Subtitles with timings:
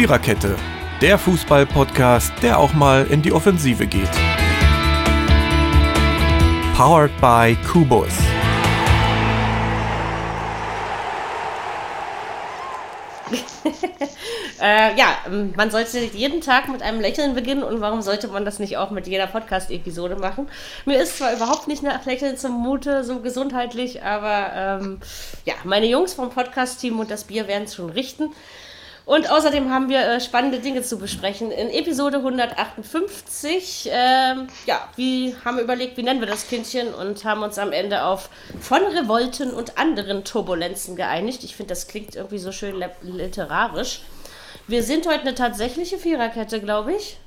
[0.00, 0.56] Viererkette,
[1.02, 4.08] der Fußball-Podcast, der auch mal in die Offensive geht.
[6.74, 8.08] Powered by Kubus.
[14.62, 15.16] Äh, ja,
[15.56, 18.90] man sollte jeden Tag mit einem Lächeln beginnen und warum sollte man das nicht auch
[18.90, 20.50] mit jeder Podcast-Episode machen?
[20.84, 25.00] Mir ist zwar überhaupt nicht nach Lächeln zumute, so gesundheitlich, aber ähm,
[25.46, 28.34] ja, meine Jungs vom Podcast-Team und das Bier werden es schon richten.
[29.06, 31.50] Und außerdem haben wir äh, spannende Dinge zu besprechen.
[31.50, 37.42] In Episode 158, ähm, ja, wir haben überlegt, wie nennen wir das Kindchen und haben
[37.42, 41.42] uns am Ende auf von Revolten und anderen Turbulenzen geeinigt.
[41.44, 44.02] Ich finde, das klingt irgendwie so schön literarisch.
[44.66, 47.18] Wir sind heute eine tatsächliche Viererkette, glaube ich.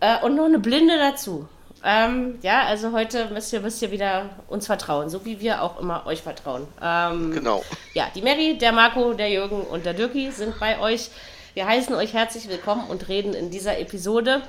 [0.00, 1.48] Äh, und noch eine Blinde dazu.
[1.84, 5.80] Ähm, ja, also heute müsst ihr, müsst ihr wieder uns vertrauen, so wie wir auch
[5.80, 6.66] immer euch vertrauen.
[6.82, 7.64] Ähm, genau.
[7.94, 11.10] Ja, die Mary, der Marco, der Jürgen und der Dirki sind bei euch.
[11.54, 14.42] Wir heißen euch herzlich willkommen und reden in dieser Episode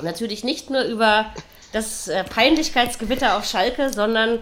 [0.00, 1.26] natürlich nicht nur über
[1.72, 4.38] das äh, Peinlichkeitsgewitter auf Schalke, sondern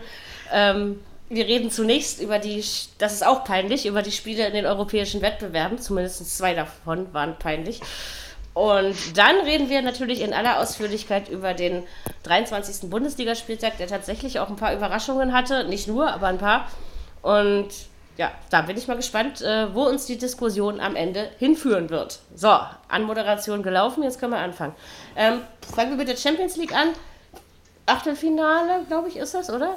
[0.53, 2.63] ähm, wir reden zunächst über die,
[2.99, 5.79] das ist auch peinlich, über die Spiele in den europäischen Wettbewerben.
[5.79, 7.81] Zumindest zwei davon waren peinlich.
[8.53, 11.85] Und dann reden wir natürlich in aller Ausführlichkeit über den
[12.25, 12.91] 23.
[12.91, 15.65] Bundesligaspieltag, der tatsächlich auch ein paar Überraschungen hatte.
[15.65, 16.69] Nicht nur, aber ein paar.
[17.23, 17.69] Und
[18.17, 22.19] ja, da bin ich mal gespannt, äh, wo uns die Diskussion am Ende hinführen wird.
[22.35, 24.75] So, Anmoderation gelaufen, jetzt können wir anfangen.
[25.17, 25.41] Ähm,
[25.75, 26.89] fangen wir mit der Champions League an.
[27.87, 29.77] Achtelfinale, glaube ich, ist das, oder?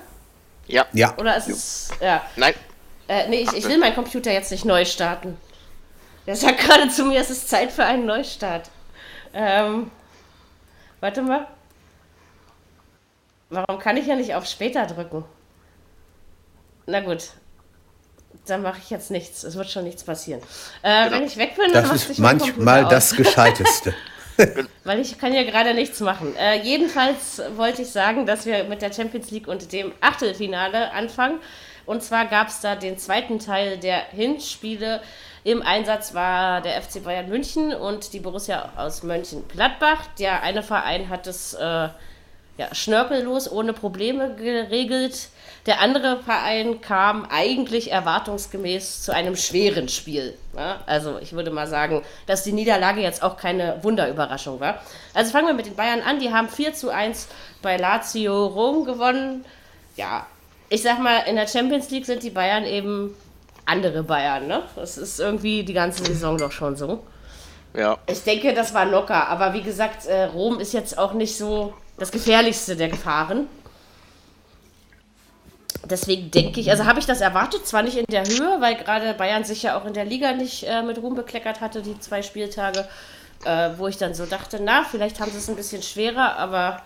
[0.68, 0.86] Ja.
[0.94, 1.16] Ja.
[1.18, 1.92] Oder ist es.
[2.02, 2.22] Ja.
[2.36, 2.54] Nein.
[3.08, 5.38] Äh, nee, ich, ich will meinen Computer jetzt nicht neu starten.
[6.26, 8.70] Der sagt gerade zu mir, es ist Zeit für einen Neustart.
[9.34, 9.92] Ähm,
[11.00, 11.48] warte mal.
[13.50, 15.26] Warum kann ich ja nicht auf später drücken?
[16.86, 17.30] Na gut.
[18.48, 19.44] Dann mache ich jetzt nichts.
[19.44, 20.42] Es wird schon nichts passieren.
[20.82, 21.18] Äh, Genau.
[21.18, 23.94] Wenn ich weg bin, dann Das macht ist manchmal das Gescheiteste.
[24.84, 26.36] Weil ich kann ja gerade nichts machen.
[26.36, 31.40] Äh, jedenfalls wollte ich sagen, dass wir mit der Champions League und dem Achtelfinale anfangen.
[31.86, 35.02] Und zwar gab es da den zweiten Teil der Hinspiele.
[35.46, 40.08] Im Einsatz war der FC Bayern München und die Borussia aus Mönchengladbach.
[40.18, 41.90] Der eine Verein hat es äh,
[42.58, 45.30] ja, schnörkellos, ohne Probleme geregelt.
[45.66, 50.38] Der andere Verein kam eigentlich erwartungsgemäß zu einem schweren Spiel.
[50.56, 50.82] Ja?
[50.86, 54.82] Also ich würde mal sagen, dass die Niederlage jetzt auch keine Wunderüberraschung war.
[55.14, 56.20] Also fangen wir mit den Bayern an.
[56.20, 57.28] Die haben 4 zu 1
[57.62, 59.44] bei Lazio Rom gewonnen.
[59.98, 60.26] Ja,
[60.70, 63.16] ich sag mal, in der Champions League sind die Bayern eben
[63.66, 64.48] andere Bayern.
[64.48, 64.64] Ne?
[64.76, 67.04] Das ist irgendwie die ganze Saison doch schon so.
[67.74, 67.98] Ja.
[68.08, 69.28] Ich denke, das war locker.
[69.28, 73.48] Aber wie gesagt, äh, Rom ist jetzt auch nicht so das gefährlichste der Gefahren.
[75.86, 79.14] Deswegen denke ich, also habe ich das erwartet, zwar nicht in der Höhe, weil gerade
[79.16, 82.22] Bayern sich ja auch in der Liga nicht äh, mit Ruhm bekleckert hatte, die zwei
[82.22, 82.88] Spieltage,
[83.44, 86.82] äh, wo ich dann so dachte, na, vielleicht haben sie es ein bisschen schwerer, aber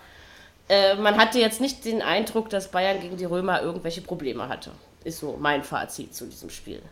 [0.68, 4.72] äh, man hatte jetzt nicht den Eindruck, dass Bayern gegen die Römer irgendwelche Probleme hatte.
[5.08, 6.82] Ist so mein Fazit zu diesem Spiel.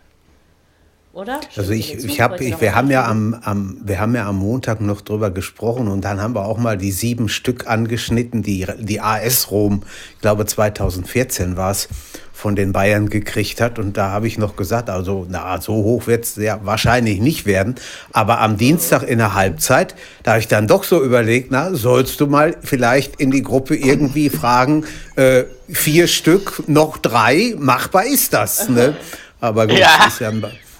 [1.16, 1.40] Oder?
[1.56, 4.82] Also ich, ich habe, ich, wir haben ja am, am, wir haben ja am Montag
[4.82, 9.00] noch drüber gesprochen und dann haben wir auch mal die sieben Stück angeschnitten, die die
[9.00, 9.82] AS Rom,
[10.14, 11.88] ich glaube 2014 war es,
[12.34, 13.78] von den Bayern gekriegt hat.
[13.78, 17.46] Und da habe ich noch gesagt, also na, so hoch wird es ja wahrscheinlich nicht
[17.46, 17.76] werden.
[18.12, 22.20] Aber am Dienstag in der Halbzeit, da habe ich dann doch so überlegt, na, sollst
[22.20, 24.84] du mal vielleicht in die Gruppe irgendwie fragen,
[25.16, 28.68] äh, vier Stück, noch drei, machbar ist das.
[28.68, 28.94] Ne?
[29.40, 30.04] Aber gut, Ja.
[30.06, 30.30] ist ja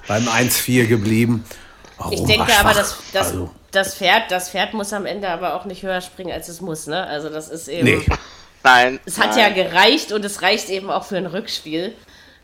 [0.06, 1.44] beim 1-4 geblieben.
[2.11, 2.75] Ich Rom denke aber, schwach.
[2.77, 6.33] das, das, Also, das, Pferd, das Pferd muss am Ende aber auch nicht höher springen,
[6.33, 6.87] als es muss.
[6.87, 7.06] Ne?
[7.06, 7.84] Also das ist eben...
[7.87, 8.06] nee.
[8.62, 8.99] Nein.
[9.06, 9.39] Es hat nein.
[9.39, 11.94] ja gereicht und es reicht eben auch für ein Rückspiel,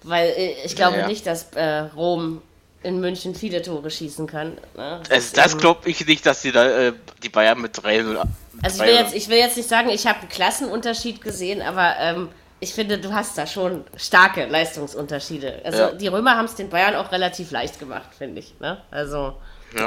[0.05, 1.07] weil äh, ich glaube Ja.
[1.09, 2.43] nicht, dass äh, Rom
[2.85, 4.57] in München viele Tore schießen kann.
[4.77, 5.01] Ne?
[5.09, 6.93] Das eben- glaube ich nicht, dass die, da, äh,
[7.23, 8.17] die Bayern mit 3-0.
[8.63, 11.97] Also ich will, jetzt, ich will jetzt nicht sagen, ich habe einen Klassenunterschied gesehen, aber
[11.99, 12.29] ähm,
[12.63, 15.63] ich finde, du hast da schon starke Leistungsunterschiede.
[15.65, 15.93] Also Ja.
[15.93, 18.55] die Römer haben es den Bayern auch relativ leicht gemacht, finde ich.
[18.61, 18.79] Ne?
[18.91, 19.35] Also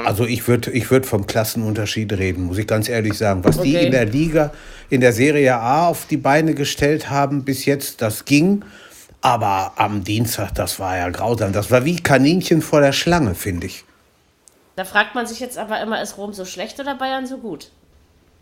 [0.05, 3.43] Also ich würde ich würd vom Klassenunterschied reden, muss ich ganz ehrlich sagen.
[3.43, 3.85] Was die Okay.
[3.85, 4.51] in der Liga,
[4.89, 8.65] in der Serie A auf die Beine gestellt haben bis jetzt, das ging.
[9.21, 11.53] Aber am Dienstag, das war ja grausam.
[11.53, 13.83] Das war wie Kaninchen vor der Schlange, finde ich.
[14.75, 17.69] da fragt man sich jetzt aber immer, ist Rom so schlecht oder Bayern so gut?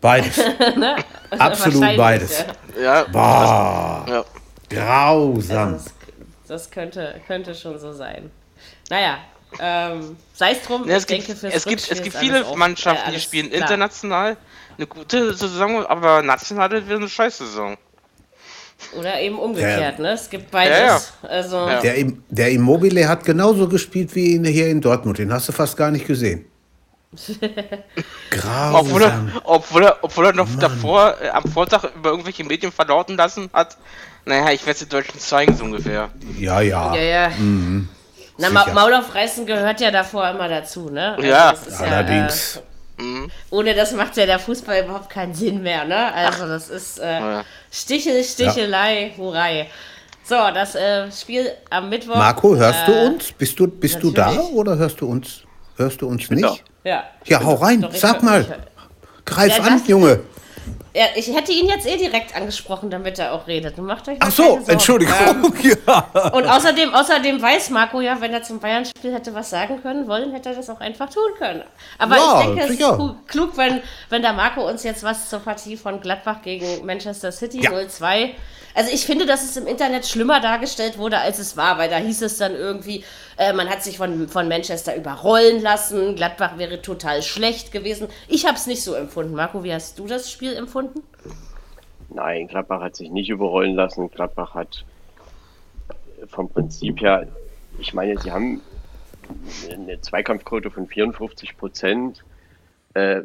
[0.04, 0.38] Beides.
[1.30, 2.44] Absolut Wahrscheinlich, beides.
[2.78, 3.04] ja.
[3.10, 4.24] Boah, ja.
[4.68, 5.72] grausam.
[5.72, 5.84] Das,
[6.46, 8.30] das könnte, könnte schon so sein.
[8.90, 9.16] Naja,
[9.58, 12.44] ähm, sei es drum, Ja, es ich gibt, denke, fürs es gibt, es gibt viele
[12.54, 13.62] Mannschaften, äh, die spielen klar.
[13.62, 14.36] international
[14.76, 17.78] eine gute Saison, aber national wird eine Scheißsaison.
[18.98, 20.10] Oder eben umgekehrt, ne?
[20.12, 21.14] Es gibt beides.
[21.22, 21.80] Ja, Also, Ja.
[21.80, 25.16] Der, Im- der Immobile hat genauso gespielt wie hier in Dortmund.
[25.16, 26.44] Den hast du fast gar nicht gesehen.
[28.30, 28.74] Grausam.
[28.74, 33.16] Obwohl er, obwohl er, obwohl er noch davor äh, am Vortag über irgendwelche Medien verlauten
[33.16, 33.76] lassen hat.
[34.24, 36.10] Naja, ich werde es den Deutschen zeigen, so ungefähr.
[36.38, 36.94] Ja, ja.
[36.94, 37.30] Ja, ja.
[38.38, 38.66] Na, Ma.
[38.72, 41.14] Maul aufreißen gehört ja davor immer dazu, ne?
[41.14, 42.60] Also Ja, das ist Allerdings.
[42.98, 43.26] Mhm.
[43.26, 46.12] äh, ohne das macht ja der Fußball überhaupt keinen Sinn mehr, ne?
[46.12, 47.44] Also das ist äh, Ja.
[47.70, 49.68] Stichel, Stichelei, Hurrei.
[50.24, 52.16] So, das äh, Spiel am Mittwoch.
[52.16, 53.32] Marco, hörst du äh, uns?
[53.32, 55.42] Bist du, bist du da oder hörst du uns?
[55.76, 56.64] Hörst du uns nicht?
[56.84, 57.04] Ja.
[57.24, 58.44] Ja, hau rein, sag mal.
[59.24, 60.20] Greif Ja, an, Junge.
[60.96, 63.76] Ja, ich hätte ihn jetzt eh direkt angesprochen, damit er auch redet.
[63.78, 64.60] Macht euch Ach so.
[64.68, 65.14] Entschuldigung.
[65.62, 66.30] Ja.
[66.32, 70.30] Und außerdem, außerdem weiß Marco ja, wenn er zum Bayern-Spiel hätte was sagen können wollen,
[70.32, 71.62] hätte er das auch einfach tun können.
[71.98, 72.90] Aber Ja, ich denke, es sicher.
[72.92, 76.84] ist ku- klug, wenn, wenn der Marco uns jetzt was zur Partie von Gladbach gegen
[76.86, 77.70] Manchester City Ja.
[77.72, 78.30] 0-2.
[78.74, 81.96] Also ich finde, dass es im Internet schlimmer dargestellt wurde, als es war, weil da
[81.96, 83.04] hieß es dann irgendwie,
[83.38, 88.08] äh, man hat sich von, von Manchester überrollen lassen, Gladbach wäre total schlecht gewesen.
[88.28, 89.34] Ich habe es nicht so empfunden.
[89.34, 91.02] Marco, wie hast du das Spiel empfunden?
[92.08, 94.10] Nein, Gladbach hat sich nicht überrollen lassen.
[94.10, 94.84] Gladbach hat
[96.28, 97.28] vom Prinzip her,
[97.78, 98.60] ich meine, sie haben
[99.70, 102.24] eine Zweikampfquote von 54 Prozent.
[102.94, 103.22] Äh,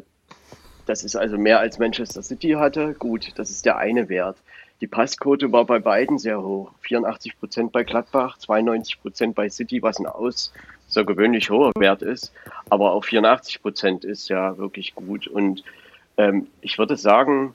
[0.86, 2.94] das ist also mehr als Manchester City hatte.
[2.94, 4.36] Gut, das ist der eine Wert.
[4.80, 6.72] Die Passquote war bei beiden sehr hoch.
[6.80, 12.32] 84 Prozent bei Gladbach, 92 Prozent bei City, was ein außergewöhnlich hoher Wert ist.
[12.70, 15.26] Aber auch 84 Prozent ist ja wirklich gut.
[15.26, 15.62] Und
[16.16, 17.54] ähm, ich würde sagen,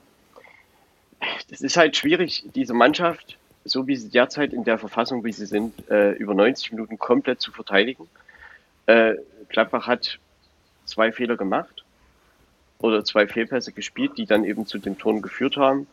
[1.50, 5.46] das ist halt schwierig, diese Mannschaft, so wie sie derzeit in der Verfassung, wie sie
[5.46, 8.08] sind, äh, über 90 Minuten komplett zu verteidigen.
[8.86, 9.14] Äh,
[9.48, 10.20] Gladbach hat
[10.84, 11.84] zwei Fehler gemacht
[12.78, 15.88] oder zwei Fehlpässe gespielt, die dann eben zu den Toren geführt haben.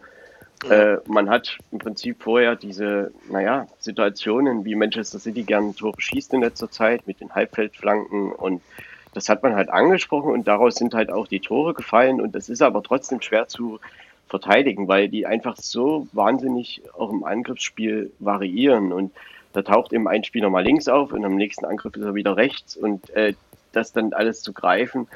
[0.70, 6.34] Äh, man hat im Prinzip vorher diese, naja, Situationen, wie Manchester City gern Tore schießt
[6.34, 8.62] in letzter Zeit mit den Halbfeldflanken und
[9.14, 12.50] das hat man halt angesprochen und daraus sind halt auch die Tore gefallen und das
[12.50, 13.80] ist aber trotzdem schwer zu
[14.28, 19.12] verteidigen, weil die einfach so wahnsinnig auch im Angriffsspiel variieren und
[19.52, 22.38] da taucht eben ein Spieler mal links auf und am nächsten Angriff ist er wieder
[22.38, 23.34] rechts und äh,
[23.74, 25.08] das dann alles zu greifen,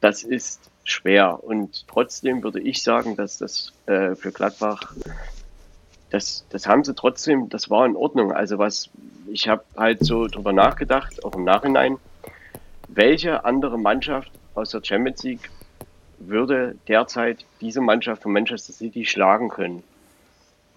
[0.00, 4.94] das ist schwer und trotzdem würde ich sagen, dass das äh, für Gladbach
[6.10, 8.32] das, das haben sie trotzdem, das war in Ordnung.
[8.32, 8.90] Also was,
[9.28, 11.98] ich habe halt so drüber nachgedacht, auch im Nachhinein,
[12.88, 15.50] welche andere Mannschaft aus der Champions League
[16.18, 19.82] würde derzeit diese Mannschaft von Manchester City schlagen können?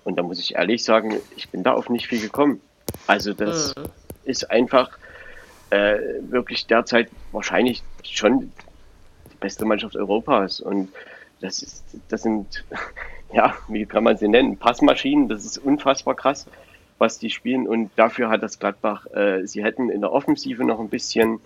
[0.03, 2.61] Und da muss ich ehrlich sagen, ich bin da auf nicht viel gekommen.
[3.07, 3.73] Also das
[4.23, 4.91] ist einfach
[5.71, 8.51] äh, wirklich derzeit wahrscheinlich schon
[9.43, 10.59] beste Mannschaft Europas.
[10.61, 10.89] Und
[11.41, 12.63] das ist, das sind,
[13.33, 14.57] ja, wie kann man sie nennen?
[14.57, 16.47] Passmaschinen, das ist unfassbar krass,
[16.97, 17.67] was die spielen.
[17.67, 21.39] Und dafür hat das Gladbach, äh, sie hätten in der Offensive noch ein bisschen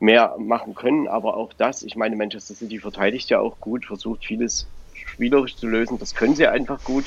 [0.00, 4.24] mehr machen können, aber auch das, ich meine, Manchester City verteidigt ja auch gut, versucht
[4.24, 7.04] vieles spielerisch zu lösen, das können sie einfach gut.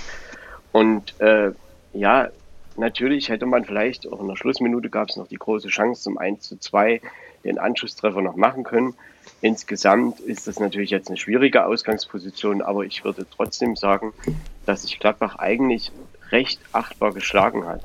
[0.71, 1.51] Und äh,
[1.93, 2.29] ja,
[2.77, 6.19] natürlich hätte man vielleicht, auch in der Schlussminute gab es noch die große Chance zum
[6.19, 7.01] 1 zu 2,
[7.43, 8.93] den Anschlusstreffer noch machen können.
[9.43, 14.13] Insgesamt ist das natürlich jetzt eine schwierige Ausgangsposition, aber ich würde trotzdem sagen,
[14.65, 15.91] dass sich Gladbach eigentlich
[16.31, 17.81] recht achtbar geschlagen hat.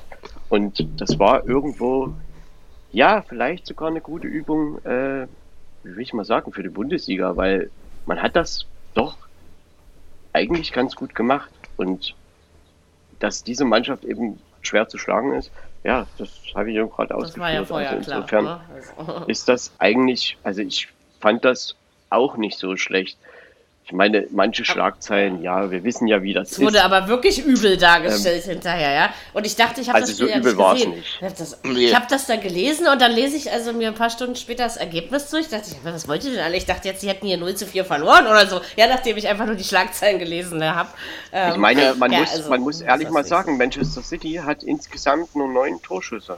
[0.47, 2.13] Und das war irgendwo,
[2.93, 5.27] ja, vielleicht sogar eine gute Übung, äh,
[5.83, 7.69] wie will ich mal sagen, für die Bundesliga, weil
[8.05, 9.17] man hat das doch
[10.31, 11.51] eigentlich ganz gut gemacht.
[11.75, 12.15] Und
[13.19, 15.51] dass diese Mannschaft eben schwer zu schlagen ist,
[15.83, 17.67] ja, das habe ich ja gerade Das war ja ausgeführt.
[17.67, 18.17] vorher also klar.
[18.17, 18.61] insofern Ne?
[18.97, 20.87] Also, ist das eigentlich, also ich
[21.19, 21.75] fand das
[22.09, 23.17] auch nicht so schlecht.
[23.85, 26.83] Ich meine, manche Schlagzeilen, ja, wir wissen ja, wie das Es wurde ist.
[26.83, 29.09] aber wirklich übel dargestellt hinterher, ja.
[29.33, 30.91] Und ich dachte, ich habe Also das so ja übel nicht war's gesehen.
[30.91, 31.07] nicht.
[31.17, 31.91] Ich habe das, Nee.
[31.95, 34.77] hab das da gelesen und dann lese ich also mir ein paar Stunden später das
[34.77, 35.47] Ergebnis durch.
[35.49, 36.55] dachte ich, was wollt ihr denn alle?
[36.57, 38.61] Ich dachte jetzt, sie hätten hier 0 zu 4 verloren oder so.
[38.75, 40.89] Ja, nachdem ich einfach nur die Schlagzeilen gelesen habe.
[41.31, 44.61] Ähm, Ich meine, man, ja, muss, also, man muss ehrlich mal sagen, Manchester City hat
[44.61, 46.37] insgesamt nur neun Torschüsse.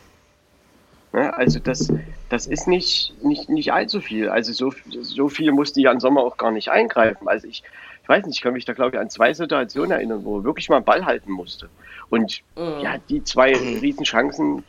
[1.14, 1.92] Ne, also das,
[2.30, 4.30] das ist nicht, nicht, nicht allzu viel.
[4.30, 7.28] Also so, so viel musste Jan Sommer auch gar nicht eingreifen.
[7.28, 7.64] Also ich,
[8.02, 10.44] ich weiß nicht, ich kann mich da glaube ich an zwei Situationen erinnern, wo er
[10.46, 11.70] wirklich mal einen Ball halten musste.
[12.10, 12.80] Und Mhm.
[12.82, 14.64] ja, die zwei Riesenchancen,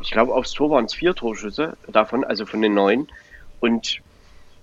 [0.00, 3.08] ich glaube aufs Tor waren es vier Torschüsse davon, also von den neun.
[3.60, 4.00] Und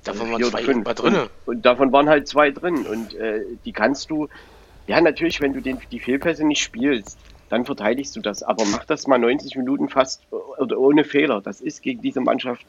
[0.05, 0.86] Davon waren zwei fünf.
[0.86, 1.24] war drinne.
[1.45, 2.86] Und, und davon waren halt zwei drin.
[2.86, 4.27] Und äh, die kannst du,
[4.88, 7.17] ja, natürlich, wenn du den, die Fehlpässe nicht spielst,
[7.50, 8.43] dann verteidigst du das.
[8.43, 10.21] Aber mach das mal 90 Minuten fast
[10.57, 11.41] oder ohne Fehler.
[11.41, 12.65] Das ist gegen diese Mannschaft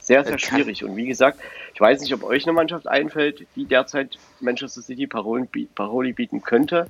[0.00, 0.84] sehr, sehr kann- schwierig.
[0.84, 1.38] Und wie gesagt,
[1.72, 6.42] ich weiß nicht, ob euch eine Mannschaft einfällt, die derzeit Manchester City Parolen, Paroli bieten
[6.42, 6.88] könnte.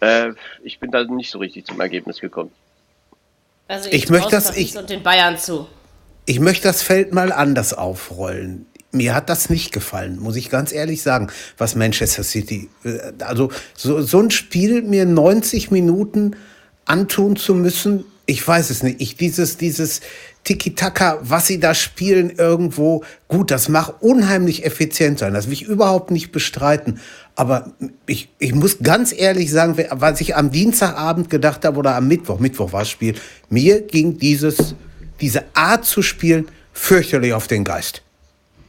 [0.00, 0.32] Äh,
[0.62, 2.50] ich bin da nicht so richtig zum Ergebnis gekommen.
[3.68, 5.68] Also Ich möchte trau's das- ich- und den Bayern zu.
[6.26, 8.66] Ich möchte das Feld mal anders aufrollen.
[8.94, 12.68] Mir hat das nicht gefallen, muss ich ganz ehrlich sagen, was Manchester City.
[12.84, 16.36] äh, Also so, so ein Spiel mir 90 Minuten
[16.84, 19.00] antun zu müssen, ich weiß es nicht.
[19.00, 20.00] Ich, dieses, dieses
[20.44, 25.34] Tiki-Taka, was sie da spielen irgendwo, gut, das mag unheimlich effizient sein.
[25.34, 27.00] Das will ich überhaupt nicht bestreiten.
[27.34, 27.72] Aber
[28.06, 32.38] ich, ich muss ganz ehrlich sagen, was ich am Dienstagabend gedacht habe oder am Mittwoch,
[32.38, 33.14] Mittwoch war das Spiel,
[33.50, 34.74] mir ging dieses,
[35.20, 38.03] diese Art zu spielen fürchterlich auf den Geist.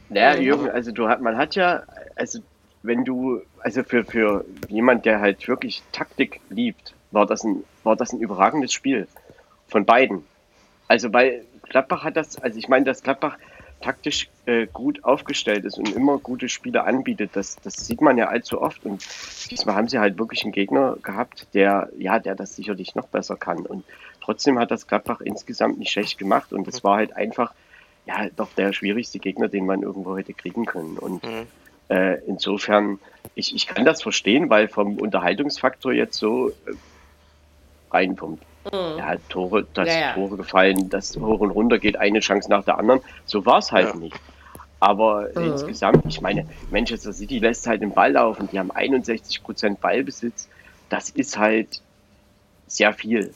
[0.08, 1.82] Naja, Jürgen, also du hat, man hat ja,
[2.14, 2.40] also
[2.82, 7.96] wenn du, also für, für jemand, der halt wirklich Taktik liebt, war das ein, war
[7.96, 9.08] das ein überragendes Spiel
[9.66, 10.24] von beiden.
[10.88, 13.36] Also weil Gladbach hat das, also ich meine, dass Gladbach
[13.80, 18.28] taktisch äh, gut aufgestellt ist und immer gute Spiele anbietet, das, das sieht man ja
[18.28, 18.84] allzu oft.
[18.84, 19.04] Und
[19.50, 23.36] diesmal haben sie halt wirklich einen Gegner gehabt, der, ja, der das sicherlich noch besser
[23.36, 23.66] kann.
[23.66, 23.84] Und
[24.22, 27.52] trotzdem hat das Gladbach insgesamt nicht schlecht gemacht und es war halt einfach,
[28.06, 30.96] ja, doch der schwierigste Gegner, den man irgendwo hätte kriegen können.
[30.98, 31.22] Und
[31.88, 32.98] äh, insofern,
[33.34, 36.52] ich, ich kann das verstehen, weil vom Unterhaltungsfaktor jetzt so äh,
[37.90, 38.38] rein vom
[38.72, 40.12] ja, Tore, dass Ja, ja.
[40.14, 43.00] Tore gefallen, dass hoch und runter geht, eine Chance nach der anderen.
[43.24, 43.94] So war es halt Ja.
[43.96, 44.16] nicht.
[44.80, 50.48] Aber insgesamt, ich meine, Manchester City lässt halt den Ball laufen, die haben 61% Ballbesitz.
[50.88, 51.80] Das ist halt
[52.66, 53.32] sehr viel.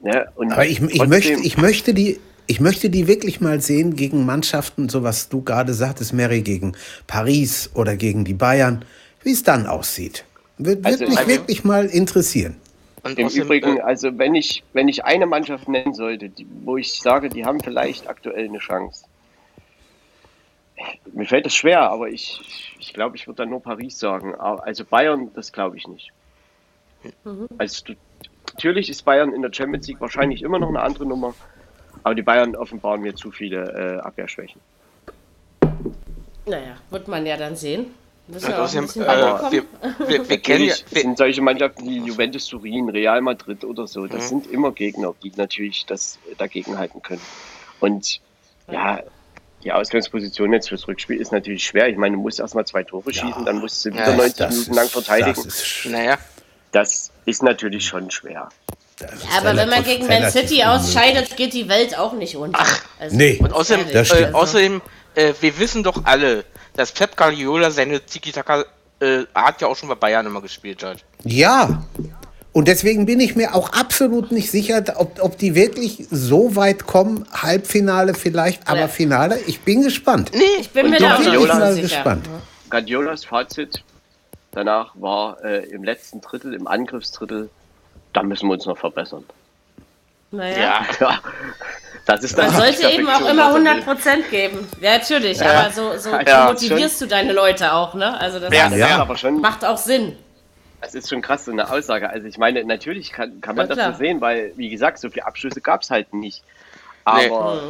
[0.00, 0.28] Ne?
[0.36, 3.94] Und Aber ich, ich, trotzdem- möchte, ich, möchte die, ich möchte die wirklich mal sehen
[3.94, 6.72] gegen Mannschaften, so was du gerade sagtest, Mary, gegen
[7.06, 8.84] Paris oder gegen die Bayern,
[9.22, 10.24] wie es dann aussieht.
[10.58, 12.56] Wird, wird Also, mich also- wirklich mal interessieren.
[13.04, 16.76] Und Im Übrigen, äh, also wenn ich, wenn ich eine Mannschaft nennen sollte, die, wo
[16.76, 19.04] ich sage, die haben vielleicht aktuell eine Chance.
[21.12, 22.40] Mir fällt das schwer, aber ich,
[22.80, 24.34] ich glaube, ich würde dann nur Paris sagen.
[24.34, 26.10] Aber- Also Bayern, das glaube ich nicht.
[27.58, 27.94] Also du-
[28.54, 31.32] natürlich ist Bayern in der Champions League wahrscheinlich immer noch eine andere Nummer,
[32.02, 34.60] aber die Bayern offenbaren mir zu viele äh, Abwehrschwächen.
[36.46, 37.86] Naja, wird man ja dann sehen.
[38.26, 41.18] Müssen und wir auch ein außerdem, bisschen äh, wir, wir, wir kennen ja, wir, sind
[41.18, 44.28] solche Mannschaften wie Juventus Turin, Real Madrid oder so, das Mhm.
[44.28, 47.20] sind immer Gegner, die natürlich das dagegen halten können.
[47.80, 48.20] Und
[48.70, 49.00] ja,
[49.64, 51.88] die Ausgangsposition jetzt fürs Rückspiel ist natürlich schwer.
[51.88, 54.50] Ich meine, du musst erstmal zwei Tore schießen, dann musst du wieder Ja, 90 Das
[54.54, 55.34] Minuten lang ist- verteidigen.
[55.44, 56.18] Das ist, naja,
[56.72, 58.48] Das ist natürlich schon schwer.
[59.00, 60.66] Das ist Aber wenn man gegen Man City unmöglich.
[60.66, 62.64] ausscheidet, geht die Welt auch nicht unter.
[62.98, 63.38] Also, nee.
[63.42, 64.34] und außerdem, äh, stimmt.
[64.34, 64.82] außerdem
[65.14, 66.44] äh, wir wissen doch alle,
[66.76, 70.98] dass Pep Guardiola seine Tiki-Taka-Art ja auch schon bei Bayern immer gespielt hat.
[71.24, 71.82] Ja.
[72.52, 76.84] Und deswegen bin ich mir auch absolut nicht sicher, ob, ob die wirklich so weit
[76.86, 77.24] kommen.
[77.32, 78.88] Halbfinale vielleicht, aber Ja.
[78.88, 79.38] Finale.
[79.46, 80.32] Ich bin gespannt.
[80.60, 81.82] ich bin Und mir da auch Guardiola- sicher.
[81.82, 82.28] gespannt.
[82.68, 83.82] Guardiolas Fazit
[84.52, 87.50] danach war äh, im letzten Drittel, im Angriffsdrittel,
[88.12, 89.24] da müssen wir uns noch verbessern.
[90.32, 90.84] Naja.
[91.00, 91.18] Ja,
[92.06, 93.66] das ist dann Man sollte eben auch immer was er will.
[93.68, 94.68] 100 Prozent geben.
[94.80, 95.44] Ja, natürlich.
[95.44, 98.18] Aber so, so Ja, motivierst du deine Leute auch, ne?
[98.20, 98.68] Also das Ja.
[98.68, 98.98] Ja.
[98.98, 100.16] aber schon, macht auch Sinn.
[100.80, 102.08] Das ist schon krass, so eine Aussage.
[102.08, 103.92] Also ich meine, natürlich kann, kann man Ja, das klar.
[103.92, 106.42] so sehen, weil, wie gesagt, so viele Abschlüsse gab es halt nicht.
[107.14, 107.28] Nee.
[107.28, 107.60] Aber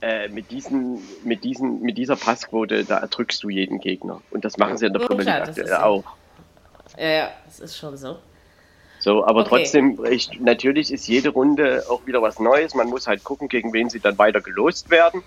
[0.00, 4.22] äh, mit, diesen, mit, diesen, mit dieser Passquote, da erdrückst du jeden Gegner.
[4.30, 6.04] Und das machen sie in der Ja, Premier klar, League aktuell auch.
[6.96, 8.18] Ja, ja, das ist schon so.
[9.00, 9.48] So, aber Okay.
[9.48, 12.74] trotzdem, ich, natürlich ist jede Runde auch wieder was Neues.
[12.74, 15.22] Man muss halt gucken, gegen wen sie dann weiter gelost werden.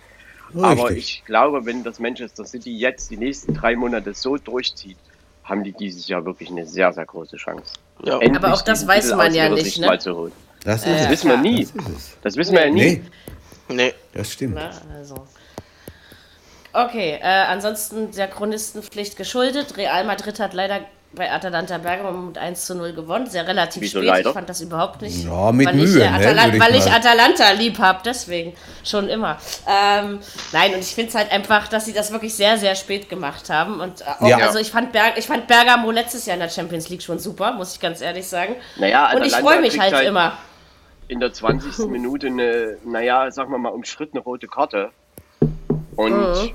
[0.62, 0.98] Aber Richtig.
[0.98, 4.98] ich glaube, wenn das Manchester City jetzt die nächsten drei Monate so durchzieht,
[5.44, 7.74] haben die dieses Jahr wirklich eine sehr, sehr große Chance.
[8.04, 8.20] Ja.
[8.22, 9.88] Aber auch das weiß Titel man ja nicht, ne?
[9.88, 10.32] mal zu holen.
[10.64, 11.02] Das es.
[11.02, 11.66] Das wissen wir nie.
[11.74, 12.18] Das.
[12.22, 12.82] Das wissen wir ja nie.
[12.84, 13.94] Nee, Nee.
[14.14, 14.56] das stimmt.
[14.56, 14.70] Ne?
[14.96, 15.16] Also.
[16.72, 19.78] Okay, äh, ansonsten der Chronistenpflicht geschuldet.
[19.78, 20.82] Real Madrid hat leider
[21.16, 23.28] bei Atalanta Bergamo mit 1 zu 0 gewonnen.
[23.30, 24.08] Sehr relativ Wieso spät.
[24.08, 24.30] leider?
[24.30, 25.24] Ich fand das überhaupt nicht.
[25.26, 28.00] Ja, mit weil ich, Mühe, äh, ne, Atalan- würde ich weil ich Atalanta lieb habe,
[28.04, 28.54] deswegen
[28.84, 29.38] schon immer.
[29.68, 30.20] Ähm,
[30.52, 33.50] nein, und ich finde es halt einfach, dass sie das wirklich sehr, sehr spät gemacht
[33.50, 33.80] haben.
[33.80, 34.38] Und äh, auch, Ja.
[34.38, 37.54] also ich fand, Berg, ich fand Bergamo letztes Jahr in der Champions League schon super,
[37.54, 38.56] muss ich ganz ehrlich sagen.
[38.78, 40.38] Naja, und ich freue mich halt, halt immer.
[41.10, 41.86] In der 20.
[41.90, 44.90] Minute eine, naja, sagen wir mal, umschrittene rote Karte.
[45.96, 46.52] Und Mhm.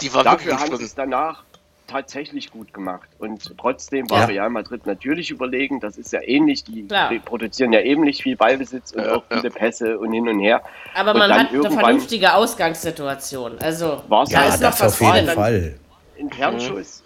[0.00, 1.42] Die war dafür wirklich haben sie es danach
[1.88, 3.08] tatsächlich gut gemacht.
[3.18, 4.24] Und trotzdem war Ja.
[4.26, 5.80] Real Madrid natürlich überlegen.
[5.80, 6.62] Das ist ja ähnlich.
[6.64, 7.10] Die Klar.
[7.24, 10.62] produzieren ja ähnlich viel Ballbesitz und Ja, auch viele Pässe und hin und her.
[10.94, 13.58] Aber und man hat eine vernünftige Ausgangssituation.
[13.60, 15.28] Also, War's da ja, ist noch das was auf jeden.
[15.30, 15.74] Fall.
[16.20, 17.02] ein Fernschuss.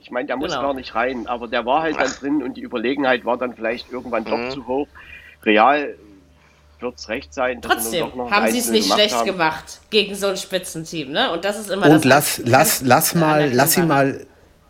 [0.00, 0.62] Ich meine, der muss Genau.
[0.62, 3.92] gar nicht rein, aber der war halt dann drin und die Überlegenheit war dann vielleicht
[3.92, 4.50] irgendwann doch Mhm.
[4.50, 4.88] zu hoch.
[5.44, 5.94] Real
[6.80, 7.60] wird es recht sein.
[7.62, 9.26] Trotzdem haben sie es 1-0 nicht gemacht schlecht haben.
[9.26, 11.30] gemacht gegen so ein Spitzenteam, ne?
[11.32, 12.04] Und das ist immer Und das.
[12.04, 14.26] lass, lass, lass mal, lass sie mal,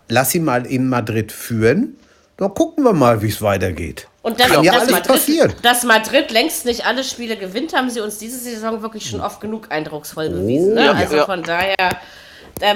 [0.08, 1.96] lass sie mal in Madrid führen.
[2.36, 4.06] Dann gucken wir mal, wie es weitergeht.
[4.22, 5.52] Und das, Kann ja dass, alles Madrid, passieren.
[5.62, 9.40] dass Madrid längst nicht alle Spiele gewinnt, haben sie uns diese Saison wirklich schon oft
[9.40, 10.74] genug eindrucksvoll bewiesen.
[10.74, 10.84] Ne?
[10.84, 11.24] ja, also ja.
[11.26, 11.74] von daher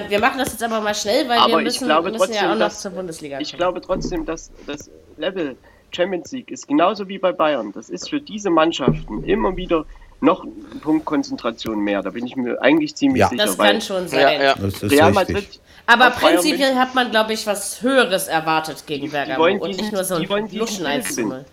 [0.09, 2.37] wir machen das jetzt aber mal schnell, weil Aber wir ich müssen, glaube müssen trotzdem,
[2.37, 3.59] ja auch noch dass- zur Bundesliga Ich kommen.
[3.59, 5.57] glaube trotzdem, dass das Level
[5.95, 7.73] Champions League ist genauso wie bei Bayern.
[7.73, 9.85] Das ist für diese Mannschaften immer wieder
[10.21, 12.01] noch ein Punkt Konzentration mehr.
[12.03, 13.29] Da bin ich mir eigentlich ziemlich Ja.
[13.29, 13.45] sicher.
[13.47, 14.41] das kann schon Ja, sein.
[14.41, 14.55] ja.
[14.55, 15.15] Das ist Real richtig.
[15.35, 19.59] Madrid, Aber auf Bayern prinzipiell hat man, glaube ich, was Höheres erwartet gegen Bergamo wollen
[19.61, 21.45] und diesen- nicht nur so die ein Luschen Titel 1 zu 0.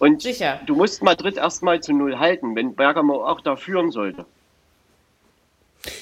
[0.00, 0.58] Und Sicher.
[0.66, 4.24] du musst Madrid erstmal zu Null halten, wenn Bergamo auch da führen sollte.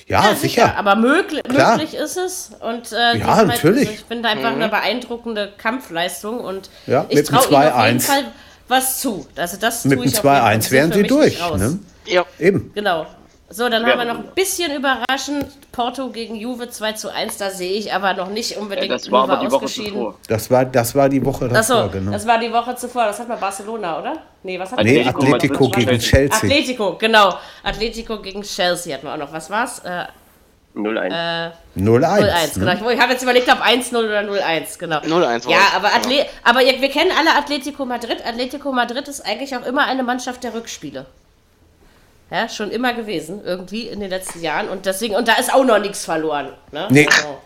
[0.06, 0.76] Ja, sicher.
[0.76, 2.50] Aber möglich, möglich ist es.
[2.61, 3.88] Und, äh, Ja, natürlich.
[3.88, 7.87] Also ich finde einfach eine beeindruckende Kampfleistung und Ja, ich mit dem traue ihnen auf
[7.87, 8.06] jeden 2-1.
[8.06, 8.25] Fall
[8.68, 9.26] was zu.
[9.37, 10.54] Also das Mit tue dem ich auf jeden Fall.
[10.56, 11.38] 2-1 Die wären sie durch.
[11.56, 11.78] Ne?
[12.06, 12.25] Ja.
[12.38, 12.70] Eben.
[12.75, 13.06] Genau.
[13.50, 13.93] So, dann Ja.
[13.93, 17.38] haben wir noch ein bisschen überraschend Porto gegen Juve 2 zu 1.
[17.38, 19.93] Da sehe ich aber noch nicht Ja, unbedingt das war Juve aber die Woche ausgeschieden.
[19.95, 20.14] zuvor.
[20.28, 22.12] Das war, das war die Woche davor, Achso, genau.
[22.12, 23.07] das war die Woche zuvor.
[23.07, 24.12] Das hat mal Barcelona, oder?
[24.43, 26.28] Nee, was hat Nee, Atletico Atletico gegen Chelsea.
[26.28, 26.37] Chelsea.
[26.37, 27.35] Atletico, genau.
[27.64, 29.33] Atletico gegen Chelsea hatten wir auch noch.
[29.33, 29.78] Was war's?
[29.78, 30.05] Äh,
[30.75, 31.07] 0-1.
[31.11, 31.50] äh,
[31.81, 32.21] 0-1.
[32.21, 32.67] 0-1, genau.
[32.67, 32.75] ne?
[32.75, 34.99] Ich, ich habe jetzt überlegt, ob 1-0 oder 0-1, genau.
[34.99, 35.95] 0-1 war Ja, aber, ja.
[35.97, 38.19] Atle aber ihr, wir kennen alle Atletico Madrid.
[38.26, 41.07] Atletico Madrid ist eigentlich auch immer eine Mannschaft der Rückspiele.
[42.30, 44.68] Ja, schon immer gewesen, irgendwie in den letzten Jahren.
[44.68, 46.52] Und deswegen, und da ist auch noch nichts verloren.
[46.73, 46.87] Ne?
[46.90, 47.06] Nee.
[47.08, 47.38] Also,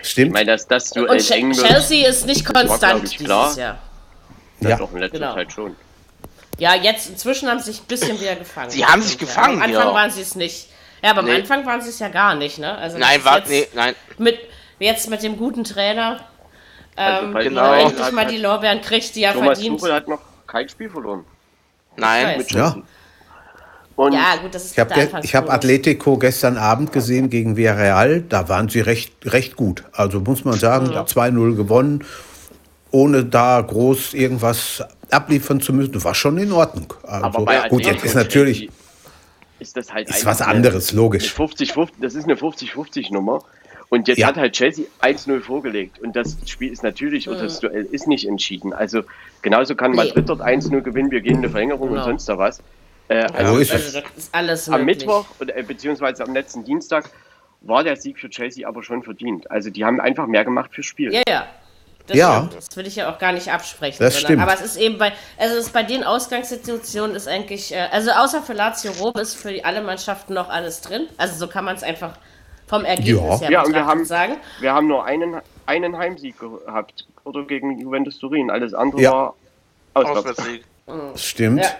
[0.00, 0.32] Ich Stimmt.
[0.32, 3.10] meine, dass das Duell und Che- eng wird, Chelsea ist nicht war, konstant glaub ich,
[3.12, 3.56] dieses klar.
[3.56, 3.78] Jahr.
[4.60, 4.76] das Ja.
[4.78, 5.34] doch in letzter Genau.
[5.34, 5.76] Zeit schon.
[6.58, 8.70] Ja, jetzt inzwischen haben sie sich ein bisschen wieder gefangen.
[8.70, 9.94] Sie haben sich gefangen, Am Anfang ja.
[9.94, 10.68] waren sie es nicht.
[11.02, 11.36] Ja, aber am Nee.
[11.36, 12.76] Anfang waren sie es ja gar nicht, ne?
[12.78, 13.94] Also Nein, war, jetzt nee, nein.
[14.18, 14.38] Mit,
[14.78, 16.20] jetzt mit dem guten Trainer,
[16.96, 17.72] Also ähm, bei- genau.
[17.74, 19.78] endlich mal die Lorbeeren kriegt, die er Thomas verdient.
[19.80, 21.24] Tuchel hat noch kein Spiel verloren.
[21.96, 22.38] Nein.
[22.40, 22.50] weiß.
[22.50, 22.76] Ja.
[23.96, 25.50] Und Ja, gut, das ist Ich habe hab.
[25.54, 28.20] Atletico gestern Abend gesehen gegen Villarreal.
[28.20, 29.84] Da waren sie recht, recht gut.
[29.92, 32.04] Also muss man sagen, 2-0 gewonnen,
[32.90, 36.02] ohne da groß irgendwas abliefern zu müssen.
[36.04, 36.92] War schon in Ordnung.
[37.04, 38.70] Also, aber bei gut, jetzt ist natürlich
[39.58, 41.32] ist das halt ist was anderes, eine logisch.
[41.32, 43.42] 50, 50, das ist eine 50-50-Nummer.
[43.88, 44.26] Und jetzt Ja.
[44.26, 45.98] hat halt Chelsea 1-0 vorgelegt.
[46.00, 48.74] Und das Spiel ist natürlich, oder das Duell ist nicht entschieden.
[48.74, 49.02] Also
[49.40, 49.92] genauso kann.
[49.92, 52.00] Madrid dort 1-0 gewinnen, wir gehen in eine Verlängerung Genau.
[52.02, 52.60] und sonst da was.
[53.08, 53.68] Äh, Also es.
[53.68, 54.98] das ist alles am möglich.
[55.06, 57.08] Mittwoch, oder, äh, beziehungsweise am letzten Dienstag,
[57.62, 59.50] war der Sieg für Chelsea aber schon verdient.
[59.50, 61.12] Also die haben einfach mehr gemacht fürs Spiel.
[61.12, 61.46] Ja, ja.
[62.06, 62.36] Das, Ja.
[62.36, 62.54] stimmt.
[62.56, 63.96] das will ich ja auch gar nicht absprechen.
[63.98, 64.42] Das sondern- stimmt.
[64.42, 68.12] Aber es ist eben bei, also es ist bei den Ausgangssituationen ist eigentlich, äh, also
[68.12, 71.08] außer für Lazio Rom ist für die- alle Mannschaften noch alles drin.
[71.16, 72.16] Also so kann man es einfach
[72.68, 73.38] vom Ergebnis Ja.
[73.40, 74.36] her Ja, und wir haben- sagen.
[74.60, 77.06] Wir haben nur einen, einen Heimsieg gehabt.
[77.24, 78.50] Oder gegen Juventus Turin.
[78.52, 79.12] Alles andere Ja.
[79.12, 79.34] war
[79.94, 80.18] auswärts.
[80.38, 80.64] Auswärtssieg.
[81.16, 81.62] Stimmt.
[81.64, 81.70] Ja.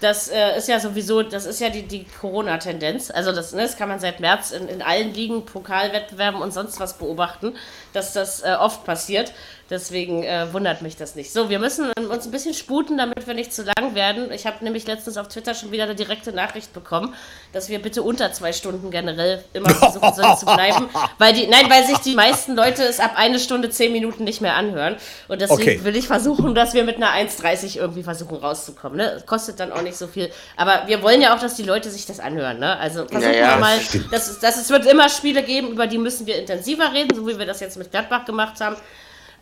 [0.00, 3.10] Das äh, ist ja sowieso, das ist ja die, die Corona-Tendenz.
[3.10, 6.80] Also das, ne, das kann man seit März in, in allen Ligen, Pokalwettbewerben und sonst
[6.80, 7.54] was beobachten,
[7.92, 9.32] dass das äh, oft passiert.
[9.70, 11.32] Deswegen äh, wundert mich das nicht.
[11.32, 14.32] So, wir müssen uns ein bisschen sputen, damit wir nicht zu lang werden.
[14.32, 17.14] Ich habe nämlich letztens auf Twitter schon wieder eine direkte Nachricht bekommen,
[17.52, 20.88] dass wir bitte unter zwei Stunden generell immer versuchen sollen zu bleiben.
[21.18, 24.40] Weil die, nein, weil sich die meisten Leute es ab eine Stunde zehn Minuten nicht
[24.40, 24.96] mehr anhören.
[25.28, 25.84] Und deswegen Okay.
[25.84, 28.96] will ich versuchen, dass wir mit einer 1,30 irgendwie versuchen rauszukommen.
[28.96, 29.22] Ne?
[29.26, 30.30] Kostet dann auch nicht so viel.
[30.56, 32.58] Aber wir wollen ja auch, dass die Leute sich das anhören.
[32.58, 32.76] Ne?
[32.78, 33.78] Also versuchen Ja, ja, wir mal,
[34.10, 37.26] dass es, dass es wird immer Spiele geben, über die müssen wir intensiver reden, so
[37.28, 38.76] wie wir das jetzt mit Gladbach gemacht haben.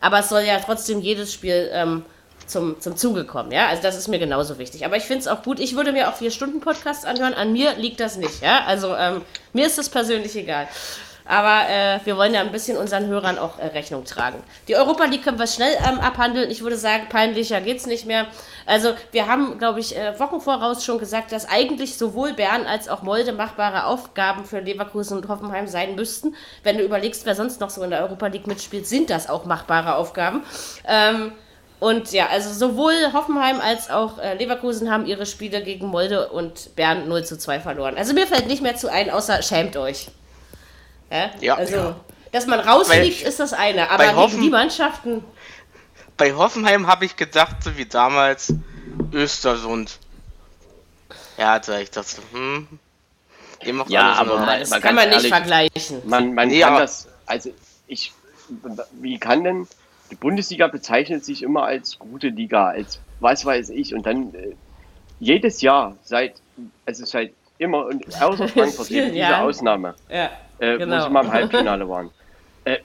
[0.01, 2.03] Aber es soll ja trotzdem jedes Spiel ähm,
[2.47, 3.51] zum, zum Zuge kommen.
[3.51, 3.67] Ja?
[3.67, 4.85] Also das ist mir genauso wichtig.
[4.85, 5.59] Aber ich finde es auch gut.
[5.59, 7.33] Ich würde mir auch vier Stunden Podcast anhören.
[7.33, 8.41] An mir liegt das nicht.
[8.41, 8.65] Ja?
[8.65, 9.21] Also ähm,
[9.53, 10.67] mir ist das persönlich egal.
[11.29, 14.41] Aber äh, wir wollen ja ein bisschen unseren Hörern auch äh, Rechnung tragen.
[14.67, 16.49] Die Europa League können wir schnell ähm, abhandeln.
[16.49, 18.25] Ich würde sagen, peinlicher geht's nicht mehr.
[18.65, 22.89] Also wir haben, glaube ich, äh, Wochen voraus schon gesagt, dass eigentlich sowohl Bern als
[22.89, 26.35] auch Molde machbare Aufgaben für Leverkusen und Hoffenheim sein müssten.
[26.63, 29.45] Wenn du überlegst, wer sonst noch so in der Europa League mitspielt, sind das auch
[29.45, 30.43] machbare Aufgaben.
[30.87, 31.33] Ähm,
[31.79, 36.75] und ja, also sowohl Hoffenheim als auch äh, Leverkusen haben ihre Spiele gegen Molde und
[36.75, 37.97] Bern 0 zu 2 verloren.
[37.97, 40.07] Also mir fällt nicht mehr zu ein, außer schämt euch.
[41.11, 41.55] Ja, Ja.
[41.55, 41.95] also, Ja.
[42.31, 43.85] dass man rausfliegt, ist das eine.
[43.85, 45.23] bei Aber Hoffen- die Mannschaften,
[46.17, 48.53] Bei Hoffenheim habe ich gedacht, so wie damals
[49.13, 49.99] Östersund.
[51.37, 52.67] Ja, also ich dachte, hm.
[53.63, 56.01] Ihr macht Ja, alles aber mal- das kann ganz man nicht ehrlich, vergleichen.
[56.05, 57.51] Man, man Nee, kann das, also
[57.87, 58.13] ich,
[58.93, 59.67] wie kann denn,
[60.11, 64.55] die Bundesliga bezeichnet sich immer als gute Liga, als was weiß ich, und dann äh,
[65.19, 66.35] jedes Jahr seit,
[66.85, 69.37] also seit immer, und außer Frankfurt diese.
[69.39, 70.97] Ausnahme, Ja, äh, genau.
[70.97, 72.09] wo sie mal im Halbfinale waren,
[72.65, 72.77] äh,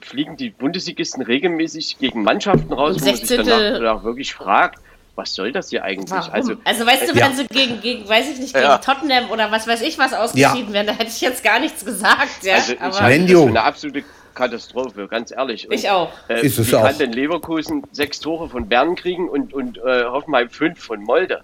[0.00, 4.78] fliegen die Bundesligisten regelmäßig gegen Mannschaften raus, wo man sich danach auch wirklich fragt,
[5.14, 6.10] was soll das hier eigentlich?
[6.10, 6.32] Warum?
[6.32, 7.26] Also, Also, weißt du, Ja.
[7.26, 8.78] wenn sie gegen, gegen, weiß ich nicht, gegen Ja.
[8.78, 12.42] Tottenham oder was weiß ich was ausgeschieden wären, da hätte ich jetzt gar nichts gesagt.
[12.44, 12.54] Ja?
[12.54, 15.68] also ich aber halte das eine absolute Katastrophe, ganz ehrlich.
[15.68, 16.10] Und ich auch.
[16.28, 16.84] Äh, Ist es wie auch.
[16.84, 21.42] kann denn Leverkusen sechs Tore von Bern kriegen und, und äh, Hoffenheim fünf von Molde?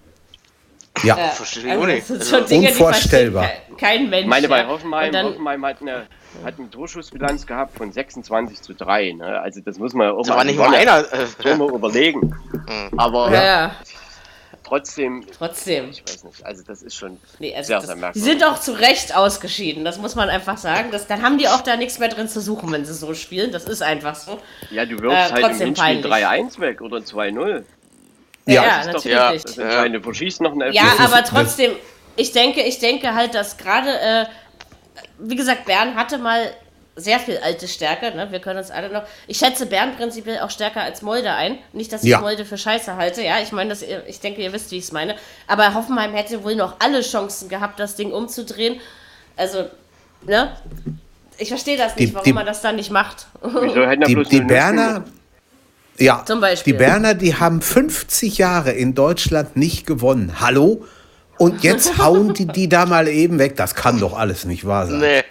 [1.05, 2.11] Ja, Ja, verstehe ich also auch nicht.
[2.11, 3.51] das Also schon Dinge, unvorstellbar.
[3.79, 4.23] kein Mensch.
[4.25, 4.67] Ich meine, bei ja.
[4.69, 6.07] Hoffenheim, dann, Hoffenheim hat eine,
[6.45, 9.13] hat eine Torschussbilanz gehabt von 26 zu 3.
[9.13, 9.41] Ne?
[9.41, 11.05] Also das muss man auch Da war nicht mal einer.
[11.45, 12.35] Äh, mal überlegen.
[12.97, 13.75] Aber ja, ja,
[14.65, 15.89] trotzdem, trotzdem.
[15.91, 18.61] ich weiß nicht, also das ist schon Nee, also sehr, das, sehr die sind auch
[18.61, 20.91] zu Recht ausgeschieden, das muss man einfach sagen.
[20.93, 23.51] Das, dann haben die auch da nichts mehr drin zu suchen, wenn sie so spielen.
[23.53, 24.39] Das ist einfach so.
[24.71, 26.53] Ja, du wirfst Äh, halt im trotzdem Hinspiel peinlich.
[26.57, 27.63] 3-1 weg oder 2-0.
[28.55, 29.43] Ja, ja das ist natürlich.
[29.43, 31.73] Das Entscheidende, du schießt noch einen Ja, aber trotzdem,
[32.17, 34.27] ich denke, ich denke halt, dass gerade, äh,
[35.19, 36.51] wie gesagt, Bern hatte mal
[36.97, 38.27] sehr viel alte Stärke, ne?
[38.33, 39.05] Wir können uns alle noch.
[39.29, 41.59] Ich schätze Bern prinzipiell auch stärker als Molde ein.
[41.73, 42.21] Nicht, dass ich Ja.
[42.21, 43.41] Molde für Scheiße halte, ja.
[43.41, 45.15] Ich meine, dass ihr- ich denke, ihr wisst, wie ich es meine.
[45.47, 48.81] Aber Hoffenheim hätte wohl noch alle Chancen gehabt, das Ding umzudrehen.
[49.37, 49.67] Also,
[50.23, 50.57] ne?
[51.39, 53.29] Ich verstehe das nicht, Die- warum die- man das dann nicht macht.
[53.43, 55.05] Wieso hätten ja Die, bloß die 0-0 Berner,
[55.99, 56.73] ja, Zum Beispiel.
[56.73, 60.41] die Berner, die haben 50 Jahre in Deutschland nicht gewonnen.
[60.41, 60.85] Hallo?
[61.39, 63.57] Und jetzt hauen die die da mal eben weg.
[63.57, 65.01] Das kann doch alles nicht wahr sein.
[65.01, 65.25] nee.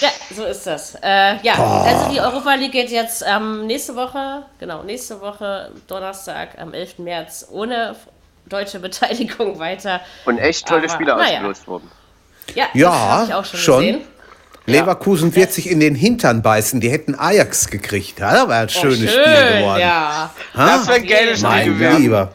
[0.00, 0.96] Ja, so ist das.
[1.02, 6.58] Äh, ja, also die Europa League geht jetzt ähm, nächste Woche, genau, nächste Woche, Donnerstag,
[6.58, 6.98] am 11.
[6.98, 7.94] März, ohne
[8.46, 10.00] deutsche Beteiligung weiter.
[10.24, 11.34] Und echt tolle Aber, Spieler naja.
[11.36, 11.90] ausgelost worden.
[12.54, 13.80] Ja, Ja, das habe ich auch schon, schon.
[13.80, 14.00] gesehen.
[14.66, 16.80] Leverkusen wird sich in den Hintern beißen.
[16.80, 18.18] Die hätten Ajax gekriegt.
[18.18, 19.80] Ja, Das wäre ein Oh, schönes schön, Spiel geworden.
[19.80, 22.02] Ja, Das wäre ein geiles Spiel Mein gewesen.
[22.02, 22.32] Lieber.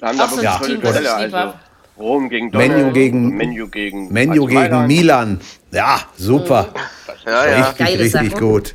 [0.00, 1.14] Da haben da wirklich ein tolle Duelle.
[1.14, 1.54] Also.
[1.98, 4.86] Rom gegen Menu Donald, gegen- Menu gegen, Menu gegen.
[4.86, 5.40] Milan.
[5.70, 6.68] Ja, super.
[7.26, 7.56] Ja, ja.
[7.68, 8.40] Richtig, Geile richtig Sache.
[8.42, 8.74] gut.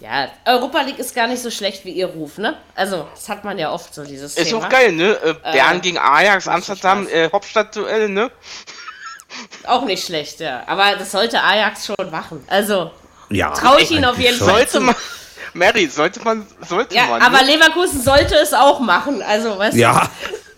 [0.00, 2.56] ja, Europa League ist gar nicht so schlecht wie ihr Ruf, ne?
[2.74, 4.60] Also, das hat man ja oft so, dieses Ist Thema.
[4.64, 5.18] auch geil, ne?
[5.22, 8.30] Äh, Bern gegen Ajax, Amsterdam, äh, Hauptstadtduell, ne?
[9.66, 10.62] Auch nicht schlecht, ja.
[10.66, 12.44] Aber das sollte Ajax schon machen.
[12.48, 12.90] Also,
[13.30, 14.48] Ja, Traue ich Ihnen auf jeden schon.
[14.48, 14.58] Fall.
[14.58, 14.94] Sollte man.
[15.54, 16.46] Mary, sollte man.
[16.66, 17.22] Sollte ja, man.
[17.22, 17.52] aber ne?
[17.54, 19.22] Leverkusen sollte es auch machen.
[19.22, 20.08] Also, weißt du, Ja,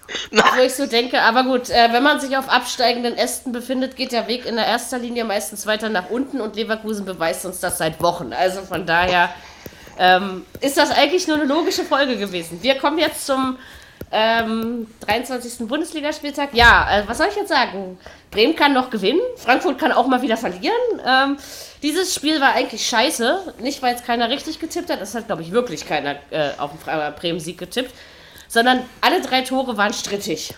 [0.31, 4.13] wo ich so denke, aber gut, äh, wenn man sich auf absteigenden Ästen befindet, geht
[4.13, 7.79] der Weg in der erster Linie meistens weiter nach unten und Leverkusen beweist uns das
[7.79, 8.33] seit Wochen.
[8.33, 9.31] Also von daher
[9.99, 12.63] ähm, ist das eigentlich nur eine logische Folge gewesen.
[12.63, 13.59] Wir kommen jetzt zum
[14.11, 15.69] ähm, 23.
[15.69, 16.51] Bundesligaspieltag.
[16.53, 17.99] Ja, äh, was soll ich jetzt sagen?
[18.31, 20.75] Bremen kann noch gewinnen, Frankfurt kann auch mal wieder verlieren.
[21.07, 21.39] Ähm,
[21.83, 25.43] dieses Spiel war eigentlich scheiße, nicht weil es keiner richtig getippt hat, es hat glaube
[25.43, 27.95] ich wirklich keiner äh, auf den Fra- Bremen-Sieg getippt,
[28.49, 30.55] sondern alle drei Tore waren strittig.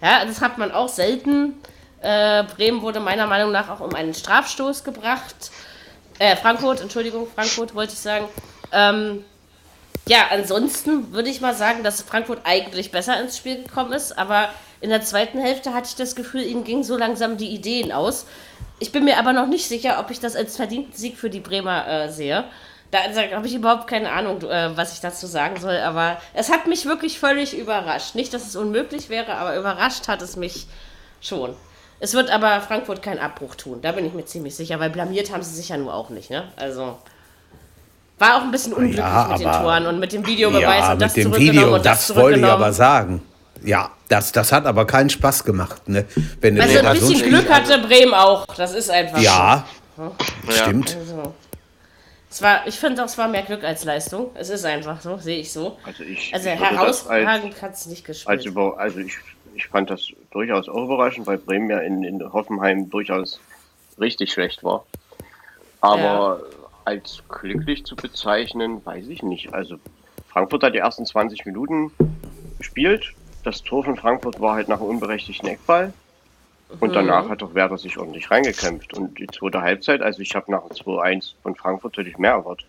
[0.00, 1.54] Ja, das hat man auch selten.
[2.00, 5.50] Äh, Bremen wurde meiner Meinung nach auch um einen Strafstoß gebracht.
[6.18, 8.28] Äh, Frankfurt, Entschuldigung, Frankfurt wollte ich sagen.
[8.72, 9.24] Ähm,
[10.06, 14.48] ja, ansonsten würde ich mal sagen, dass Frankfurt eigentlich besser ins Spiel gekommen ist, aber
[14.80, 18.26] in der zweiten Hälfte hatte ich das Gefühl, ihnen gingen so langsam die Ideen aus.
[18.80, 21.38] Ich bin mir aber noch nicht sicher, ob ich das als verdienten Sieg für die
[21.38, 22.44] Bremer äh, sehe.
[22.90, 26.50] Da, da habe ich überhaupt keine Ahnung, äh, was ich dazu sagen soll, aber es
[26.50, 28.16] hat mich wirklich völlig überrascht.
[28.16, 30.66] Nicht, dass es unmöglich wäre, aber überrascht hat es mich
[31.20, 31.54] schon.
[32.00, 35.32] Es wird aber Frankfurt keinen Abbruch tun, da bin ich mir ziemlich sicher, weil blamiert
[35.32, 36.48] haben sie sich ja nur auch nicht, ne?
[36.56, 36.98] Also
[38.18, 41.02] war auch ein bisschen unglücklich Ja, mit den Toren und mit dem Videobeweis ja und
[41.02, 42.62] das mit dem zurückgenommen Video, und das das wollte ich zurückgenommen.
[42.62, 43.22] aber sagen.
[43.64, 46.04] Ja, das, das hat aber keinen Spaß gemacht, ne?
[46.40, 49.22] Wenn Also ein so bisschen Spiel- Glück hatte Bremen auch, das ist einfach so.
[49.24, 49.64] Ja,
[49.98, 50.12] Ja.
[50.52, 50.96] stimmt.
[50.96, 51.34] Also,
[52.30, 54.30] es war, ich finde auch, es war mehr Glück als Leistung.
[54.34, 55.78] Es ist einfach so, sehe ich so.
[55.84, 58.28] Also ich, Also herausragend hat es nicht gespielt.
[58.38, 59.12] als über, also ich,
[59.54, 63.38] ich fand das durchaus auch überraschend, weil Bremen ja in, in Hoffenheim durchaus
[64.00, 64.84] richtig schlecht war.
[65.82, 66.40] Aber
[66.84, 69.52] als glücklich zu bezeichnen, weiß ich nicht.
[69.54, 69.76] Also
[70.28, 71.92] Frankfurt hat die ersten 20 Minuten
[72.58, 73.12] gespielt.
[73.44, 75.92] Das Tor von Frankfurt war halt nach einem unberechtigten Eckball.
[76.80, 78.94] Und danach hat doch Werder sich ordentlich reingekämpft.
[78.94, 82.66] Und die zweite Halbzeit, also ich habe nach dem 2-1 von Frankfurt natürlich mehr erwartet.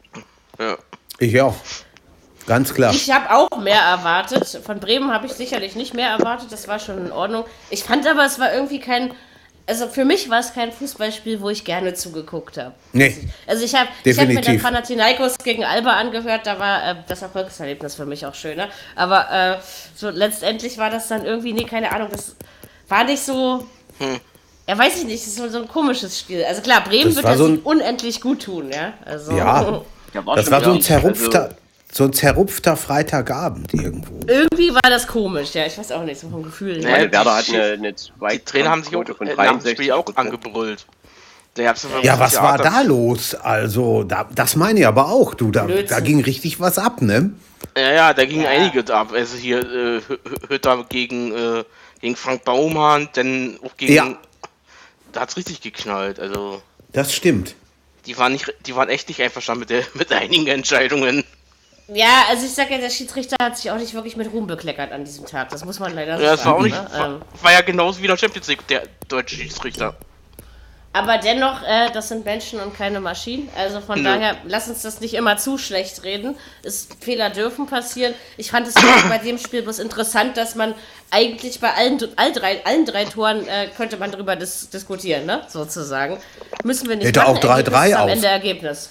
[0.60, 0.78] Ja.
[1.20, 1.56] Ich auch.
[2.46, 2.94] Ganz klar.
[2.94, 4.46] Ich habe auch mehr erwartet.
[4.66, 6.52] Von Bremen habe ich sicherlich nicht mehr erwartet.
[6.52, 7.46] Das war schon in Ordnung.
[7.70, 9.14] Ich fand aber, es war irgendwie kein.
[9.66, 12.74] Also für mich war es kein Fußballspiel, wo ich gerne zugeguckt habe.
[12.92, 13.16] Nee.
[13.48, 14.60] Also ich habe ich hab mir dann.
[14.60, 18.68] Panathinaikos gegen Alba angehört, da war äh, das Erfolgserlebnis für mich auch schöner.
[18.96, 19.58] Aber äh,
[19.96, 22.36] so letztendlich war das dann irgendwie, nee, keine Ahnung, das
[22.90, 23.66] war nicht so.
[24.68, 26.44] Ja, weiß ich nicht, das ist so, so ein komisches Spiel.
[26.44, 28.94] Also klar, Bremen Das wird das so ein- unendlich gut tun, ja.
[29.06, 29.82] Also, Ja.
[30.36, 31.56] Das war so ein zerrupfter, also-
[31.94, 34.20] so ein zerrupfter Freitagabend irgendwo.
[34.28, 35.66] Irgendwie war das komisch, ja.
[35.68, 36.82] Ich weiß auch nicht, so vom Gefühl.
[36.82, 36.98] Ja, her.
[36.98, 39.78] Meine Werder hat eine, eine Die Trainer haben sich auch von äh, nach dem 63
[39.78, 40.86] Spiel auch angebrüllt.
[41.56, 43.36] Ja, was war da los?
[43.36, 45.52] Also, da, das meine ich aber auch, du.
[45.52, 45.88] Da, Blödsinn.
[45.88, 47.32] da ging richtig was ab, ne?
[47.78, 48.50] Ja, ja, da ging Ja.
[48.50, 49.12] einiges ab.
[49.14, 51.64] Also hier äh, Hü- Hü- Hütter gegen, äh,
[52.02, 53.94] gegen Frank Baumann, dann auch gegen.
[53.94, 54.18] Ja.
[55.12, 56.20] Da hat's richtig geknallt.
[56.20, 57.54] Also Das stimmt.
[58.08, 61.24] die waren nicht, die waren echt nicht einverstanden mit, der, mit einigen Entscheidungen.
[61.88, 64.92] Ja, also ich sag ja, der Schiedsrichter hat sich auch nicht wirklich mit Ruhm bekleckert
[64.92, 65.50] an diesem Tag.
[65.50, 66.76] Das muss man leider Ja, das war auch nicht.
[66.76, 66.88] Ne?
[66.94, 69.96] War, Ähm, war ja genauso wie der Champions League, der deutsche Schiedsrichter.
[70.94, 73.50] aber dennoch, äh, das sind Menschen und keine Maschinen.
[73.58, 74.04] Also von Nö.
[74.06, 76.38] daher, lass uns das nicht immer zu schlecht reden.
[76.64, 78.14] Es, Fehler dürfen passieren.
[78.38, 78.76] Ich fand es
[79.10, 80.76] bei dem Spiel bloß interessant, dass man
[81.12, 85.42] eigentlich bei allen, all drei, allen drei Toren äh, könnte man darüber dis diskutieren, ne?
[85.50, 86.18] sozusagen.
[86.64, 87.38] Müssen wir nicht Hätte machen.
[87.38, 88.08] auch 3-3 Ergebnis ist am.
[88.10, 88.90] Ende Ergebnis.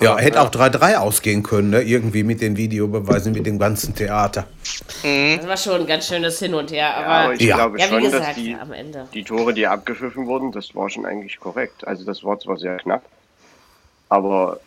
[0.00, 1.82] Ja, hätte auch 3-3 ausgehen können, ne?
[1.82, 4.46] irgendwie mit den Videobeweisen, mit dem ganzen Theater.
[5.02, 6.78] Das war schon ein ganz schönes Hin und Her.
[6.88, 7.56] Ja, Aber aber ich Ja.
[7.56, 9.08] glaube Ja, schon, dass gesagt, die, am Ende.
[9.14, 11.86] die Tore, die abgepfiffen wurden, das war schon eigentlich korrekt.
[11.86, 13.08] Also das war zwar sehr knapp,
[14.08, 14.60] aber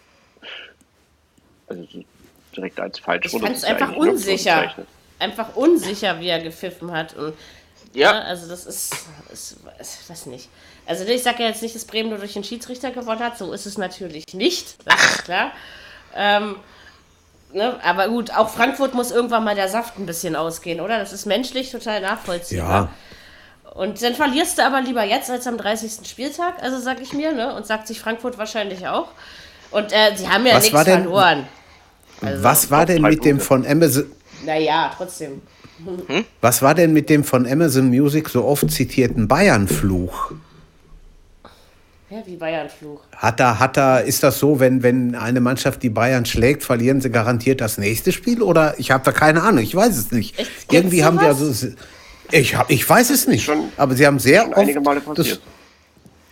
[1.68, 2.04] also so
[2.56, 4.74] direkt als falsch Ich wurde fand es einfach unsicher.
[5.20, 7.16] Einfach unsicher, wie er gepfiffen hat.
[7.16, 7.34] Und,
[7.94, 8.14] Ja.
[8.14, 8.96] ne, also das ist,
[9.32, 10.50] ist, ist weiß nicht.
[10.90, 13.38] Also ich sage ja jetzt nicht, dass Bremen nur durch den Schiedsrichter gewonnen hat.
[13.38, 14.76] So ist es natürlich nicht.
[14.86, 15.52] Das ist klar.
[16.16, 16.56] Ähm,
[17.54, 20.98] ne, aber gut, auch Frankfurt muss irgendwann mal der Saft ein bisschen ausgehen, oder?
[20.98, 22.90] Das ist menschlich total nachvollziehbar.
[23.64, 26.08] Ja, Und dann verlierst du aber lieber jetzt als am 30.
[26.10, 27.54] Spieltag, also sag ich mir, ne?
[27.56, 29.10] Und sagt sich Frankfurt wahrscheinlich auch.
[29.70, 31.48] Und äh, sie haben ja Was nichts war denn- verloren.
[32.22, 34.12] Also, was war denn mit dem von Amazon,
[34.44, 35.42] Naja, trotzdem.
[36.42, 40.32] was war denn mit dem von Amazon Music so oft zitierten Bayern-Fluch?
[42.12, 43.02] Ja, wie Bayern-Fluch.
[43.16, 47.02] Hat da, hat da, ist das so, wenn, wenn eine Mannschaft die Bayern schlägt, verlieren
[47.02, 48.42] sie garantiert das nächste Spiel?
[48.42, 50.40] Oder ich habe da keine Ahnung, ich weiß es nicht.
[50.40, 50.50] Echt?
[50.72, 51.64] Irgendwie Gibt's haben die sowas?
[51.64, 51.68] also.
[52.32, 53.44] Ich, hab, ich weiß es nicht.
[53.46, 54.86] Schon- aber sie haben sehr Schon einige oft.
[54.86, 55.42] Male das, passiert.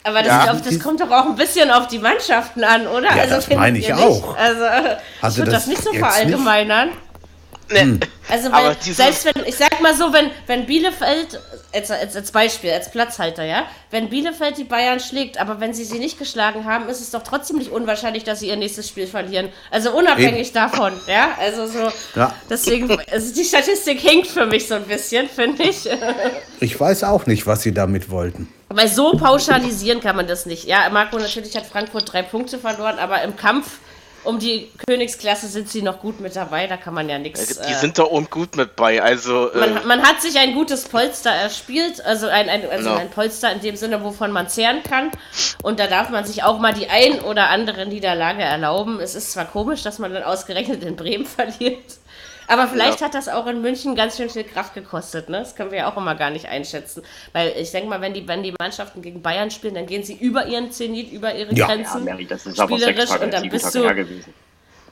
[0.04, 0.52] Aber das, Ja.
[0.54, 3.16] auf, das kommt doch auch ein bisschen auf die Mannschaften an, oder?
[3.16, 4.00] Ja, das findet meine ich nicht?
[4.00, 4.36] auch.
[4.38, 4.98] Also, äh,
[5.30, 6.90] ich würde das das nicht so verallgemeinern.
[7.69, 7.99] Ne.
[8.30, 11.39] Also, Aber weil, selbst wenn, ich sag mal so, wenn, wenn Bielefeld,
[11.73, 15.84] als, als, als Beispiel, als Platzhalter, ja, wenn Bielefeld die Bayern schlägt, aber wenn sie
[15.84, 19.08] sie nicht geschlagen haben, ist es doch trotzdem nicht unwahrscheinlich, dass sie ihr nächstes Spiel
[19.08, 19.49] verlieren.
[19.71, 22.34] Also unabhängig davon, ja, also so, Ja.
[22.49, 25.88] deswegen, also die Statistik hinkt für mich so ein bisschen, finde ich.
[26.60, 28.51] Ich weiß auch nicht, was sie damit wollten.
[28.69, 30.65] Weil so pauschalisieren kann man das nicht.
[30.65, 33.77] Ja, Marco, natürlich hat Frankfurt drei Punkte verloren, aber im Kampf
[34.23, 37.60] um die Königsklasse sind sie noch gut mit dabei, da kann man ja nichts.
[37.60, 39.01] Die sind da und gut mit bei.
[39.01, 42.99] Also, äh, man, man hat sich ein gutes Polster erspielt, also ein, ein, also Genau.
[42.99, 45.12] ein Polster in dem Sinne, wovon man zehren kann.
[45.63, 48.99] Und da darf man sich auch mal die ein oder andere Niederlage erlauben.
[48.99, 51.97] Es ist zwar komisch, dass man dann ausgerechnet in Bremen verliert,
[52.48, 53.08] aber vielleicht Ja.
[53.08, 55.30] hat das auch in München ganz schön viel Kraft gekostet.
[55.30, 55.40] Ne?
[55.40, 57.04] Das können wir ja auch immer gar nicht einschätzen.
[57.34, 60.16] Weil ich denke mal, wenn die, wenn die Mannschaften gegen Bayern spielen, dann gehen sie
[60.16, 61.68] über ihren Zenit, über ihre Ja.
[61.68, 62.06] Ja, Grenzen.
[62.06, 63.88] Mary, das ist aber sechs spielerisch Tage, und dann sieben bist du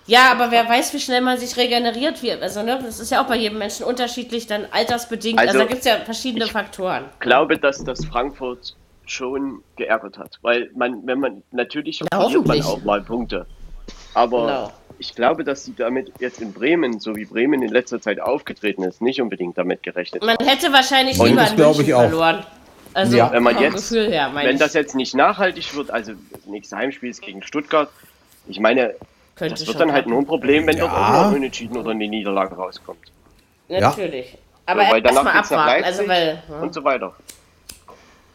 [0.08, 2.44] ja, aber wer weiß, wie schnell man sich regeneriert wird.
[2.44, 5.39] Also, ne, das ist ja auch bei jedem Menschen unterschiedlich, dann altersbedingt.
[5.39, 7.06] Also, Also, da gibt es ja verschiedene Faktoren.
[7.20, 8.76] glaube, dass das Frankfurt
[9.08, 10.38] schon geärgert hat.
[10.44, 13.48] Weil man, wenn man, natürlich Na, verliert man auch mal Punkte.
[14.13, 14.74] Aber Genau.
[14.99, 18.84] Ich glaube, dass sie damit jetzt in Bremen, so wie Bremen in letzter Zeit aufgetreten
[18.84, 22.01] ist, nicht unbedingt damit gerechnet Man hätte wahrscheinlich Und lieber das München ich auch.
[22.01, 22.45] verloren.
[22.93, 23.31] Also, Ja.
[23.31, 24.60] Wenn man jetzt, Gefühl her, wenn ich.
[24.60, 26.13] das jetzt nicht nachhaltig wird, also
[26.45, 27.89] nächste Heimspiel ist gegen Stuttgart,
[28.47, 28.93] ich meine,
[29.36, 31.23] Könnte das wird dann halt nur ein Problem, wenn dort Ja.
[31.23, 32.99] auch nur unentschieden oder eine Niederlage rauskommt.
[33.67, 34.38] Natürlich.
[34.65, 35.84] Aber So, weil danach nach abwarten.
[35.84, 36.60] Also, weil, ja.
[36.62, 37.13] und so weiter.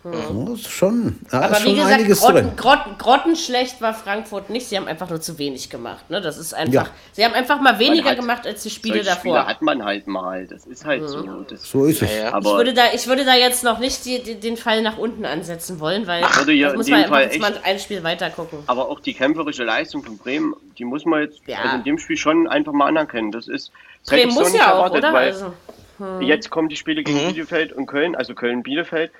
[0.02, 2.56] Das ist schon, da Aber ist wie schon gesagt, einiges Grotten, drin.
[2.56, 4.66] Grotten, grottenschlecht war Frankfurt nicht.
[4.66, 6.08] Sie haben einfach nur zu wenig gemacht.
[6.08, 6.22] Ne?
[6.22, 6.72] Das ist einfach.
[6.72, 6.86] Ja.
[7.12, 9.18] Sie haben einfach mal weniger hat- gemacht als die Spiele davor.
[9.18, 10.46] Spiele hat man halt mal.
[10.46, 11.20] Das ist halt so.
[11.46, 12.10] Das, So ist es.
[12.10, 12.28] ja, ja.
[12.28, 14.96] Ich aber würde, da, ich würde da jetzt noch nicht die, die, den Fall nach
[14.96, 18.02] unten ansetzen wollen, weil Ich würde ja muss man einfach Fall jetzt mal ein Spiel
[18.02, 18.60] weiter gucken.
[18.68, 21.58] Aber auch die kämpferische Leistung von Bremen, die muss man jetzt Ja.
[21.58, 23.32] also in dem Spiel schon einfach mal anerkennen.
[23.32, 23.70] Das ist
[24.04, 25.12] das Bremen so muss ja auch, erwartet, oder?
[25.12, 25.52] weil Also,
[26.20, 29.10] jetzt kommen die Spiele gegen Bielefeld und Köln, also Köln-Bielefeld.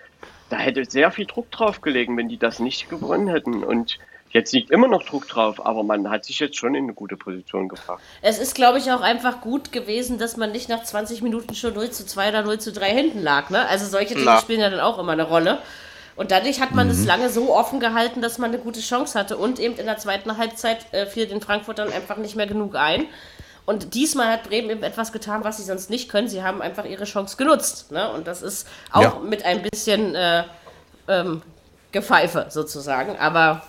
[0.51, 3.65] Da hätte sehr viel Druck drauf gelegen, wenn die das nicht gewonnen hätten.
[3.65, 3.99] Und
[4.31, 7.17] jetzt liegt immer noch Druck drauf, aber man hat sich jetzt schon in eine gute
[7.17, 8.03] Position gebracht.
[8.21, 11.73] es ist, glaube ich, auch einfach gut gewesen, dass man nicht nach 20 Minuten schon
[11.75, 13.49] 0 zu 2 oder 0 zu 3 hinten lag.
[13.51, 13.67] Ne?
[13.69, 14.41] Also solche Dinge Na.
[14.41, 15.59] spielen ja dann auch immer eine Rolle.
[16.17, 19.39] Und dadurch hat man es lange so offen gehalten, dass man eine gute Chance hatte.
[19.39, 23.07] Und eben in der zweiten Halbzeit äh, fiel den Frankfurtern einfach nicht mehr genug ein.
[23.71, 26.27] Und diesmal hat Bremen eben etwas getan, was sie sonst nicht können.
[26.27, 27.93] Sie haben einfach ihre Chance genutzt.
[27.93, 28.11] Ne?
[28.11, 29.17] Und das ist auch Ja.
[29.25, 30.43] mit ein bisschen äh,
[31.07, 31.43] ähm,
[31.93, 33.17] Gepfeife sozusagen.
[33.17, 33.63] Aber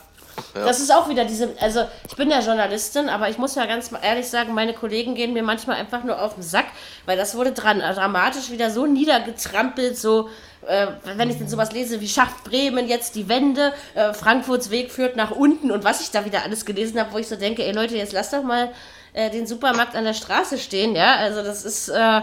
[0.55, 3.91] das ist auch wieder diese, also ich bin ja Journalistin, aber ich muss ja ganz
[4.01, 6.65] ehrlich sagen, meine Kollegen gehen mir manchmal einfach nur auf den Sack,
[7.05, 10.29] weil das wurde dran, dramatisch wieder so niedergetrampelt, so,
[10.67, 14.91] äh, wenn ich denn sowas lese, wie schafft Bremen jetzt die Wende, äh, Frankfurts Weg
[14.91, 17.63] führt nach unten und was ich da wieder alles gelesen habe, wo ich so denke,
[17.63, 18.71] ey Leute, jetzt lasst doch mal
[19.13, 22.21] äh, den Supermarkt an der Straße stehen, ja, also das ist, äh,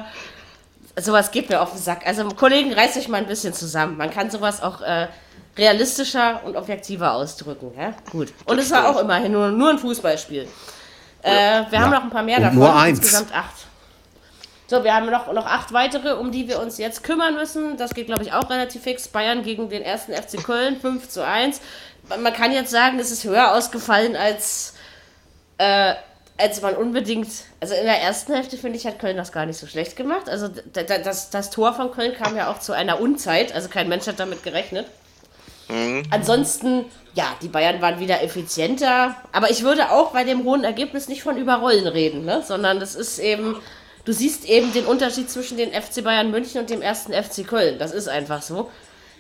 [0.97, 2.07] sowas geht mir auf den Sack.
[2.07, 3.97] Also Kollegen, reißt euch mal ein bisschen zusammen.
[3.97, 5.09] Man kann sowas auch äh,
[5.57, 7.73] realistischer und objektiver ausdrücken.
[7.77, 7.93] Ja?
[8.11, 8.33] Gut.
[8.45, 10.49] Und es war auch immerhin nur, nur ein Fußballspiel.
[11.23, 12.59] Äh, wir haben noch ein paar mehr Und davon.
[12.59, 12.99] nur eins.
[12.99, 13.55] Insgesamt acht.
[14.69, 17.77] So, wir haben noch, noch acht weitere, um die wir uns jetzt kümmern müssen.
[17.79, 19.09] Das geht, glaube ich, auch relativ fix.
[19.09, 21.61] Bayern gegen den ersten FC Köln, 5 zu 1.
[22.21, 24.75] Man kann jetzt sagen, es ist höher ausgefallen als,
[25.57, 25.95] äh,
[26.39, 27.29] als man unbedingt.
[27.61, 30.29] Also in der ersten Hälfte, finde ich, hat Köln das gar nicht so schlecht gemacht.
[30.29, 33.53] Also da- da- das, das Tor von Köln kam ja auch zu einer Unzeit.
[33.55, 34.87] Also kein Mensch hat damit gerechnet.
[36.11, 39.17] Ansonsten, ja, die Bayern waren wieder effizienter.
[39.33, 42.43] Aber ich würde auch bei dem hohen Ergebnis nicht von Überrollen reden, ne?
[42.47, 43.57] sondern das ist eben,
[44.07, 47.79] du siehst eben den Unterschied zwischen den FC Bayern München und dem ersten FC Köln.
[47.79, 48.71] Das ist einfach so.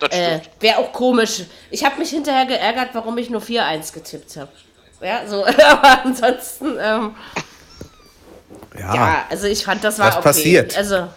[0.00, 0.40] Das Äh.
[0.61, 1.42] Wäre auch komisch.
[1.70, 4.48] Ich habe mich hinterher geärgert, warum ich nur 4-1 getippt habe.
[5.00, 7.14] Ja, so, aber ansonsten, ähm,
[8.78, 10.22] Ja, ja, also ich fand, das war Was okay.
[10.24, 10.76] passiert?
[10.76, 11.08] Also,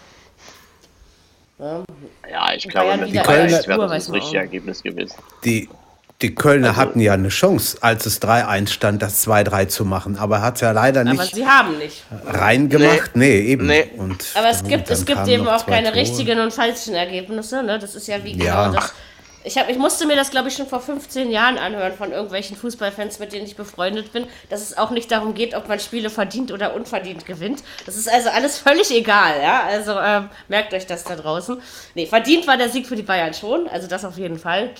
[1.58, 4.38] Ja, ich glaube, mit dem Kölner wäre das das richtige.
[4.38, 5.14] Ergebnis gewesen.
[5.44, 5.68] die,
[6.22, 10.16] die Kölner hatten ja eine Chance, als es 3-1 stand, das 2-3 zu machen.
[10.18, 12.04] Aber hat es ja leider aber nicht sie haben nicht.
[12.26, 13.16] reingemacht.
[13.16, 13.66] Nee, eben.
[13.66, 13.90] Nee.
[13.96, 15.96] Und Aber es gibt, es gibt eben auch keine Tore.
[16.00, 17.62] richtigen und falschen Ergebnisse.
[17.64, 17.78] Ne?
[17.80, 18.68] Das ist ja wie Ja.
[18.68, 18.94] genau das.
[19.44, 22.56] Ich, hab, ich musste mir das, glaube ich, schon vor 15 Jahren anhören von irgendwelchen
[22.56, 26.10] Fußballfans, mit denen ich befreundet bin, dass es auch nicht darum geht, ob man Spiele
[26.10, 27.62] verdient oder unverdient gewinnt.
[27.84, 29.64] Das ist also alles völlig egal, ja.
[29.64, 31.60] Also ähm, merkt euch das da draußen.
[31.94, 34.70] Nee, verdient war der Sieg für die Bayern schon, also das auf jeden Fall.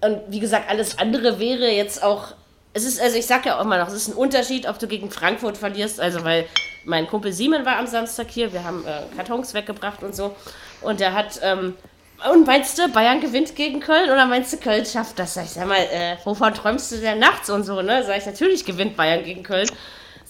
[0.00, 2.34] Und wie gesagt, alles andere wäre jetzt auch.
[2.74, 4.86] Es ist, also ich sag ja auch immer noch, es ist ein Unterschied, ob du
[4.86, 6.46] gegen Frankfurt verlierst, also weil
[6.84, 10.36] mein Kumpel Simon war am Samstag hier, wir haben äh, Kartons weggebracht und so.
[10.80, 11.74] Und der hat, ähm,
[12.30, 15.34] und meinst du, Bayern gewinnt gegen Köln oder meinst du, Köln schafft das?
[15.34, 18.04] Sag ich, sag mal, äh, wovon träumst du denn nachts und so, ne?
[18.04, 19.68] Sag ich, natürlich gewinnt Bayern gegen Köln.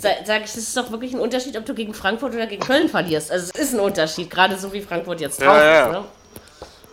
[0.01, 2.63] Sag, sag ich, das ist doch wirklich ein Unterschied, ob du gegen Frankfurt oder gegen
[2.65, 3.33] Köln verlierst.
[3.33, 6.05] Also es ist ein Unterschied, gerade so wie Frankfurt jetzt drauf Ja, ist, ne?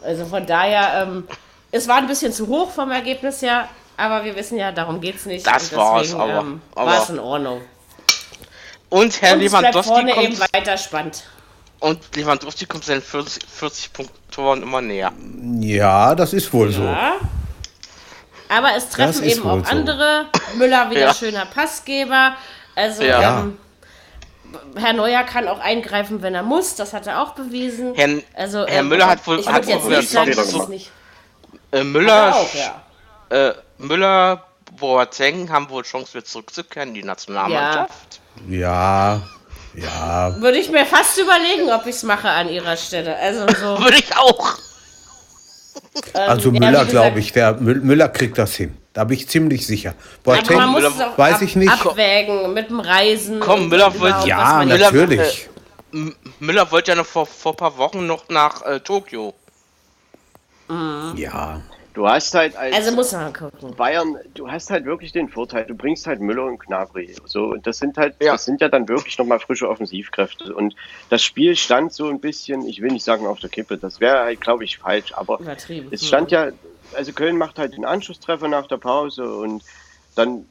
[0.03, 1.27] Also von daher, ähm,
[1.71, 5.25] es war ein bisschen zu hoch vom Ergebnis her, aber wir wissen ja, darum geht's
[5.25, 5.45] nicht.
[5.45, 7.61] Das Und war's, deswegen, aber- ähm, aber- war's in Ordnung.
[8.89, 11.23] Und Herr Und Lewandowski vorne eben kommt, weiter spannend.
[11.85, 15.11] Und Lewandowski kommt seinen 40, 40 Punkt Toren immer näher.
[15.59, 16.83] Ja, das ist wohl so.
[16.83, 17.13] Ja.
[18.49, 19.71] Aber es treffen ist eben auch so.
[19.71, 20.25] andere.
[20.57, 21.13] Müller wieder Ja.
[21.13, 22.35] schöner Passgeber.
[22.75, 23.39] Also Ja.
[23.41, 23.57] ähm,
[24.75, 26.75] Herr Neuer kann auch eingreifen, wenn er muss.
[26.75, 27.93] Das hat er auch bewiesen.
[27.95, 30.69] Herr, also, Herr ähm, Müller hat wohl ich hat jetzt wohl nicht sagen, es gemacht.
[30.69, 30.91] nicht.
[31.71, 33.49] äh, Müller, er auch, ja.
[33.49, 34.43] äh, Müller,
[34.79, 38.21] Boateng haben wohl Chance, wieder zurückzukehren in die Nationalmannschaft.
[38.49, 39.21] Ja, ja.
[40.41, 43.15] Würde ich mir fast überlegen, ob ich es mache an ihrer Stelle.
[43.17, 43.79] Also so.
[43.83, 44.57] Würde ich auch.
[46.13, 48.77] ähm, Also ja, wie Müller, glaube ich, der Mü- Müller kriegt das hin.
[48.93, 49.93] Da bin ich ziemlich sicher.
[50.23, 51.71] Aber man Boateng, muss Müller- es auch weiß ab, ich nicht.
[51.71, 53.39] abwägen mit dem Reisen.
[53.41, 55.49] Komm, Müller wollte- was ja, jetzt- Müller- natürlich.
[55.93, 59.33] M Müller wollte ja noch vor, vor ein paar Wochen noch nach äh, Tokio.
[61.15, 61.61] Ja,
[61.95, 63.73] Du hast halt als Also muss man gucken.
[63.75, 67.15] Bayern, du hast halt wirklich den Vorteil, du bringst halt Müller und Gnabry.
[67.25, 68.33] So, und das sind halt, Ja.
[68.33, 70.53] das sind ja dann wirklich nochmal frische Offensivkräfte.
[70.53, 70.75] Und
[71.09, 74.19] das Spiel stand so ein bisschen, ich will nicht sagen auf der Kippe, das wäre
[74.19, 75.87] halt, glaube ich, falsch, aber Übertrieben.
[75.91, 76.49] es stand ja,
[76.93, 79.63] also Köln macht halt den Anschlusstreffer nach der Pause und
[80.15, 80.45] dann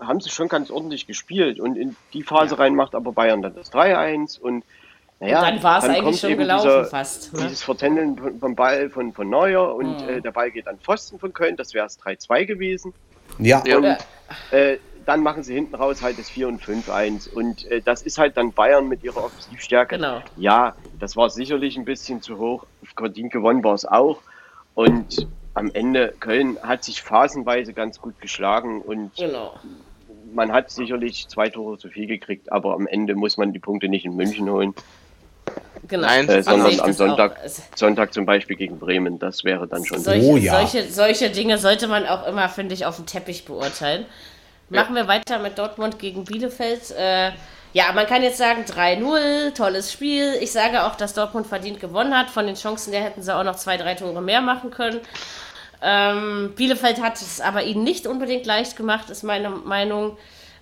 [0.00, 3.54] haben sie schon ganz ordentlich gespielt und in die Phase rein macht aber Bayern dann
[3.54, 4.64] das 3-1 und
[5.20, 7.32] naja, Und dann war es eigentlich schon gelaufen dieser- fast.
[7.34, 7.40] Ne?
[7.42, 10.08] dieses Vertändeln vom Ball von, von Neuer und Mhm.
[10.08, 12.92] äh, der Ball geht an Pfosten von Köln, das wäre es 3-2 gewesen.
[13.38, 13.76] ja, Ja.
[13.76, 13.98] Und Ja.
[14.50, 18.18] äh, dann machen sie hinten raus halt das 4 und 5-1 und äh, das ist
[18.18, 19.96] halt dann Bayern mit ihrer Offensivstärke.
[19.96, 20.20] Genau.
[20.36, 24.18] Ja, das war sicherlich ein bisschen zu hoch, verdient gewonnen war es auch
[24.74, 29.54] und am Ende Köln hat sich phasenweise ganz gut geschlagen und Genau.
[30.32, 33.88] man hat sicherlich zwei Tore zu viel gekriegt, aber am Ende muss man die Punkte
[33.88, 34.74] nicht in München holen,
[35.86, 36.06] genau.
[36.06, 37.36] Nein, äh, sondern am Sonntag.
[37.44, 39.18] Es- Sonntag zum Beispiel gegen Bremen.
[39.18, 40.58] Das wäre dann schon Solche, Oh ja.
[40.60, 44.06] solche, solche Dinge sollte man auch immer, finde ich, auf dem Teppich beurteilen.
[44.68, 46.92] Machen wir weiter mit Dortmund gegen Bielefeld.
[46.92, 47.32] Äh,
[47.72, 50.34] ja, man kann jetzt sagen 3-0, tolles Spiel.
[50.40, 52.30] Ich sage auch, dass Dortmund verdient gewonnen hat.
[52.30, 55.00] Von den Chancen her hätten sie auch noch zwei, drei Tore mehr machen können.
[55.82, 60.16] Ähm, Bielefeld hat es aber ihnen nicht unbedingt leicht gemacht, ist meine Meinung.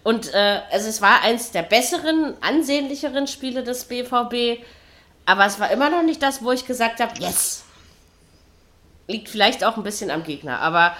[0.04, 4.60] Und äh, also es war eins der besseren, ansehnlicheren Spiele des BVB.
[5.28, 7.62] Aber es war immer noch nicht das, wo ich gesagt habe, yes,
[9.08, 10.92] Liegt vielleicht auch ein bisschen am Gegner, aber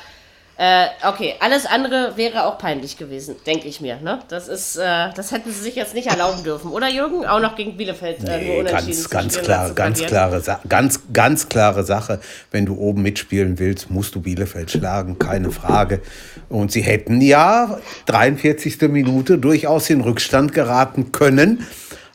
[0.60, 4.00] äh, okay, alles andere wäre auch peinlich gewesen, denke ich mir.
[4.00, 4.18] Ne?
[4.28, 7.24] Das ist, äh, das hätten sie sich jetzt nicht erlauben dürfen, oder Jürgen?
[7.26, 12.20] Auch noch gegen Bielefeld äh, Nee, ganz, ganz klar, ganz klare, ganz, ganz klare Sache.
[12.50, 16.02] Wenn du oben mitspielen willst, musst du Bielefeld schlagen, keine Frage.
[16.48, 18.80] Und sie hätten ja 43.
[18.88, 21.66] Minute durchaus in Rückstand geraten können.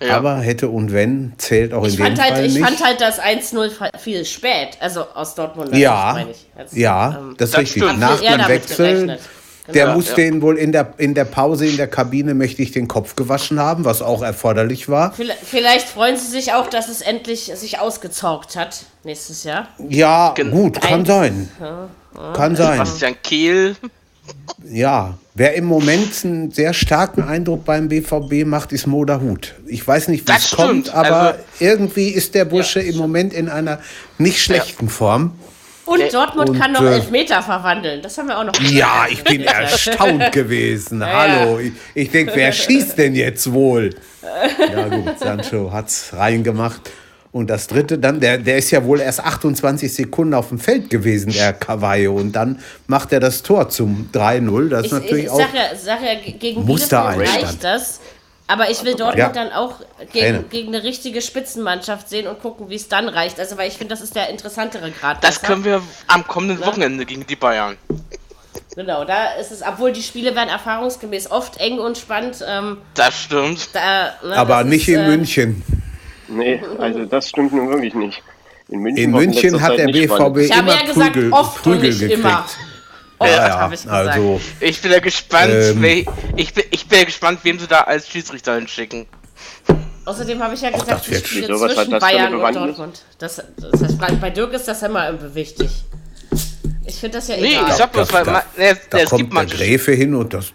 [0.08, 0.18] Ja.
[0.18, 2.66] Aber hätte und wenn zählt auch Ich in dem halt, Fall ich nicht.
[2.66, 5.76] fand halt das 1-0 fa- viel spät, also aus Dortmund.
[5.76, 6.46] ja, meine ich.
[6.58, 7.84] Jetzt, ja, ähm, das ist richtig.
[7.84, 8.00] stimmt.
[8.00, 9.20] Nach dem Wechsel.
[9.74, 10.16] Der Ja, muss ja.
[10.16, 13.86] den wohl in der, in der Pause in der Kabine mächtig den Kopf gewaschen haben,
[13.86, 15.14] was auch erforderlich war.
[15.14, 19.70] Vielleicht- freuen sie sich auch, dass es endlich sich ausgezaugt hat nächstes Jahr.
[19.88, 21.08] Ja, Gen- gut, kann Eins.
[21.08, 21.50] sein.
[22.36, 22.78] Kann sein.
[22.80, 23.78] Bastian Kehl.
[24.70, 29.56] Ja, wer im Moment einen sehr starken Eindruck beim BVB macht, ist Moda Hut.
[29.68, 33.50] Ich weiß nicht, wie es kommt, aber also- irgendwie ist der Bursche im Moment in
[33.50, 33.80] einer
[34.18, 35.34] nicht schlechten Form.
[35.86, 38.02] Und Äh, Dortmund und, kann noch äh, Elfmeter verwandeln.
[38.02, 38.54] Das haben wir auch noch.
[38.62, 41.06] Ja, ich bin erstaunt gewesen.
[41.06, 43.90] Hallo, ich, ich denke, wer schießt denn jetzt wohl?
[44.74, 46.90] Ja gut, Sancho hat's reingemacht.
[47.34, 50.92] Und das dritte dann, der, der ist ja wohl erst 28 Sekunden auf dem Feld
[50.92, 52.14] gewesen, der Cavallo.
[52.16, 54.70] Und dann macht er das Tor zum 3-0.
[54.70, 55.38] Das ist Ich, natürlich ich auch.
[55.40, 56.64] sag ja, sag ja, ge- gegen.
[56.66, 58.00] Bielefeld reicht das.
[58.46, 59.30] Aber ich will Dortmund Ja.
[59.30, 59.80] dann auch
[60.12, 63.40] gegen, gegen eine richtige Spitzenmannschaft sehen und gucken, wie es dann reicht.
[63.40, 65.24] Also, weil ich finde, das ist der interessantere Grad.
[65.24, 67.78] Das können wir am kommenden Wochenende gegen die Bayern.
[68.76, 72.44] Genau, da ist es, obwohl die Spiele werden erfahrungsgemäß oft eng und spannend.
[72.48, 73.70] Ähm, Das stimmt.
[73.74, 75.64] da, ne, aber das nicht ist, in äh, München.
[76.28, 78.22] Nee, also das stimmt nun wirklich nicht.
[78.70, 80.36] In München, In München hat der nicht spannend.
[80.36, 82.20] BVB Ich habe immer ja gesagt, Prügel, oft und Prügel nicht gekriegt.
[82.20, 82.46] immer.
[83.20, 84.08] Oft, Ja, habe ich gesagt.
[84.10, 85.84] also Ich bin ja gespannt, Ähm.
[86.36, 89.06] ich, bin, ich bin ja gespannt, wem sie da als Schiedsrichter hinschicken.
[90.06, 92.56] Außerdem habe ich ja gesagt, das die wird Spiele hat zwischen das Bayern und?
[92.56, 93.02] Dortmund.
[93.20, 95.70] Das, das heißt, bei Dirk ist das immer irgendwie wichtig.
[96.86, 97.66] Ich finde das ja Nee, egal.
[97.70, 99.46] ich sag bloß, weil da, man, ne, da es kommt gibt der.
[99.46, 100.48] Gräfe hin und das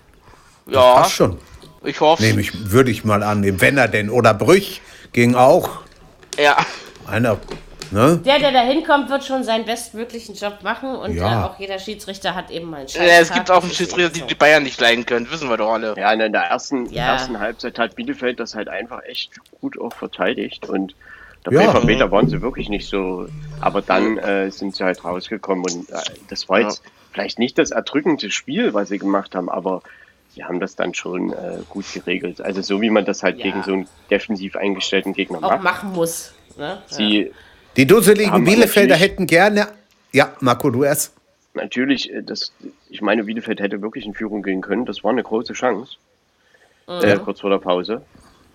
[0.67, 1.39] Ja, passt schon.
[1.85, 2.23] ich hoffe.
[2.23, 3.59] Nehme ich, würde ich mal annehmen.
[3.61, 4.83] Wenn er denn, oder Brüch
[5.19, 5.69] ging auch.
[6.39, 6.57] Ja,
[7.09, 7.39] Einer,
[7.91, 8.21] ne?
[8.25, 11.43] Der, der da hinkommt, wird schon seinen bestmöglichen Job machen und Ja.
[11.43, 14.23] äh, auch jeder Schiedsrichter hat eben mal einen Ja, es gibt auch einen Schiedsrichter, die
[14.23, 15.97] die Bayern nicht leiden können, wissen wir doch alle.
[15.97, 17.15] Ja, in der ersten, Ja.
[17.15, 20.95] ersten Halbzeit hat Bielefeld das halt einfach echt gut auch verteidigt und
[21.47, 21.73] der Ja.
[21.73, 23.27] Da waren sie wirklich nicht so,
[23.61, 25.95] aber dann äh, sind sie halt rausgekommen und äh,
[26.29, 29.83] das war jetzt vielleicht nicht das erdrückende Spiel, was sie gemacht haben, aber
[30.39, 32.41] sie haben das dann schon äh, gut geregelt.
[32.41, 33.45] Also so wie man das halt Ja.
[33.45, 35.63] gegen so einen defensiv eingestellten Gegner auch macht.
[35.65, 36.33] machen muss.
[36.57, 36.81] Ne?
[36.87, 37.33] Sie
[37.77, 39.67] Die dusseligen Bielefelder hätten gerne.
[40.13, 41.15] Ja, Marco, du erst.
[41.55, 42.53] natürlich, äh, das,
[42.89, 44.87] ich meine, Bielefeld hätte wirklich in Führung gehen können.
[44.87, 45.97] Das war eine große Chance,
[46.87, 47.03] Mhm.
[47.03, 48.03] äh, kurz vor der Pause.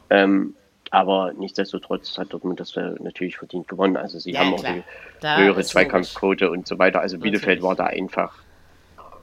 [0.10, 0.56] Ähm,
[0.90, 3.98] aber nichtsdestotrotz hat Dortmund das äh, natürlich verdient gewonnen.
[3.98, 4.74] Also sie Ja, haben auch klar.
[4.76, 4.84] die
[5.20, 7.02] Da höhere Zweikampfquote und so weiter.
[7.02, 7.64] Also Bielefeld Natürlich.
[7.64, 8.34] war da einfach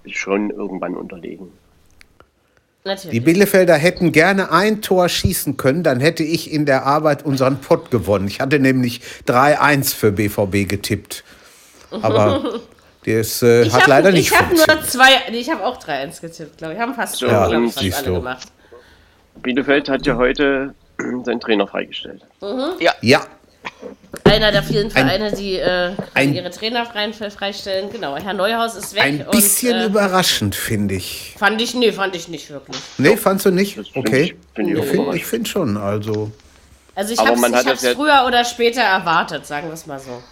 [0.07, 1.53] schon irgendwann unterlegen.
[2.85, 3.13] Natürlich.
[3.13, 7.61] Die Bielefelder hätten gerne ein Tor schießen können, dann hätte ich in der Arbeit unseren
[7.61, 8.27] Pott gewonnen.
[8.27, 11.23] Ich hatte nämlich 3-1 für BVB getippt.
[11.91, 12.61] Aber
[13.05, 14.91] das äh, hat habe leider nicht ich hab nur funktioniert.
[14.91, 16.81] zwei, nee, ich habe auch 3-1 getippt, glaube ich.
[16.81, 18.15] Haben fast, glaub fast siehst alle du.
[18.15, 18.49] gemacht.
[19.43, 20.75] Bielefeld hat ja heute
[21.25, 22.23] seinen Trainer freigestellt.
[23.01, 23.27] Ja,
[24.25, 27.91] Einer der vielen Vereine, die äh, ein- ihre Trainer frei, freistellen.
[27.91, 29.03] Genau, Herr Neuhaus ist weg.
[29.03, 31.35] ein bisschen und, äh, überraschend, finde ich.
[31.39, 32.77] Fand ich, nee, fand ich nicht wirklich.
[32.99, 33.79] Nee, fandst du nicht?
[33.79, 34.23] Das find Okay.
[34.23, 35.25] ich- find ich finde überraschend.
[35.27, 36.31] find schon, also.
[36.95, 39.87] Also ich habe es man hat das ja- früher oder später erwartet, sagen wir es
[39.87, 40.23] mal so.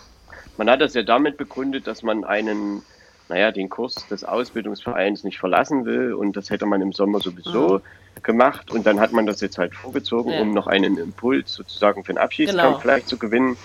[0.56, 2.82] Man hat das ja damit begründet, dass man einen,
[3.28, 7.80] naja, den Kurs des Ausbildungsvereins nicht verlassen will und das hätte man im Sommer sowieso
[8.22, 10.40] gemacht und dann hat man das jetzt halt vorgezogen, Ja.
[10.42, 12.78] um noch einen Impuls sozusagen für den Abschiedskampf Genau.
[12.80, 13.56] vielleicht zu gewinnen.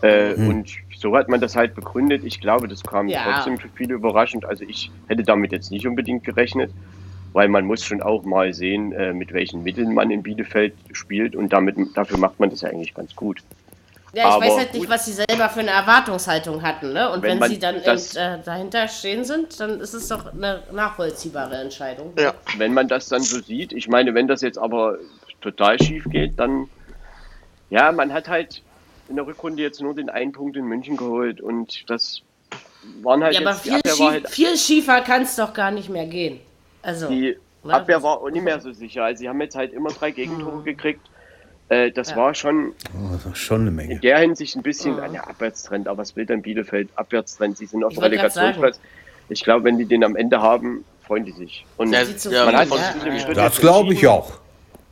[0.00, 2.22] Äh, Und so hat man das halt begründet.
[2.24, 3.24] Ich glaube, das kam Ja.
[3.24, 4.44] trotzdem für viele überraschend.
[4.44, 6.72] Also ich hätte damit jetzt nicht unbedingt gerechnet,
[7.32, 11.34] weil man muss schon auch mal sehen, äh, mit welchen Mitteln man in Bielefeld spielt
[11.34, 13.42] und damit dafür macht man das ja eigentlich ganz gut.
[14.14, 14.90] Ja, ich Aber weiß halt nicht, gut.
[14.90, 17.10] was sie selber für eine Erwartungshaltung hatten, ne?
[17.10, 20.32] Und Wenn wenn, sie dann das- eben, äh, dahinter stehen sind, dann ist es doch
[20.32, 22.12] eine nachvollziehbare Entscheidung.
[22.18, 22.32] Ja.
[22.56, 24.96] wenn man das dann so sieht, ich meine, wenn das jetzt aber
[25.40, 26.68] total schief geht, dann
[27.70, 28.62] ja, man hat halt
[29.08, 32.22] in der Rückrunde jetzt nur den einen Punkt in München geholt und das
[33.02, 35.70] waren halt Ja, aber viel, Abwehr war schief, halt, viel schiefer kann es doch gar
[35.70, 36.40] nicht mehr gehen.
[36.82, 39.04] Also, die ne, Abwehr war auch nicht mehr so sicher.
[39.04, 41.06] Also sie haben jetzt halt immer drei Gegentore gekriegt.
[41.68, 42.16] Äh, das Ja.
[42.16, 44.00] war schon Oh, das schon eine in Menge.
[44.00, 46.90] der Hinsicht ein bisschen ein Abwärtstrend, aber was will dann Bielefeld?
[46.96, 48.80] Abwärtstrend, sie sind auf dem Relegationsplatz.
[49.28, 51.66] Ich glaube, wenn die den am Ende haben, freuen die sich.
[51.76, 54.40] Und Ja, ja, man hat ja, Das glaube ich auch.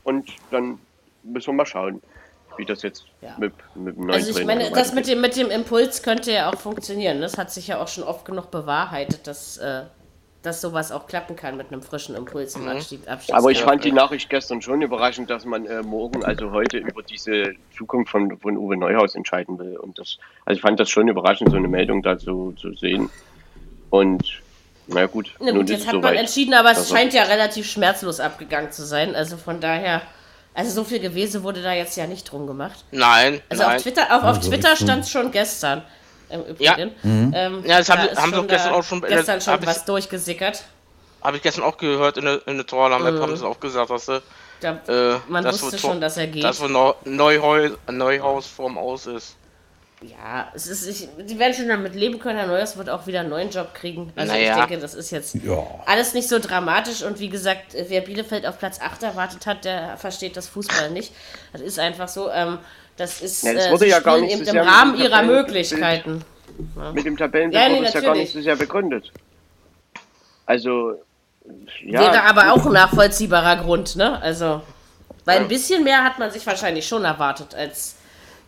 [0.04, 0.78] Und dann
[1.22, 2.02] müssen wir mal schauen,
[2.58, 3.36] wie das jetzt Ja.
[3.38, 6.32] mit, mit dem neuen Also ich Trainer meine, das mit dem, mit dem Impuls könnte
[6.32, 7.20] ja auch funktionieren.
[7.20, 9.84] Das hat sich ja auch schon oft genug bewahrheitet, dass, äh,
[10.46, 12.64] dass sowas auch klappen kann mit einem frischen Impuls im.
[12.64, 12.80] Mhm.
[13.32, 17.02] Aber ich fand die Nachricht gestern schon überraschend, dass man äh, morgen, also heute, über
[17.02, 19.76] diese Zukunft von, von Uwe Neuhaus entscheiden will.
[19.76, 23.10] Und das, also ich fand das schon überraschend, so eine Meldung dazu zu sehen.
[23.90, 24.22] Und
[24.86, 26.18] na gut, Na nun gut, jetzt es hat man soweit.
[26.20, 29.16] entschieden, aber es Also- scheint ja relativ schmerzlos abgegangen zu sein.
[29.16, 30.00] Also von daher,
[30.54, 32.84] also so viel gewesen wurde da jetzt ja nicht drum gemacht.
[32.92, 33.76] Nein, Also nein.
[33.76, 35.82] auf Twitter, auf, auf Twitter stand es schon gestern.
[36.28, 36.72] Im Ja.
[36.72, 36.94] Übrigen.
[37.34, 39.60] Ähm, Ja, das haben da haben sie auch gestern auch schon- Gestern das schon hab
[39.62, 40.64] ich- was durchgesickert.
[41.22, 43.20] habe ich gestern auch gehört in der, in der Torler-Map, Mhm.
[43.20, 44.20] haben sie auch gesagt, dass sie,
[44.60, 46.42] Da, äh, man dass wusste schon, dass er geht.
[46.44, 46.68] dass wohl
[47.04, 49.36] Neu Neuhaus, vorm Aus ist.
[50.02, 52.38] Ja, es ist, ich, die werden schon damit leben können.
[52.38, 54.12] Herr Neuers wird auch wieder einen neuen Job kriegen.
[54.14, 54.52] Also Naja.
[54.52, 55.64] ich denke, das ist jetzt Ja.
[55.86, 57.02] alles nicht so dramatisch.
[57.02, 61.14] Und wie gesagt, wer Bielefeld auf Platz 8 erwartet hat, der versteht das Fußball nicht.
[61.52, 62.30] Das ist einfach so.
[62.30, 62.58] Ähm,
[62.96, 65.22] das ist Ja, das äh, wurde ja gar nicht so im Rahmen ihrer.
[65.22, 66.24] Möglichkeiten.
[66.94, 69.12] Mit dem Tabellenbild Ja, nee, wurde es ja gar nicht so sehr begründet.
[70.46, 71.02] Also,
[71.84, 72.00] ja.
[72.00, 74.20] Wäre aber auch ein nachvollziehbarer Grund, ne?
[74.22, 74.62] Also,
[75.24, 77.96] weil ein bisschen mehr hat man sich wahrscheinlich schon erwartet, als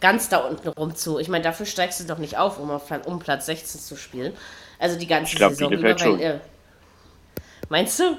[0.00, 1.18] ganz da unten rum zu.
[1.18, 4.32] Ich meine, dafür steigst du doch nicht auf, um, auf, um Platz 16 zu spielen.
[4.78, 5.90] Also die ganze Ich glaub, Saison über.
[5.90, 6.38] Äh,
[7.68, 8.16] meinst du?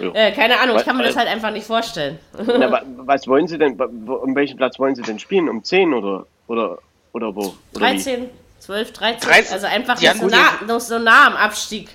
[0.00, 0.12] Ja.
[0.14, 2.18] Äh, keine Ahnung, ich kann mir das halt einfach nicht vorstellen.
[2.46, 5.48] Na, wa- was wollen Sie denn, um welchen Platz wollen Sie denn spielen?
[5.48, 6.78] Um 10 oder, oder,
[7.12, 7.54] oder wo?
[7.74, 7.96] Oder wie?
[7.96, 8.30] 13,
[8.60, 11.88] 12, 13, 13, also einfach so, nah, noch so nah am Abstieg.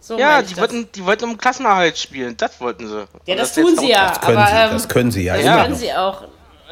[0.00, 0.58] So Ja, die das.
[0.60, 3.04] wollten, die wollten um Klassenerhalt spielen, das wollten sie.
[3.26, 5.36] Ja, das jetzt tun sie ja, Das können aber sie, ähm, das können sie ja,
[5.36, 5.54] ja.
[5.54, 6.22] immer können sie auch.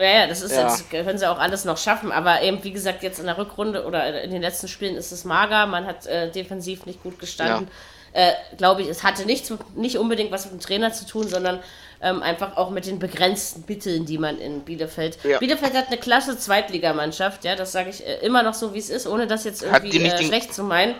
[0.00, 0.62] Ja, ja, das ist Ja.
[0.62, 3.84] jetzt, können sie auch alles noch schaffen, aber eben, wie gesagt, jetzt in der Rückrunde
[3.84, 7.68] oder in den letzten Spielen ist es mager, man hat äh, defensiv nicht gut gestanden.
[8.12, 11.60] Äh, Glaube ich, es hatte nichts, nicht unbedingt was mit dem Trainer zu tun, sondern
[12.02, 15.18] ähm, einfach auch mit den begrenzten Mitteln, die man in Bielefeld.
[15.24, 15.38] Ja.
[15.38, 18.90] Bielefeld hat eine klasse Zweitligamannschaft, ja, das sage ich äh, immer noch so, wie es
[18.90, 20.94] ist, ohne das jetzt irgendwie äh, schlecht zu meinen.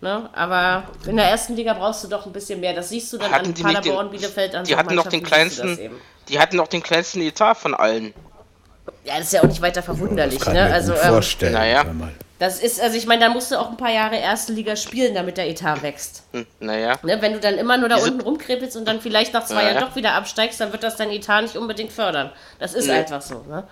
[0.00, 0.28] Ne?
[0.34, 2.74] Aber in der ersten Liga brauchst du doch ein bisschen mehr.
[2.74, 5.06] Das siehst du dann Hatten an nicht den- Paderborn, Bielefeld, an Die so hatten noch
[5.06, 5.78] den kleinsten,
[6.28, 8.12] die hatten noch den kleinsten Etat von allen.
[9.04, 10.36] Ja, das ist ja auch nicht weiter verwunderlich.
[10.38, 10.62] Das kann ne?
[10.62, 11.52] ich mir Also, gut ähm, vorstellen.
[11.52, 11.82] Naja.
[11.84, 12.12] sag mal.
[12.38, 15.14] das ist, also ich meine, da musst du auch ein paar Jahre erste Liga spielen,
[15.14, 16.22] damit der Etat wächst.
[16.32, 16.98] Hm, naja.
[17.02, 17.16] Ne?
[17.20, 19.68] Wenn du dann immer nur da Diese- unten rumkrepelst und dann vielleicht nach zwei Ja,
[19.70, 19.80] Jahren ja.
[19.88, 22.30] doch wieder absteigst, dann wird das dein Etat nicht unbedingt fördern.
[22.58, 22.92] Das ist Nee.
[22.94, 23.44] einfach so.
[23.48, 23.64] Ne?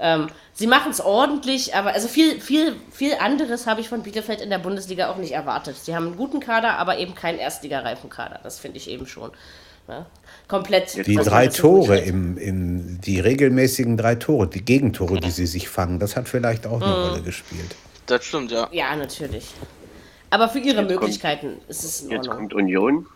[0.00, 4.40] Ähm, sie machen es ordentlich, aber also viel, viel, viel anderes habe ich von Bielefeld
[4.40, 5.76] in der Bundesliga auch nicht erwartet.
[5.76, 8.38] Sie haben einen guten Kader, aber eben keinen erstligareifen Kader.
[8.44, 9.32] Das finde ich eben schon.
[9.88, 10.06] Ne?
[10.48, 11.06] Komplett.
[11.06, 11.48] Die drei.
[11.48, 16.28] Tore, im, im, die regelmäßigen drei Tore, die Gegentore, die sie sich fangen, das hat
[16.28, 16.82] vielleicht auch Mhm.
[16.84, 17.76] eine Rolle gespielt.
[18.06, 18.66] Das stimmt, ja.
[18.72, 19.44] Ja, natürlich.
[20.30, 22.36] Aber für ihre Jetzt kommt- Möglichkeiten ist es in Jetzt Ordnung.
[22.36, 23.06] kommt Union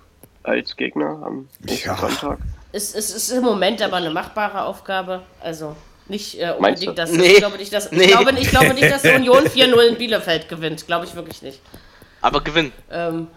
[0.42, 1.96] als Gegner am Ja.
[1.96, 2.38] Sonntag.
[2.72, 5.22] Es, es ist im Moment aber eine machbare Aufgabe.
[5.40, 5.74] Also
[6.08, 7.26] nicht äh, unbedingt, dass Nee.
[7.32, 8.04] ich glaube nicht, dass Nee.
[8.04, 10.86] ich glaube, ich glaube nicht, dass Union 4-0 in Bielefeld gewinnt.
[10.86, 11.60] Glaube ich wirklich nicht.
[12.22, 12.72] Aber Gewinn.
[12.90, 13.28] Ähm,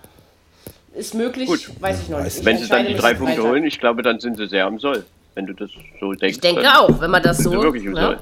[0.96, 1.70] ist möglich, Gut.
[1.80, 2.38] weiß ich noch nicht.
[2.38, 3.52] Ich Wenn sie dann die drei am Punkte Freitag.
[3.52, 5.06] holen, ich glaube, dann sind sie sehr am Soll.
[5.36, 5.70] Wenn du das
[6.00, 6.36] so denkst.
[6.36, 7.52] Ich denke auch, wenn man das so.
[7.52, 8.02] wirklich im Ne?
[8.02, 8.20] Soll.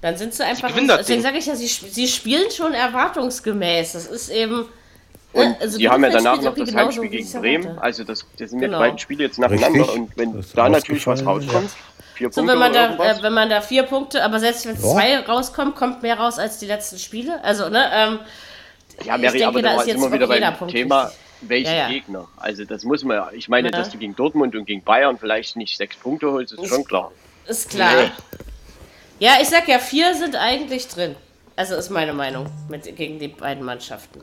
[0.00, 0.68] Dann sind sie einfach.
[0.70, 3.92] das deswegen sage ich ja, sie, sp- sie spielen schon erwartungsgemäß.
[3.92, 4.66] Das ist eben.
[5.32, 7.78] Und ne, also die haben ja danach noch das Heimspiel gegen es Bremen.
[7.78, 8.74] Also das, das sind Genau.
[8.74, 9.80] ja beiden Spiele jetzt nacheinander.
[9.80, 9.94] Richtig.
[10.00, 11.70] Und wenn da natürlich was rauskommt,
[12.14, 14.66] vier So, Punkte wenn man, oder da, äh, wenn man da vier Punkte, aber selbst
[14.66, 14.80] wenn Ja.
[14.82, 17.42] zwei rauskommt, kommt mehr raus als die letzten Spiele.
[17.42, 18.18] Also, ne, ähm,
[19.04, 21.18] ja, ich Mary, denke, aber da ist jetzt wir wieder beim Punkt Thema, wichtig.
[21.48, 21.88] Welche Ja, ja.
[21.88, 22.28] Gegner.
[22.36, 23.76] Also das muss man, ich meine, Ja.
[23.76, 27.12] dass du gegen Dortmund und gegen Bayern vielleicht nicht sechs Punkte holst, ist schon klar.
[27.46, 27.94] ist klar.
[27.94, 28.10] Nee.
[29.20, 31.14] Ja, ich sag ja, vier sind eigentlich drin.
[31.56, 34.20] Also ist meine Meinung mit, gegen die beiden Mannschaften.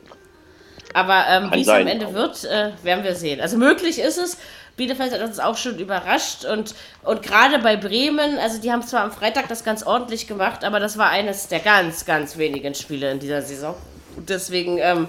[0.93, 1.87] Aber ähm, wie es am.
[1.87, 3.39] Ende wird, äh, werden wir sehen.
[3.39, 4.37] Also möglich ist es.
[4.75, 9.01] Bielefeld hat uns auch schon überrascht und, und gerade bei Bremen, also die haben zwar
[9.03, 13.11] am Freitag das ganz ordentlich gemacht, aber das war eines der ganz, ganz wenigen Spiele
[13.11, 13.75] in dieser Saison.
[14.17, 15.07] Deswegen, ähm,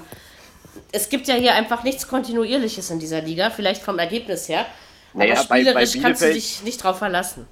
[0.93, 4.66] es gibt ja hier einfach nichts Kontinuierliches in dieser Liga, vielleicht vom Ergebnis her.
[5.14, 7.47] Naja, aber bei- bei spielerisch kannst du Bielefeld- dich nicht drauf verlassen.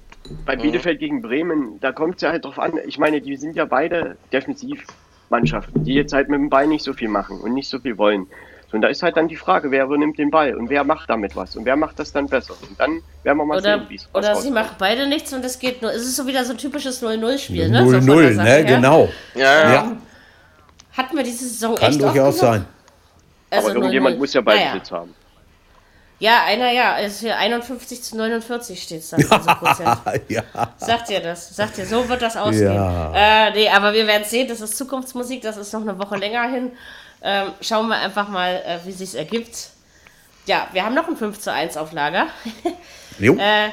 [0.45, 2.73] Bei Bielefeld gegen Bremen, da kommt es ja halt drauf an.
[2.87, 6.93] Ich meine, die sind ja beide Defensivmannschaften, die jetzt halt mit dem Ball nicht so
[6.93, 8.27] viel machen und nicht so viel wollen.
[8.69, 11.09] So, Und da ist halt dann die Frage, wer übernimmt den Ball und wer macht
[11.09, 12.53] damit was und wer macht das dann besser.
[12.67, 15.43] Und dann werden wir mal Oder, sehen, wie es oder sie machen beide nichts und
[15.43, 15.91] es geht nur.
[15.91, 17.83] Es ist so wieder so ein typisches 0-0-Spiel, ne?
[17.85, 18.53] So von 0-0, der Sache ne?
[18.53, 18.63] her.
[18.63, 19.09] Genau.
[19.35, 19.73] Ja, ja.
[19.73, 19.97] Ja,
[20.93, 22.65] Hatten wir diese Saison kann echt durchaus sein.
[23.51, 24.19] Also Aber irgendjemand 0-0.
[24.19, 24.63] muss ja Naja.
[24.71, 25.13] Ballbesitz haben.
[26.19, 26.97] Ja, einer ja.
[26.99, 29.23] Es ist hier 51 zu 49 steht es dann.
[29.29, 29.83] Also
[30.27, 30.43] ja.
[30.77, 31.55] Sagt ihr das?
[31.55, 32.73] Sagt ihr, so wird das ausgehen.
[32.73, 33.47] Ja.
[33.47, 36.47] Äh, nee, aber wir werden sehen, das ist Zukunftsmusik, das ist noch eine Woche länger
[36.47, 36.71] hin.
[37.23, 39.69] Ähm, schauen wir einfach mal, äh, wie sich's ergibt.
[40.45, 42.27] Ja, wir haben noch ein 5 zu 1 auf Lager.
[43.19, 43.35] Jo.
[43.35, 43.69] Äh,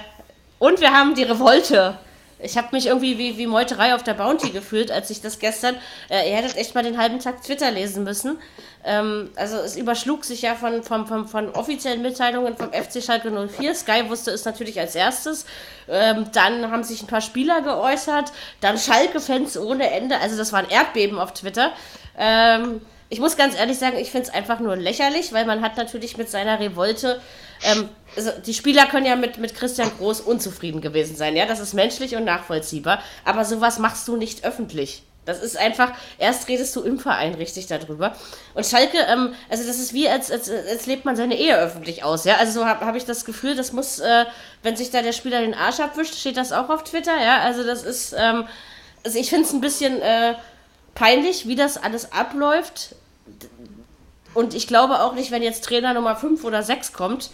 [0.59, 1.97] und wir haben die Revolte.
[2.41, 5.76] Ich habe mich irgendwie wie, wie Meuterei auf der Bounty gefühlt, als ich das gestern.
[6.09, 8.39] Äh, ihr hättet echt mal den halben Tag Twitter lesen müssen.
[8.84, 13.30] Ähm, also es überschlug sich ja von, von, von, von offiziellen Mitteilungen vom FC Schalke
[13.30, 13.74] 04.
[13.74, 15.47] Sky wusste es natürlich als erstes.
[15.89, 18.32] Ähm, dann haben sich ein paar Spieler geäußert.
[18.61, 20.18] Dann Schalke-Fans ohne Ende.
[20.18, 21.72] Also das war ein Erdbeben auf Twitter.
[22.16, 22.80] Ähm,
[23.11, 26.16] ich muss ganz ehrlich sagen, ich finde es einfach nur lächerlich, weil man hat natürlich
[26.16, 27.20] mit seiner Revolte,
[27.62, 31.61] ähm, also die Spieler können ja mit, mit Christian Groß unzufrieden gewesen sein, ja, das
[31.61, 35.02] ist menschlich und nachvollziehbar, aber sowas machst du nicht öffentlich.
[35.28, 38.16] Das ist einfach, erst redest du im Verein richtig darüber.
[38.54, 42.02] Und Schalke, ähm, also das ist wie, als, als, als lebt man seine Ehe öffentlich
[42.02, 42.36] aus, ja.
[42.36, 44.24] Also so habe hab ich das Gefühl, das muss, äh,
[44.62, 47.40] wenn sich da der Spieler den Arsch abwischt, steht das auch auf Twitter, ja.
[47.40, 48.48] Also das ist, ähm,
[49.04, 50.34] also ich finde es ein bisschen äh,
[50.94, 52.94] peinlich, wie das alles abläuft.
[54.35, 57.31] Und ich glaube auch nicht, wenn jetzt Trainer Nummer 5 oder 6 kommt,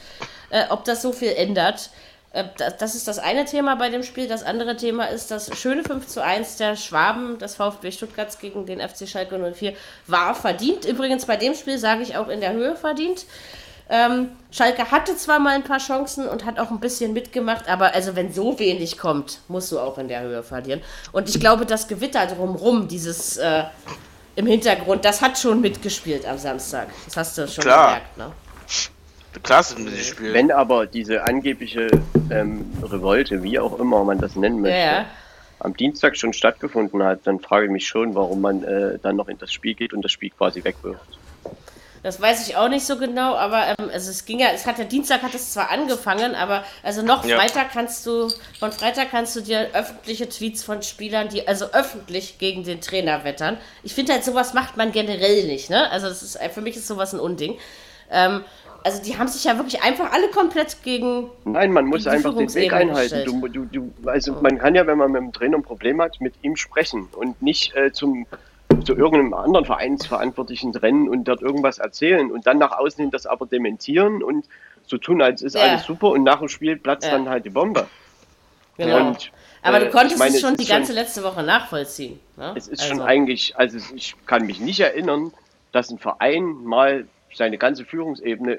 [0.51, 1.91] äh, ob das so viel ändert.
[2.33, 2.45] Äh,
[2.79, 4.29] das ist das eine Thema bei dem Spiel.
[4.29, 8.67] Das andere Thema ist das schöne 5 zu 1 der Schwaben des VfB Stuttgarts gegen
[8.67, 9.75] den FC Schalke 04
[10.07, 10.85] war verdient.
[10.85, 13.27] Übrigens bei dem Spiel sage ich auch in der Höhe verdient.
[13.91, 17.93] Ähm, Schalke hatte zwar mal ein paar Chancen und hat auch ein bisschen mitgemacht, aber
[17.93, 20.81] also wenn so wenig kommt, musst du auch in der Höhe verlieren.
[21.13, 23.65] Und ich glaube, das Gewitter drumrum, dieses äh,
[24.37, 26.89] im Hintergrund, das hat schon mitgespielt am Samstag.
[27.05, 27.87] Das hast du schon Klar.
[27.87, 28.33] gemerkt, ne?
[29.43, 30.33] Klasse in diesem Spiel.
[30.33, 31.89] Wenn aber diese angebliche
[32.31, 35.07] ähm, Revolte, wie auch immer man das nennen möchte, Ja, ja.
[35.59, 39.29] am Dienstag schon stattgefunden hat, dann frage ich mich schon, warum man äh, dann noch
[39.29, 41.19] in das Spiel geht und das Spiel quasi wegwirft.
[42.05, 44.79] Das weiß ich auch nicht so genau, aber ähm, also es ging ja, es hat
[44.79, 47.39] ja Dienstag hat es zwar angefangen, aber also noch Ja.
[47.39, 48.29] Freitag kannst du,
[48.61, 53.25] von Freitag kannst du dir öffentliche Tweets von Spielern, die also öffentlich gegen den Trainer
[53.25, 53.57] wettern.
[53.83, 55.91] Ich finde halt, sowas macht man generell nicht, ne?
[55.91, 57.57] Also das ist, für mich ist sowas ein Unding.
[58.11, 58.45] Ähm,
[58.83, 61.31] also die haben sich ja wirklich einfach alle komplett gegen.
[61.47, 63.25] Nein, man muss einfach den Weg einhalten.
[63.25, 66.21] Du, du, du, also man kann ja, wenn man mit dem Trainer ein Problem hat,
[66.21, 68.27] mit ihm sprechen und nicht äh, zum
[68.83, 73.27] zu irgendeinem anderen Vereinsverantwortlichen rennen und dort irgendwas erzählen und dann nach außen hin das
[73.27, 74.47] aber dementieren und
[74.87, 75.63] so tun, als ist Ja.
[75.63, 77.13] alles super und nach dem Spiel platzt Ja.
[77.13, 77.87] dann halt die Bombe.
[78.77, 79.09] Genau.
[79.09, 79.31] Und,
[79.63, 82.19] aber äh, du konntest ich meine, es schon die ganze schon- letzte Woche nachvollziehen.
[82.37, 82.53] Ne?
[82.57, 85.33] Es ist also, schon eigentlich, also ich kann mich nicht erinnern,
[85.73, 87.07] dass ein Verein mal
[87.37, 88.59] seine ganze Führungsebene äh,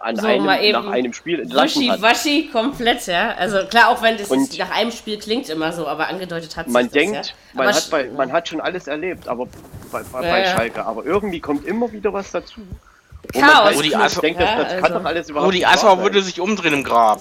[0.00, 2.02] an So, einem, nach einem Spiel entlassen Wischi, hat.
[2.02, 3.34] waschi, komplett, ja.
[3.38, 6.56] Also klar, auch wenn das Und- ist, nach einem Spiel klingt immer so, aber angedeutet
[6.56, 7.22] hat sich Man das, denkt, ja.
[7.54, 9.46] man, Aber hat bei, man hat schon alles erlebt, aber
[9.92, 10.44] bei, bei, Ja, bei.
[10.46, 10.84] Schalke.
[10.84, 12.60] Aber irgendwie kommt immer wieder was dazu.
[13.32, 13.46] Wo Chaos.
[13.54, 15.64] man halt Rudi nicht Assauer- denkt, das, das Ja, kann also- doch alles überhaupt Rudi
[15.64, 17.20] Assauer würde sich umdrehen im Grab.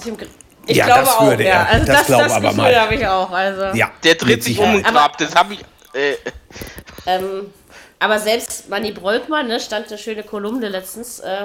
[0.70, 1.50] Ich Ja, glaube das auch, würde ja.
[1.50, 1.70] er.
[1.70, 2.76] Also Das das, glauben das, aber mal.
[2.82, 3.32] habe ich auch.
[3.32, 5.18] Also, Ja, Der dreht sich um im Grab.
[5.18, 5.60] Das habe ich.
[5.94, 6.16] Äh,
[7.06, 7.54] ähm,
[8.00, 11.44] aber selbst Manni Breukmann, ne, stand eine schöne Kolumne letztens, äh,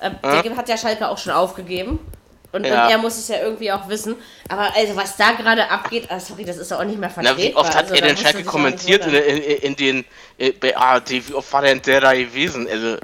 [0.00, 1.98] äh, der hat ja Schalke auch schon aufgegeben.
[2.52, 2.84] Und, Ja.
[2.86, 4.16] und er muss es ja irgendwie auch wissen.
[4.48, 7.22] Aber also, was da gerade abgeht, ah, sorry, das ist ja auch nicht mehr na,
[7.22, 7.38] vertretbar.
[7.38, 10.04] wie oft hat also, er denn Schalke kommentiert in, in, in den
[10.36, 10.52] äh?
[11.08, 12.66] Wie oft war denn der da gewesen?
[12.68, 12.96] Also, Ja,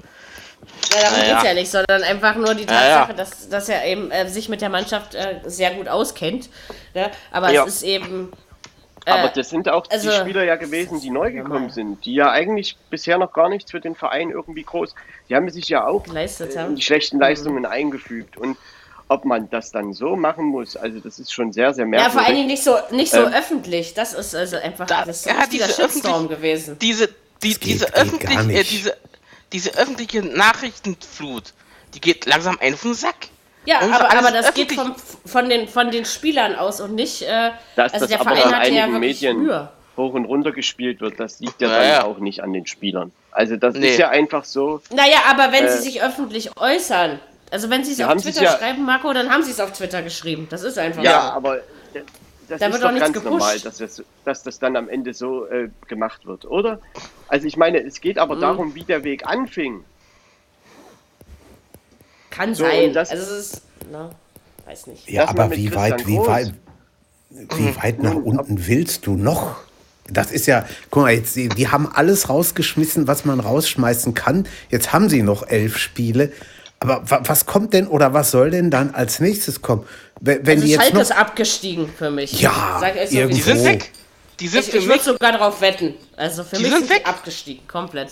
[1.00, 1.48] darum Ja, geht's ja.
[1.50, 2.98] ja nicht, sondern einfach nur die Ja, ja.
[3.06, 6.48] Tatsache, Dass, dass er eben äh, sich mit der Mannschaft äh, sehr gut auskennt.
[6.94, 7.10] Ne?
[7.30, 7.62] Aber Ja.
[7.64, 8.32] es ist eben.
[9.06, 12.14] Aber äh, das sind auch also- die Spieler ja gewesen, die neu gekommen sind, die
[12.14, 14.94] ja eigentlich bisher noch gar nichts für den Verein irgendwie groß.
[15.28, 16.74] Die haben sich ja auch Geleistet äh, haben.
[16.76, 18.36] die schlechten Leistungen eingefügt.
[18.36, 18.56] Und
[19.08, 22.12] ob man das dann so machen muss, also das ist schon sehr, sehr Ja, merkwürdig.
[22.18, 23.94] vor allen Dingen nicht so, nicht so Ähm, öffentlich.
[23.94, 26.76] Das ist also einfach Da- das ist ja, ein richtiger diese Shitstorm gewesen.
[26.80, 27.08] diese,
[27.42, 28.96] die, geht- diese, geht öffentlich, äh, diese,
[29.52, 31.52] diese öffentliche Nachrichtenflut,
[31.94, 33.28] die geht langsam einen auf den Sack.
[33.66, 34.94] Ja, aber, aber das geht vom,
[35.24, 37.22] von, den, von den Spielern aus und nicht.
[37.22, 39.68] Äh, Dass also das der aber Verein von hatte ja Medien Mühe.
[39.96, 42.04] hoch und runter gespielt wird, das liegt ja, Ja, dann ja.
[42.04, 43.12] auch nicht an den Spielern.
[43.32, 43.88] Also das Nee.
[43.90, 47.18] ist ja einfach so, Naja, aber wenn Äh, sie sich öffentlich äußern,
[47.50, 50.02] also wenn sie es auf Twitter ja- schreiben, Marco, dann haben sie es auf Twitter
[50.02, 50.46] geschrieben.
[50.50, 51.32] Das ist einfach ja, so.
[51.32, 51.60] aber
[52.48, 53.24] das Da ist wird doch ganz gepusht.
[53.30, 56.78] normal, dass das, dass das dann am Ende so äh, gemacht wird, oder?
[57.28, 58.22] Also ich meine, es geht Mhm.
[58.22, 59.84] aber darum, wie der Weg anfing.
[62.36, 62.92] Kann So, sein.
[62.92, 63.62] das- also es ist.
[63.90, 64.10] Na,
[64.66, 65.08] weiß nicht.
[65.08, 66.26] Ja, mal aber wie Christian weit, wie Groß.
[66.28, 66.54] weit,
[67.30, 69.56] wie weit nach unten willst du noch?
[70.08, 74.46] Das ist ja, guck mal, jetzt, die die haben alles rausgeschmissen, was man rausschmeißen kann.
[74.70, 76.32] Jetzt haben sie noch elf Spiele.
[76.78, 79.84] Aber wa- was kommt denn oder was soll denn dann als nächstes kommen?
[80.20, 81.02] Wenn, wenn Also die jetzt Schalke noch.
[81.02, 82.40] ist abgestiegen für mich.
[82.40, 82.80] Ja,
[83.10, 83.26] so.
[83.26, 83.90] Die sind weg.
[84.38, 85.94] Die sind Ich, ich würde sogar darauf wetten.
[86.16, 87.08] Also für Die mich sind sind weg.
[87.08, 88.10] abgestiegen, komplett.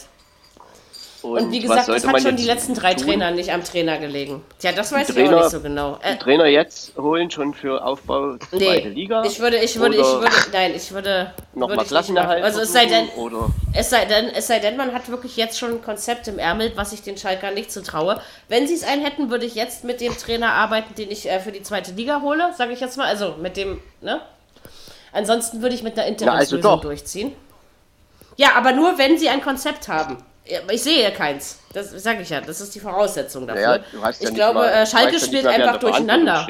[1.24, 3.06] Und, Und wie gesagt, das hat schon die letzten drei tun?
[3.06, 4.42] Trainer nicht am Trainer gelegen.
[4.58, 5.98] Tja, das weiß ich Trainer- auch nicht so genau.
[6.02, 9.24] Äh, Trainer jetzt holen schon für Aufbau zweite nee, Liga?
[9.24, 12.14] ich würde, ich würde, ich würde, nein, ich würde, noch würde mal ich nicht machen.
[12.14, 15.38] Klassenerhalt Also es sei denn, oder es sei denn, es sei denn, man hat wirklich
[15.38, 18.20] jetzt schon ein Konzept im Ärmel, was ich den Schalkern nicht zutraue.
[18.48, 21.40] Wenn sie es einen hätten, würde ich jetzt mit dem Trainer arbeiten, den ich äh,
[21.40, 23.06] für die zweite Liga hole, sage ich jetzt mal.
[23.06, 24.20] Also mit dem, ne?
[25.14, 26.80] Ansonsten würde ich mit einer Interimslösung doch.
[26.82, 27.32] durchziehen.
[28.36, 30.18] Ja, aber nur wenn sie ein Konzept haben.
[30.47, 31.59] Ja, Ich sehe keins.
[31.72, 32.40] Das sage ich ja.
[32.40, 33.78] Das ist die Voraussetzung dafür.
[33.78, 36.47] Naja, ja ich glaube, mal- äh, Schalke ja spielt mal, einfach durcheinander.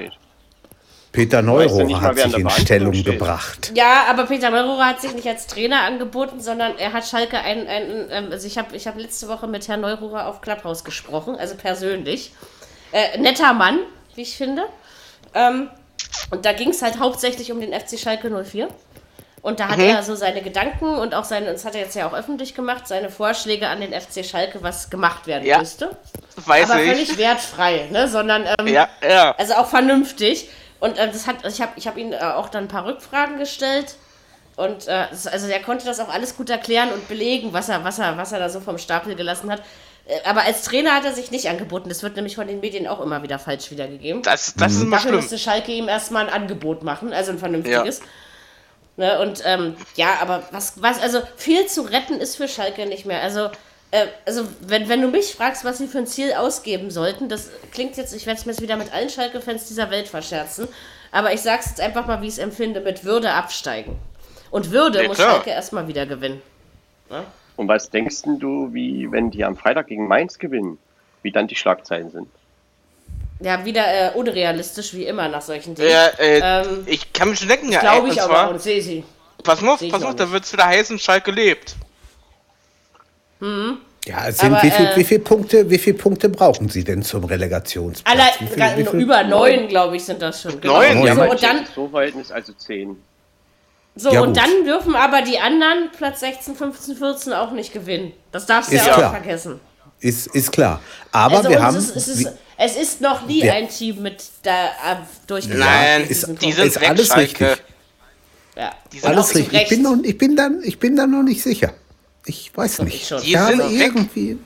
[1.12, 3.07] Peter ja Neurohrer mal, hat sich in Stellung steht.
[3.07, 3.72] gebracht.
[3.76, 7.68] Ja, aber Peter Neururer hat sich nicht als Trainer angeboten, sondern er hat Schalke ein,
[7.68, 11.36] ein ähm, also ich habe ich hab letzte Woche mit Herrn Neururer auf Clubhouse gesprochen,
[11.36, 12.32] also persönlich.
[12.90, 13.78] Äh, netter Mann,
[14.16, 14.64] wie ich finde.
[15.34, 15.70] Ähm,
[16.32, 18.68] und da ging es halt hauptsächlich um den FC Schalke 04.
[19.45, 19.84] Und da hat Mhm.
[19.84, 22.88] er so seine Gedanken und auch seine, das hat er jetzt ja auch öffentlich gemacht,
[22.88, 25.59] seine Vorschläge an den FC Schalke, was gemacht werden Ja.
[25.59, 25.95] müsste.
[26.47, 26.90] Weiß Aber ich.
[26.90, 28.09] völlig wertfrei, ne?
[28.09, 29.34] Sondern ähm, Ja, ja.
[29.36, 30.49] also auch vernünftig.
[30.80, 33.38] Und äh, das hat, ich habe ich hab ihm äh, auch dann ein paar Rückfragen
[33.38, 33.97] gestellt.
[34.57, 37.84] Und äh, das, also er konnte das auch alles gut erklären und belegen, was er,
[37.84, 39.61] was er, was er da so vom Stapel gelassen hat.
[40.07, 41.90] Äh, Aber als Trainer hat er sich nicht angeboten.
[41.90, 44.22] Das wird nämlich von den Medien auch immer wieder falsch wiedergegeben.
[44.22, 45.20] Das, das ist immer Dafür schlimm.
[45.20, 48.01] müsste Schalke ihm erstmal ein Angebot machen, also ein vernünftiges.
[48.97, 53.07] Ne, und ähm, ja, aber was, was, also viel zu retten ist für Schalke nicht
[53.07, 53.22] mehr.
[53.22, 53.51] Also,
[53.90, 57.51] äh, also wenn, wenn du mich fragst, was sie für ein Ziel ausgeben sollten, das
[57.72, 60.68] klingt jetzt, ich werde es mir jetzt wieder mit allen Schalke-Fans dieser Welt verscherzen,
[61.11, 63.99] aber ich sag's jetzt einfach mal, wie ich es empfinde, mit Würde absteigen.
[64.53, 65.32] Und Würde Ja, muss klar.
[65.32, 66.40] Schalke erstmal wieder gewinnen.
[67.57, 70.78] Und was denkst denn du, wie wenn die am Freitag gegen Mainz gewinnen,
[71.22, 72.28] wie dann die Schlagzeilen sind?
[73.41, 75.91] Ja, wieder äh, unrealistisch wie immer nach solchen Dingen.
[75.91, 77.80] Ja, äh, Ähm, ich kann mich schon denken, ja.
[77.80, 79.05] Glaube ich und aber und sehe sie.
[79.43, 80.32] Pass mal auf, pass auf, da nicht.
[80.32, 81.74] wird's wieder heißen, Schalke lebt.
[84.07, 86.85] Ja, es sind Aber, wie, viel, äh, wie, viel Punkte, wie viele Punkte brauchen Sie
[86.85, 88.18] denn zum Relegationsplatz?
[88.18, 89.01] Alle, wie viel, wie viel?
[89.01, 90.61] über neun, glaube ich, sind das schon.
[90.61, 90.74] Genau.
[90.80, 91.09] Neun?
[91.11, 92.97] Haben So, und dann, so Verhältnis, also 10.
[93.97, 94.37] so, Ja, und gut.
[94.39, 98.12] dann dürfen aber die anderen Platz 16, 15, 14 auch nicht gewinnen.
[98.32, 99.11] Das darfst du ja auch klar.
[99.11, 99.61] vergessen.
[100.01, 100.80] Ist, ist klar.
[101.12, 101.76] Aber Also wir haben.
[101.76, 104.96] ist, es, ist, es ist noch nie Wir- ein Team mit da äh,
[105.26, 105.64] durchgegangen.
[105.66, 107.20] Nein, ist- die sind ist alles Schalke.
[107.50, 107.64] richtig.
[108.57, 108.72] ja.
[108.92, 109.62] die sind alles richtig.
[109.62, 111.72] Ich bin, noch, ich, bin dann, ich bin dann noch nicht sicher.
[112.26, 112.94] Ich weiß Doch, nicht.
[113.02, 113.20] ich schon.
[113.22, 114.38] Die Ich habe irgendwie.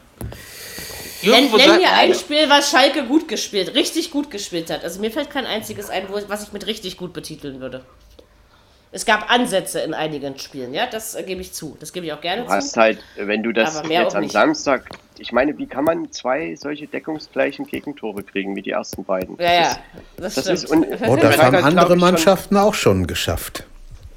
[1.23, 4.85] Nenn, Irgendwo nenn mir ein Spiel, was Schalke gut gespielt, richtig gut gespielt hat.
[4.85, 7.85] Also mir fällt kein einziges ein, wo, was ich mit richtig gut betiteln würde.
[8.91, 11.77] Es gab Ansätze in einigen Spielen, ja, das äh, gebe ich zu.
[11.79, 12.81] Das gebe ich auch gerne Du hast zu.
[12.81, 14.33] halt, wenn du das jetzt am nicht.
[14.33, 19.37] Samstag, ich meine, wie kann man zwei solche deckungsgleichen Gegentore kriegen wie die ersten beiden?
[19.39, 19.77] Ja, ja,
[20.17, 20.59] das, Das stimmt.
[20.59, 23.65] ist un Oh, das haben andere ich, schon- Mannschaften auch schon geschafft.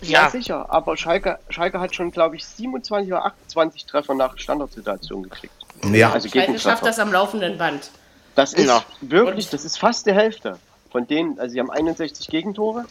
[0.02, 4.38] Ja, Ja, sicher, aber Schalke, Schalke hat schon, glaube ich, 27 oder 28 Treffer nach
[4.38, 5.54] Standardsituation gekriegt.
[5.92, 7.92] Ja, Also Schalke schafft das am laufenden Band.
[8.36, 8.84] Das ist Ja.
[9.02, 10.58] wirklich, das ist fast die Hälfte
[10.92, 12.86] von denen, also sie haben 61 Gegentore.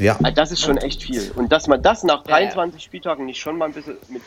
[0.00, 0.18] Ja.
[0.22, 1.30] Ah, Das ist schon echt viel.
[1.36, 2.46] Und dass man das nach Ja, ja.
[2.46, 4.22] 23 Spieltagen nicht schon mal ein bisschen mit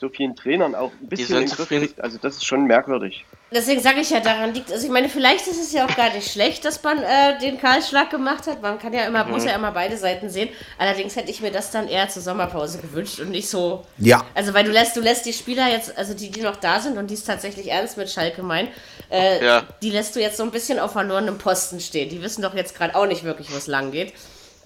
[0.00, 3.24] so vielen Trainern auch ein bisschen in den Griff kriegt, also das ist schon merkwürdig.
[3.50, 6.12] Deswegen sage ich ja, daran liegt, also ich meine, vielleicht ist es ja auch gar
[6.12, 8.62] nicht schlecht, dass man äh, den Kahlschlag gemacht hat.
[8.62, 9.48] Man kann ja immer, muss Mhm.
[9.48, 10.50] ja immer beide Seiten sehen.
[10.78, 13.84] Allerdings hätte ich mir das dann eher zur Sommerpause gewünscht und nicht so.
[13.96, 14.24] Ja.
[14.36, 16.96] Also weil du lässt, du lässt die Spieler jetzt, also die, die noch da sind
[16.96, 18.68] und die es tatsächlich ernst mit Schalke meinen,
[19.10, 19.62] äh, Ja.
[19.82, 22.08] die lässt du jetzt so ein bisschen auf verlorenem Posten stehen.
[22.08, 24.12] Die wissen doch jetzt gerade auch nicht wirklich, wo es lang geht.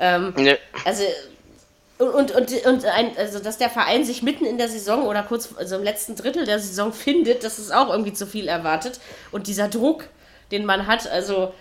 [0.02, 1.04] Ähm, ne, also
[1.98, 5.50] und, und, und ein, also dass der Verein sich mitten in der Saison oder kurz
[5.56, 8.98] also im letzten Drittel der Saison findet, das ist auch irgendwie zu viel erwartet.
[9.30, 10.08] Und dieser Druck,
[10.50, 11.54] den man hat, also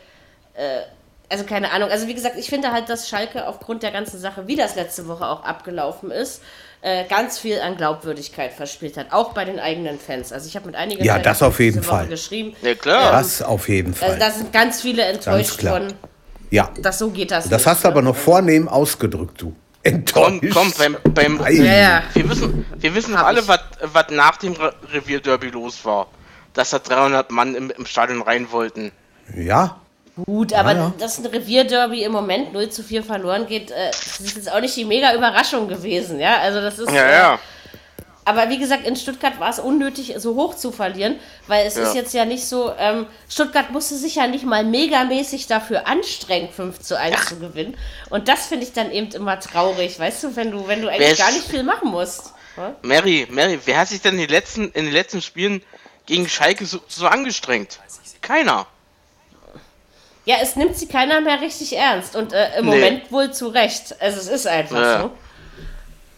[0.55, 0.81] äh,
[1.29, 1.89] also keine Ahnung.
[1.89, 5.07] Also wie gesagt, ich finde halt, dass Schalke aufgrund der ganzen Sache, wie das letzte
[5.07, 6.41] Woche auch abgelaufen ist,
[6.81, 10.33] äh, ganz viel an Glaubwürdigkeit verspielt hat, auch bei den eigenen Fans.
[10.33, 12.07] Also ich habe mit einigen Ja, Fans das auf jeden Fall.
[12.07, 12.55] geschrieben.
[12.63, 13.11] ja klar.
[13.13, 14.17] Das auf jeden Also Fall.
[14.19, 15.77] da sind ganz viele enttäuscht klar.
[15.77, 15.93] von,
[16.51, 16.69] Ja.
[16.81, 17.49] dass so geht das.
[17.49, 17.93] Das nicht, hast du ne?
[17.93, 19.55] aber noch vornehm ausgedrückt, du.
[19.83, 20.53] Komm, Enttäuscht.
[20.53, 21.53] komm, beim, beim, Ei.
[21.53, 22.03] Ja, ja.
[22.13, 23.59] wir wissen, wir wissen Hab alle, was
[24.11, 26.07] nach dem Re Revierderby los war.
[26.53, 28.91] Dass da 300 Mann im, im Stadion rein wollten.
[29.35, 29.77] Ja.
[30.25, 30.93] Gut, aber ja.
[30.99, 34.59] dass ein Revierderby im Moment 0 zu 4 verloren geht, äh, das ist jetzt auch
[34.59, 36.37] nicht die mega Überraschung gewesen, ja.
[36.39, 36.91] Also das ist.
[36.91, 37.39] Ja, äh, ja.
[38.23, 41.83] Aber wie gesagt, in Stuttgart war es unnötig, so hoch zu verlieren, weil es Ja.
[41.83, 46.49] ist jetzt ja nicht so, ähm, Stuttgart musste sich ja nicht mal megamäßig dafür anstrengen,
[46.49, 47.75] 5 zu 1 zu gewinnen.
[48.11, 51.17] Und das finde ich dann eben immer traurig, weißt du, wenn du, wenn du eigentlich
[51.17, 52.33] gar nicht viel machen musst.
[52.57, 52.75] Ja?
[52.83, 55.63] Mary, Mary, wer hat sich denn in den letzten, in den letzten Spielen
[56.05, 57.79] gegen Schalke so, so angestrengt?
[58.21, 58.67] Keiner.
[60.25, 62.75] Ja, es nimmt sie keiner mehr richtig ernst und äh, im Nee.
[62.75, 63.99] Moment wohl zu Recht.
[63.99, 65.01] Also es ist einfach Ja.
[65.01, 65.11] so.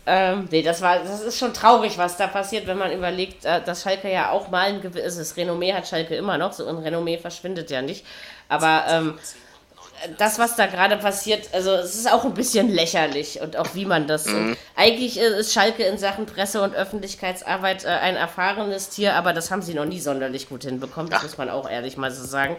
[0.06, 3.62] Ähm, nee, das war, das ist schon traurig, was da passiert, wenn man überlegt, äh,
[3.64, 6.78] dass Schalke ja auch mal ein gewisses das Renommee hat Schalke immer noch, so ein
[6.78, 8.06] Renommee verschwindet ja nicht.
[8.50, 9.18] Aber ähm,
[10.18, 13.86] das, was da gerade passiert, also es ist auch ein bisschen lächerlich und auch wie
[13.86, 14.28] man das.
[14.28, 19.32] Und eigentlich äh, ist Schalke in Sachen Presse- und Öffentlichkeitsarbeit äh, ein erfahrenes Tier, aber
[19.32, 22.26] das haben sie noch nie sonderlich gut hinbekommen, das muss man auch ehrlich mal so
[22.26, 22.58] sagen.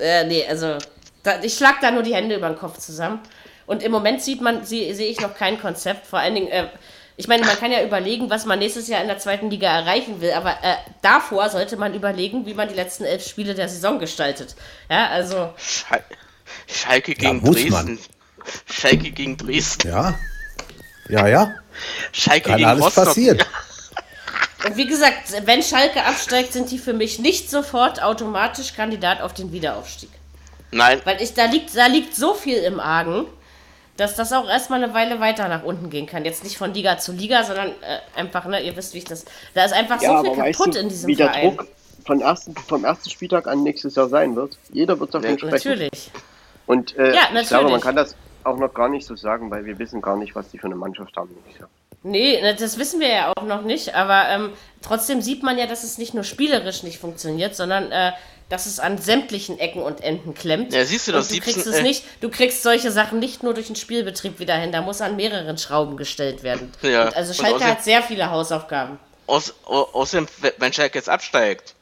[0.00, 0.78] Äh, nee, also
[1.22, 3.20] da, ich schlag da nur die Hände über den Kopf zusammen.
[3.66, 6.06] Und im Moment sieht man, sie- sehe ich noch kein Konzept.
[6.06, 6.68] Vor allen Dingen, äh,
[7.16, 10.20] ich meine, man kann ja überlegen, was man nächstes Jahr in der zweiten Liga erreichen
[10.20, 13.98] will, aber äh, davor sollte man überlegen, wie man die letzten elf Spiele der Saison
[13.98, 14.54] gestaltet.
[14.90, 16.02] Ja, also Schal
[16.66, 17.70] Schalke gegen muss Dresden.
[17.72, 17.98] man.
[18.70, 19.88] Schalke gegen Dresden.
[19.88, 20.14] Ja.
[21.08, 21.54] Ja, ja.
[22.12, 23.04] Schalke Kann gegen alles Rostock.
[23.06, 23.38] passieren.
[24.66, 29.34] Und wie gesagt, wenn Schalke absteigt, sind die für mich nicht sofort automatisch Kandidat auf
[29.34, 30.08] den Wiederaufstieg.
[30.70, 33.26] Nein, Weil ich, da liegt, da liegt so viel im Argen.
[33.96, 36.24] Dass das auch erstmal eine Weile weiter nach unten gehen kann.
[36.24, 39.24] Jetzt nicht von Liga zu Liga, sondern äh, einfach, ne, ihr wisst, wie ich das.
[39.54, 41.56] Da ist einfach Ja, so viel aber weißt kaputt du, in diesem wie der Verein.
[41.56, 41.66] Druck
[42.04, 44.58] von ersten, vom ersten Spieltag an nächstes Jahr sein wird.
[44.72, 45.70] Jeder wird davon sprechen.
[45.70, 46.10] Natürlich.
[46.66, 47.82] Und äh, Ja, ich glaube, man natürlich.
[47.82, 50.58] kann das auch noch gar nicht so sagen, weil wir wissen gar nicht, was die
[50.58, 51.30] für eine Mannschaft haben.
[51.34, 51.68] nächstes Jahr.
[52.02, 54.50] Nee, ne, das wissen wir ja auch noch nicht, aber ähm,
[54.82, 58.12] trotzdem sieht man ja, dass es nicht nur spielerisch nicht funktioniert, sondern äh,
[58.48, 60.72] dass es an sämtlichen Ecken und Enden klemmt.
[60.72, 63.18] Ja, siehst du und doch, du 17, kriegst es äh, nicht, du kriegst solche Sachen
[63.18, 66.72] nicht nur durch den Spielbetrieb wieder hin, da muss an mehreren Schrauben gestellt werden.
[66.82, 68.98] Ja, Und also und Schalke außerdem- hat sehr viele Hausaufgaben.
[69.26, 70.28] Aus, au- außerdem,
[70.58, 71.74] wenn Schalke jetzt absteigt,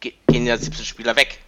[0.00, 1.38] ge- gehen ja 17 Spieler weg.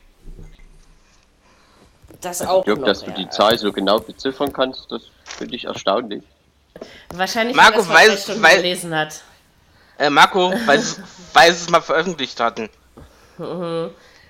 [2.20, 3.16] Das auch Jörg, noch, dass du ja.
[3.16, 6.22] die Zahl so genau beziffern kannst, das finde ich erstaunlich.
[7.14, 9.22] Wahrscheinlich, Marco weil es Stunden weil- gelesen hat.
[9.98, 11.00] Äh, Marco, weil sie
[11.32, 12.68] weil sie es mal veröffentlicht hatten.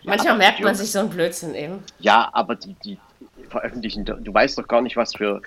[0.09, 1.83] Manchmal aber merkt man sich so einen Blödsinn eben.
[2.01, 2.99] Ja, aber die, die
[3.49, 5.41] veröffentlichen, du weißt doch gar nicht, was für,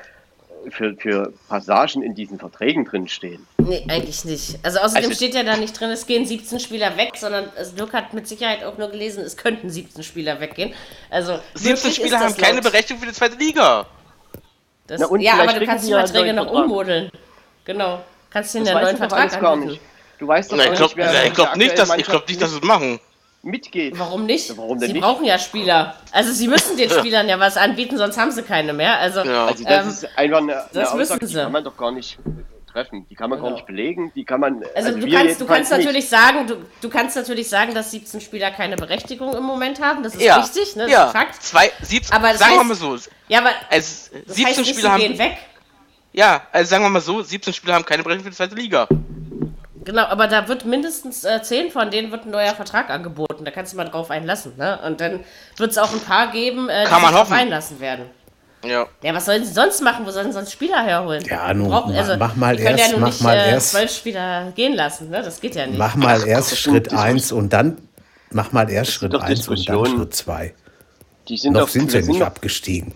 [0.70, 3.46] für, für Passagen in diesen Verträgen drin stehen.
[3.58, 4.58] Nee, eigentlich nicht.
[4.64, 7.76] Also außerdem Also- steht ja da nicht drin, es gehen 17 Spieler weg, sondern also
[7.76, 10.74] Dirk hat mit Sicherheit auch nur gelesen, es könnten 17 Spieler weggehen.
[11.10, 12.64] Also 17 möglich ist Spieler haben keine laut.
[12.72, 13.86] Berechtigung für die zweite Liga.
[14.88, 16.66] Das, Na und ja, aber du kannst die Verträge noch Vertrag.
[16.66, 17.12] ummodeln.
[17.66, 18.02] Genau.
[18.32, 19.72] Kannst Das einen weißt neuen du doch Vertrag gar anbieten.
[19.72, 19.82] nicht.
[20.20, 22.28] Du weißt doch ich glaube nicht, wer ich glaub in nicht, der dass, ich glaub
[22.28, 23.00] nicht, dass sie es machen.
[23.44, 23.98] Mitgeht.
[23.98, 24.56] Warum nicht?
[24.58, 25.02] Warum denn sie nicht?
[25.04, 25.96] brauchen ja Spieler.
[26.12, 29.00] Also sie müssen den Spielern ja was anbieten, sonst haben sie keine mehr.
[29.00, 29.48] Also Ja.
[29.48, 31.34] Also das ähm, ist einfach eine, eine das Aussage, wissen die sie.
[31.36, 32.20] kann man doch gar nicht
[32.72, 33.06] treffen.
[33.10, 33.50] Die kann man Genau.
[33.50, 34.12] gar nicht belegen.
[34.16, 34.64] Die kann man.
[34.76, 35.80] Also, du wir kannst, du kannst nicht.
[35.80, 40.04] natürlich sagen, du, du kannst natürlich sagen, dass 17 Spieler keine Berechtigung im Moment haben.
[40.04, 40.84] Das ist Ja, richtig, ne?
[40.84, 41.04] Das ja.
[41.10, 41.44] ist ein Fakt.
[41.44, 42.98] Zwei, 17, Aber das sagen wir heißt- mal so.
[43.28, 45.00] Ja, aber das 17 heißt Spieler sie haben.
[45.02, 45.38] gehen weg.
[46.14, 48.88] Ja, also sagen wir mal so, 17 Spieler haben keine Berechtigung für die zweite Liga.
[49.84, 53.46] Genau, aber da wird mindestens äh, 10 von denen wird ein neuer Vertrag angeboten.
[53.46, 54.80] Da kannst du mal drauf einlassen, ne?
[54.86, 55.22] Und dann
[55.58, 57.34] wird es auch ein paar geben, äh, die Kann man sich drauf hoffen.
[57.40, 58.06] einlassen werden.
[58.64, 58.86] Ja.
[59.02, 60.06] Ja, was sollen sie sonst machen?
[60.06, 61.24] Wo sollen sie sonst Spieler herholen?
[61.26, 63.50] Ja, nun, Brauchen- mach- mach mal die können erst- ja nun mach nicht mal äh,
[63.54, 65.24] erst- zwölf Spieler gehen lassen, ne?
[65.24, 65.80] Das geht ja nicht.
[65.80, 67.80] Mach mal erst das Schritt ist- 1 und dann
[68.30, 69.86] mach mal erst sind Schritt doch 1 und dann.
[69.88, 70.54] Schritt 2.
[71.28, 72.94] Die sind Noch doch, sind sie nicht doch abgestiegen.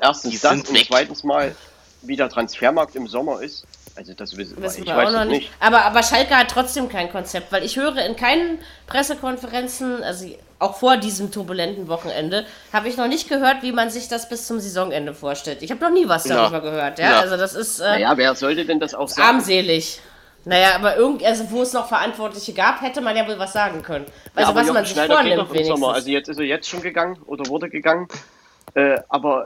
[0.00, 1.54] Erstens Die das sind und zweitens mal,
[2.02, 3.64] wie der Transfermarkt im Sommer ist.
[3.96, 4.64] Also das wissen wir.
[4.64, 5.42] Wissen wir auch noch nicht.
[5.42, 5.50] nicht.
[5.60, 10.26] Aber, aber Schalke hat trotzdem kein Konzept, weil ich höre in keinen Pressekonferenzen, also
[10.58, 14.46] auch vor diesem turbulenten Wochenende, habe ich noch nicht gehört, wie man sich das bis
[14.46, 15.62] zum Saisonende vorstellt.
[15.62, 16.36] Ich habe noch nie was Ja.
[16.36, 16.98] darüber gehört.
[16.98, 17.10] Ja?
[17.12, 17.20] Ja.
[17.20, 19.28] Also das ist äh, Naja, wer sollte denn das auch sagen?
[19.28, 20.00] armselig.
[20.46, 23.82] Naja, aber irgend, also wo es noch Verantwortliche gab, hätte man ja wohl was sagen
[23.82, 24.04] können.
[24.06, 25.68] Ja, Also aber was man Jochen sich Schneider vornimmt wenigstens.
[25.80, 25.94] Sommer.
[25.94, 28.08] Also jetzt ist er jetzt schon gegangen oder wurde gegangen.
[28.74, 29.44] Äh, aber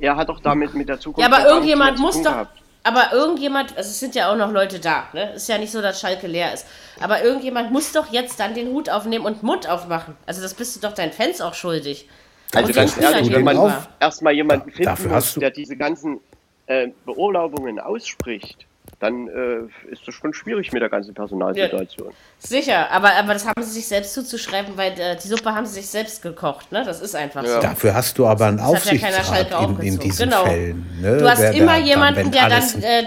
[0.00, 1.28] er hat doch damit mit der Zukunft.
[1.30, 2.30] Ja, aber irgendjemand muss doch.
[2.32, 2.58] gehabt.
[2.84, 5.32] Aber irgendjemand, also es sind ja auch noch Leute da, ne?
[5.34, 6.66] Ist ja nicht so, dass Schalke leer ist.
[7.00, 10.16] Aber irgendjemand muss doch jetzt dann den Hut aufnehmen und Mund aufmachen.
[10.26, 12.08] Also das bist du doch deinen Fans auch schuldig.
[12.54, 16.20] Also Und ganz ehrlich, wenn man erstmal jemanden Da- finden muss, der diese ganzen
[16.66, 18.66] äh, Beurlaubungen ausspricht,
[19.02, 22.12] dann äh, ist das schon schwierig mit der ganzen Personalsituation.
[22.38, 25.74] Sicher, aber, aber das haben sie sich selbst zuzuschreiben, weil äh, die Suppe haben sie
[25.74, 26.84] sich selbst gekocht, ne?
[26.84, 27.54] Das ist einfach Ja.
[27.56, 27.60] so.
[27.60, 30.00] Dafür hast du aber einen hat ja keiner Schalke Aufsichtsrat in, in aufgezogen.
[30.00, 30.44] diesen Genau.
[30.44, 30.86] Fällen.
[31.00, 31.18] Ne?
[31.18, 33.06] Du hast Wer immer da- jemanden, wenn der alles- dann, äh,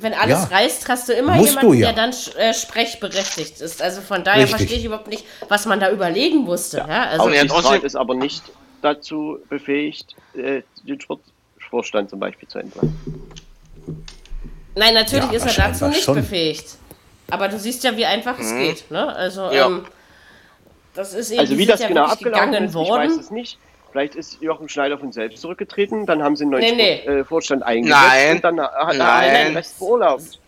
[0.00, 0.56] wenn alles Ja.
[0.56, 1.92] reißt, hast du immer Musst jemanden, du ja.
[1.92, 3.80] der dann äh, sprechberechtigt ist.
[3.80, 4.56] Also von daher Richtig.
[4.58, 6.78] verstehe ich überhaupt nicht, was man da überlegen musste.
[6.78, 8.42] Ja, also, Aufsichtsrat ist aber nicht
[8.82, 12.94] dazu befähigt, äh, den Sportvorstand zum Beispiel zu entlassen.
[14.78, 16.14] Nein, natürlich Ja, ist er dazu nicht schon.
[16.14, 16.66] befähigt.
[17.30, 18.90] Aber du siehst ja, wie einfach es geht.
[18.90, 19.14] Ne?
[19.14, 19.66] Also, Ja.
[19.66, 19.84] ähm,
[20.94, 23.20] das ist eben Also wie das ja genau abgelaufen ist, ich weiß worden.
[23.20, 23.58] es nicht.
[23.92, 27.20] Vielleicht ist Jochen Schneider von selbst zurückgetreten, dann haben sie einen neuen Nee, nee.
[27.20, 28.36] Äh, Vorstand eingesetzt Nein.
[28.36, 30.38] und dann hat er den Rest beurlaubt.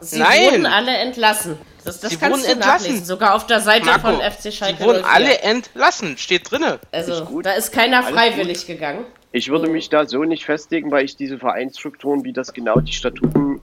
[0.00, 0.44] Sie Nein.
[0.44, 1.58] wurden alle entlassen.
[1.84, 2.86] Das, das Sie kannst wurden du entlassen.
[2.86, 3.04] nachlesen.
[3.04, 5.12] Sogar auf der Seite Marco, von FC Schalke die wurden 04.
[5.12, 6.78] alle entlassen, steht drinne.
[6.92, 7.46] Also, Ist gut.
[7.46, 9.04] da ist keiner Alles freiwillig gegangen.
[9.34, 12.92] Ich würde mich da so nicht festlegen, weil ich diese Vereinsstrukturen, wie das genau die
[12.92, 13.60] Statuten.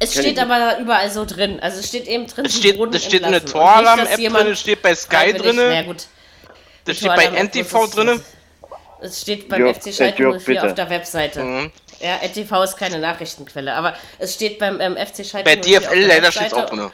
[0.00, 1.60] Es steht aber da überall so drin.
[1.60, 4.82] Also es steht eben drin, Es steht, das steht in der jemand drin, es steht
[4.82, 6.08] bei Sky drinne, Na gut.
[6.84, 8.20] das steht bei NTV drinne.
[9.00, 10.66] Es steht beim Jörg, FC äh, Schalke Jörg, 04 bitte.
[10.66, 11.44] auf der Webseite.
[11.44, 11.70] Mhm.
[12.00, 15.84] Ja, NTV ist keine Nachrichtenquelle, aber es steht beim ähm, FC Schalke Bei 04 auf
[15.84, 16.64] DFL der leider steht es Webseite.
[16.64, 16.92] auch drinne.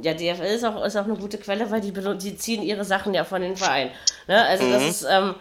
[0.00, 3.12] Ja, DFL ist auch, ist auch eine gute Quelle, weil die, die ziehen ihre Sachen
[3.12, 3.90] ja von den Vereinen.
[4.28, 4.46] Ne?
[4.46, 5.34] Also das ist, ähm,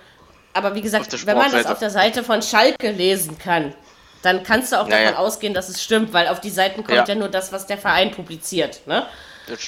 [0.57, 3.73] aber wie gesagt, wenn man das auf der Seite von Schalke lesen kann,
[4.23, 6.97] dann kannst du auch Ja, davon ausgehen, dass es stimmt, weil auf die Seiten kommt
[6.97, 7.05] Ja.
[7.07, 8.81] ja, nur das, was der Verein publiziert.
[8.87, 9.05] Ne?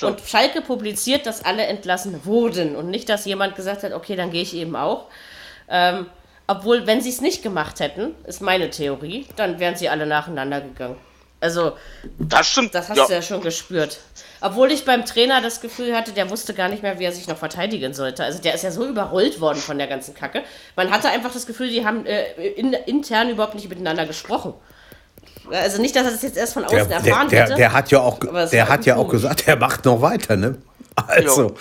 [0.01, 4.31] Und Schalke publiziert, dass alle entlassen wurden und nicht, dass jemand gesagt hat, okay, dann
[4.31, 5.05] gehe ich eben auch.
[5.69, 6.07] Ähm,
[6.47, 10.59] obwohl, wenn sie es nicht gemacht hätten, ist meine Theorie, dann wären sie alle nacheinander
[10.61, 10.97] gegangen.
[11.41, 11.73] Also,
[12.17, 12.75] Das stimmt.
[12.75, 13.05] das hast ja.
[13.05, 13.99] du ja schon gespürt.
[14.41, 17.27] Obwohl ich beim Trainer das Gefühl hatte, der wusste gar nicht mehr, wie er sich
[17.27, 18.23] noch verteidigen sollte.
[18.23, 20.43] Also der ist ja so überrollt worden von der ganzen Kacke.
[20.75, 24.53] Man hatte einfach das Gefühl, die haben äh, in, intern überhaupt nicht miteinander gesprochen.
[25.51, 27.55] Also nicht, dass er das jetzt erst von außen Der, der, erfahren der, hätte.
[27.55, 30.57] der hat ja auch, der hat ja auch gesagt, er macht noch weiter, ne?
[31.07, 31.55] Also,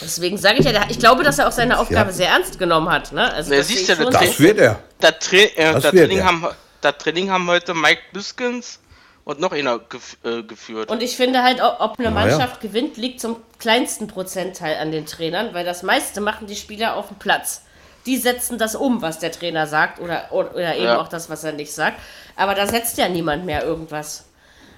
[0.00, 2.16] Deswegen sage ich ja, der, ich glaube, dass er auch seine Aufgabe Ja.
[2.16, 3.10] sehr ernst genommen hat.
[3.12, 3.32] Ne?
[3.32, 4.78] Also Na, das siehst du, das- das wird er.
[5.00, 6.24] Das, Tra äh, Das das, wird Training er.
[6.26, 6.46] haben,
[6.80, 8.78] das Training haben heute Mike Biskins
[9.24, 10.90] und noch einer gef äh, geführt.
[10.90, 12.26] Und ich finde halt, ob eine Na ja.
[12.36, 16.96] Mannschaft gewinnt, liegt zum kleinsten Prozentteil an den Trainern, weil das meiste machen die Spieler
[16.96, 17.62] auf dem Platz.
[18.06, 21.00] Die setzen das um, was der Trainer sagt oder, oder, oder eben Ja.
[21.00, 21.98] auch das, was er nicht sagt.
[22.36, 24.24] Aber da setzt ja niemand mehr irgendwas.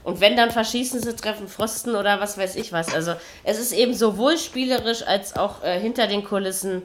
[0.04, 2.94] Und wenn, dann verschießen sie, treffen Pfosten oder was weiß ich was.
[2.94, 6.82] Also es ist eben sowohl spielerisch als auch äh, hinter den Kulissen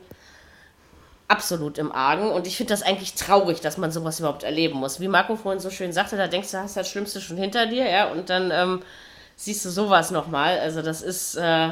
[1.32, 2.29] absolut im Argen.
[2.29, 4.99] Und ich finde das eigentlich traurig, dass man sowas überhaupt erleben muss.
[4.99, 7.89] Wie Marco vorhin so schön sagte, da denkst du, hast das Schlimmste schon hinter dir,
[7.89, 8.84] ja, und dann ähm,
[9.38, 10.59] siehst du sowas nochmal.
[10.59, 11.69] Also das ist, äh,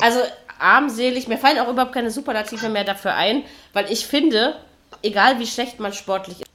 [0.00, 0.18] also
[0.58, 4.56] armselig, mir fallen auch überhaupt keine Superlative mehr dafür ein, weil ich finde,
[5.02, 6.50] egal wie schlecht man sportlich ist,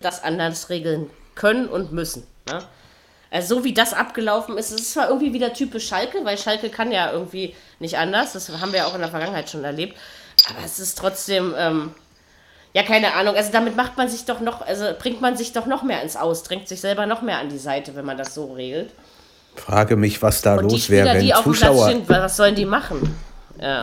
[0.00, 2.26] das anders regeln können und müssen.
[2.48, 2.64] Ne?
[3.30, 6.70] Also so wie das abgelaufen ist, es ist zwar irgendwie wieder typisch Schalke, weil Schalke
[6.70, 9.96] kann ja irgendwie nicht anders, das haben wir ja auch in der Vergangenheit schon erlebt,
[10.48, 11.90] aber es ist trotzdem, ähm,
[12.72, 15.66] ja keine Ahnung, also damit macht man sich doch noch, also bringt man sich doch
[15.66, 18.34] noch mehr ins Aus, drängt sich selber noch mehr an die Seite, wenn man das
[18.34, 18.90] so regelt.
[19.56, 22.36] Frage mich, was da Und los wäre, wenn die auf dem Platz Zuschauer, stehen, was
[22.36, 23.16] sollen die machen?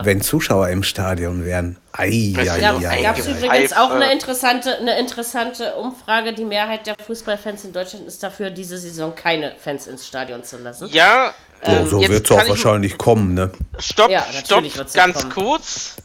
[0.02, 1.78] wenn Zuschauer im Stadion wären.
[1.92, 3.30] Ei, ei, Ja, ei, gab es ei.
[3.30, 4.12] übrigens auch eine Pfeife.
[4.12, 6.34] interessante, eine interessante Umfrage.
[6.34, 10.58] Die Mehrheit der Fußballfans in Deutschland ist dafür, diese Saison keine Fans ins Stadion zu
[10.58, 10.88] lassen.
[10.92, 11.32] ja,
[11.64, 13.52] So, ähm, so jetzt wird es auch wahrscheinlich kommen, ne?
[13.78, 15.32] Stopp, Ja, stopp, so ganz kommen.
[15.32, 15.96] kurz.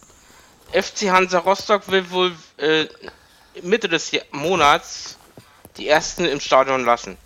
[0.81, 2.85] FC Hansa Rostock will wohl äh,
[3.61, 5.17] Mitte des Monats
[5.77, 7.17] die ersten im Stadion lassen.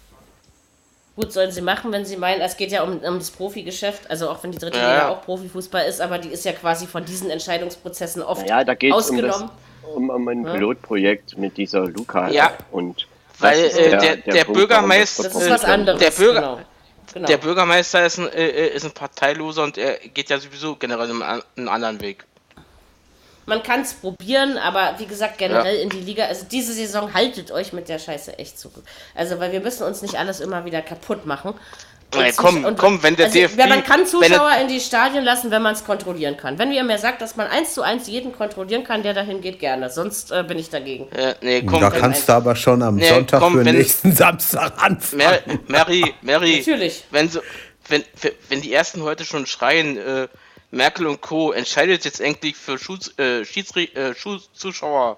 [1.16, 4.30] Gut, sollen sie machen, wenn sie meinen, es geht ja um, um das Profigeschäft, also
[4.30, 5.10] auch wenn die dritte Ja, Liga ja.
[5.10, 8.93] auch Profifußball ist, aber die ist ja quasi von diesen Entscheidungsprozessen oft Naja, da geht
[8.95, 9.52] es um, das, ausgenommen.
[9.95, 12.30] um, um ein Pilotprojekt mit dieser Luca.
[12.30, 12.54] Ja.
[12.72, 13.06] Und
[13.39, 16.00] Weil, das ist äh, der- der Punkt, Bürgermeister- Das ist was anderes.
[16.00, 16.60] Der Bürger- genau.
[17.12, 17.26] Genau.
[17.28, 21.41] Der Bürgermeister ist ein, äh, ist ein Parteiloser und er geht ja sowieso generell einen,
[21.58, 22.24] einen anderen Weg.
[23.50, 27.52] Man kann es probieren, aber wie gesagt, generell in die Liga, also diese Saison haltet
[27.52, 28.72] euch mit der Scheiße echt zu.
[29.16, 31.54] Also, weil wir müssen uns nicht alles immer wieder kaputt machen.
[32.16, 34.80] Und Ey, Zusch- komm, komm, wenn der also, DFB ja, man kann Zuschauer in die
[34.80, 36.58] Stadien lassen, wenn man es kontrollieren kann.
[36.58, 39.60] Wenn ihr mir sagt, dass man eins zu eins jeden kontrollieren kann, der dahin geht,
[39.60, 39.91] gerne.
[39.91, 41.12] Sonst äh, bin ich dagegen.
[41.12, 44.12] Äh, nee, komm, da kannst du aber schon am Nee, Sonntag komm, für wenn- nächsten
[44.16, 45.22] Samstag anfangen.
[45.22, 47.04] Mary, Mary, Mary Natürlich.
[47.12, 47.41] wenn, so,
[47.89, 48.04] wenn,
[48.50, 50.28] wenn die ersten heute schon schreien, äh,
[50.72, 51.52] Merkel und Co.
[51.52, 55.18] entscheidet jetzt endlich für Schuss, äh, äh, Schusszuschauer.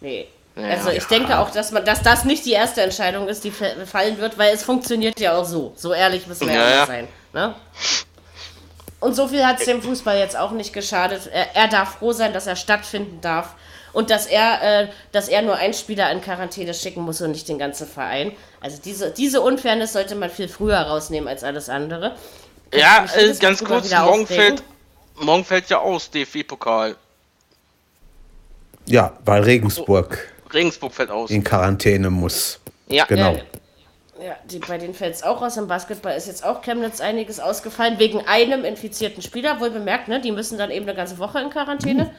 [0.00, 0.28] Nee.
[0.54, 0.68] Ja.
[0.68, 3.86] Also ich denke auch, dass man, dass das nicht die erste Entscheidung ist, die fa-
[3.86, 5.72] fallen wird, weil es funktioniert ja auch so.
[5.76, 6.86] So ehrlich müssen wir Ja, ja.
[6.86, 7.08] sein.
[7.32, 7.54] Ne?
[9.00, 11.28] Und so viel hat es dem Fußball jetzt auch nicht geschadet.
[11.32, 13.54] Er, er darf froh sein, dass er stattfinden darf.
[13.94, 17.48] Und dass er, äh, dass er nur einen Spieler in Quarantäne schicken muss und nicht
[17.48, 18.32] den ganzen Verein.
[18.60, 22.16] Also diese, diese Unfairness sollte man viel früher rausnehmen als alles andere.
[22.72, 24.62] Ja, äh, ganz kurz, morgen fällt,
[25.16, 26.96] morgen fällt ja aus, DFB-Pokal.
[28.86, 30.18] Ja, weil Regensburg
[30.52, 31.30] Regensburg fällt aus.
[31.30, 32.58] in Quarantäne muss.
[32.88, 33.32] Ja, Genau.
[33.32, 35.56] Ja, ja die, bei denen fällt es auch aus.
[35.56, 39.60] Im Basketball ist jetzt auch Chemnitz einiges ausgefallen, wegen einem infizierten Spieler.
[39.60, 40.20] Wohl bemerkt, ne?
[40.20, 42.10] die müssen dann eben eine ganze Woche in Quarantäne.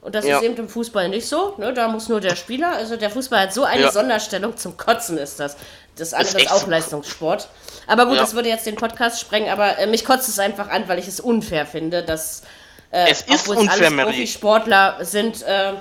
[0.00, 0.38] Und das Ja.
[0.38, 1.54] ist eben im Fußball nicht so.
[1.58, 1.72] Ne?
[1.72, 2.72] Da muss nur der Spieler.
[2.72, 3.92] Also der Fußball hat so eine Ja.
[3.92, 4.56] Sonderstellung.
[4.56, 5.56] Zum Kotzen ist das.
[5.98, 6.70] Das andere ist auch so.
[6.70, 7.48] Leistungssport.
[7.86, 8.20] Aber gut, Ja.
[8.22, 9.50] das würde jetzt den Podcast sprengen.
[9.50, 12.42] Aber äh, mich kotzt es einfach an, weil ich es unfair finde, dass
[12.90, 14.10] äh, Es ist obwohl unfair, alles Marie.
[14.10, 15.72] Profisportler sind, äh,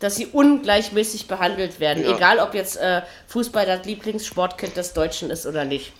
[0.00, 2.04] dass sie ungleichmäßig behandelt werden.
[2.04, 2.16] Ja.
[2.16, 5.92] Egal, ob jetzt äh, Fußball das Lieblingssportkind des Deutschen ist oder nicht.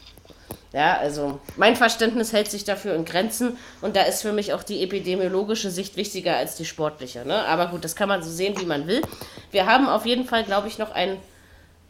[0.72, 4.64] Ja, also mein Verständnis hält sich dafür in Grenzen und da ist für mich auch
[4.64, 7.24] die epidemiologische Sicht wichtiger als die sportliche.
[7.24, 7.44] Ne?
[7.46, 9.00] Aber gut, das kann man so sehen, wie man will.
[9.52, 11.16] Wir haben auf jeden Fall, glaube ich, noch ein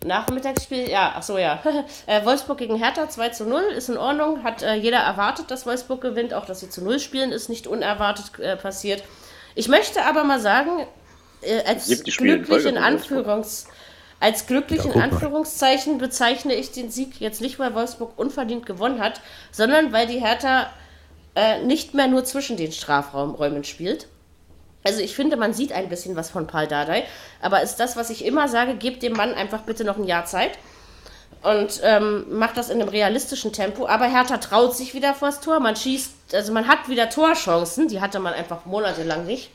[0.05, 0.88] Nachmittagsspiel.
[0.88, 1.62] Ja, ach so, ja.
[2.07, 4.44] äh, Wolfsburg gegen Hertha 2 zu 0 ist in Ordnung.
[4.44, 6.34] Hat äh, jeder erwartet, dass Wolfsburg gewinnt.
[6.34, 9.02] Auch, dass sie zu 0 spielen, ist nicht unerwartet äh, passiert.
[9.55, 10.86] Ich möchte aber mal sagen,
[11.42, 12.78] äh, als glücklich in.
[12.78, 13.66] Anführungs
[14.20, 15.00] als glücklich Ja, in.
[15.02, 20.20] Anführungszeichen bezeichne ich den Sieg jetzt nicht, weil Wolfsburg unverdient gewonnen hat, sondern weil die
[20.20, 20.70] Hertha
[21.34, 24.07] äh, nicht mehr nur zwischen den Strafräumen spielt.
[24.85, 27.05] Also ich finde, man sieht ein bisschen was von Paul Dardai,
[27.41, 30.26] aber ist das, was ich immer sage, gebt dem Mann einfach bitte noch ein Jahr
[30.26, 30.53] Zeit
[31.43, 33.87] und ähm, macht das in einem realistischen Tempo.
[33.87, 38.01] Aber Hertha traut sich wieder vors Tor, man schießt, also man hat wieder Torchancen, die
[38.01, 39.51] hatte man einfach monatelang nicht.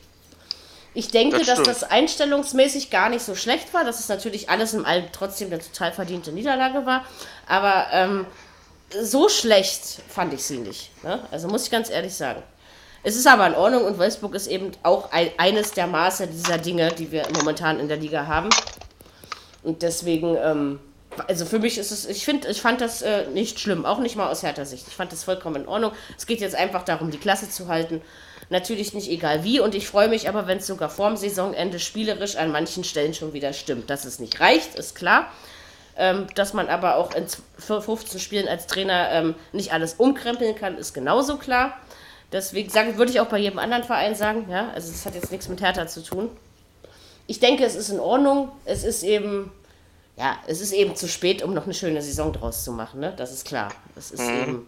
[0.94, 4.74] Ich denke, Das dass das einstellungsmäßig gar nicht so schlecht war, dass es natürlich alles
[4.74, 7.04] in allem trotzdem eine total verdiente Niederlage war.
[7.46, 8.26] Aber ähm,
[9.00, 10.90] so schlecht fand ich sie nicht.
[11.04, 11.20] Ne?
[11.30, 12.42] Also muss ich ganz ehrlich sagen.
[13.02, 16.58] Es ist aber in Ordnung und Wolfsburg ist eben auch ein, eines der Maße dieser
[16.58, 18.50] Dinge, die wir momentan in der Liga haben.
[19.62, 20.80] Und deswegen, ähm,
[21.26, 24.16] also für mich ist es, ich finde, ich fand das äh, nicht schlimm, auch nicht
[24.16, 24.86] mal aus härter Sicht.
[24.88, 25.92] Ich fand das vollkommen in Ordnung.
[26.18, 28.02] Es geht jetzt einfach darum, die Klasse zu halten.
[28.50, 32.36] Natürlich nicht egal wie und ich freue mich aber, wenn es sogar vorm Saisonende spielerisch
[32.36, 33.88] an manchen Stellen schon wieder stimmt.
[33.88, 35.30] Dass es nicht reicht, ist klar.
[35.96, 40.54] Ähm, dass man aber auch in z- 15 Spielen als Trainer ähm, nicht alles umkrempeln
[40.54, 41.76] kann, ist genauso klar.
[42.32, 45.30] Deswegen sage, würde ich auch bei jedem anderen Verein sagen, ja, also es hat jetzt
[45.32, 46.28] nichts mit Hertha zu tun.
[47.26, 48.50] Ich denke, es ist in Ordnung.
[48.64, 49.50] Es ist eben,
[50.16, 53.12] ja, es ist eben zu spät, um noch eine schöne Saison draus zu machen, ne?
[53.16, 53.70] Das ist klar.
[53.96, 54.66] Es ist eben.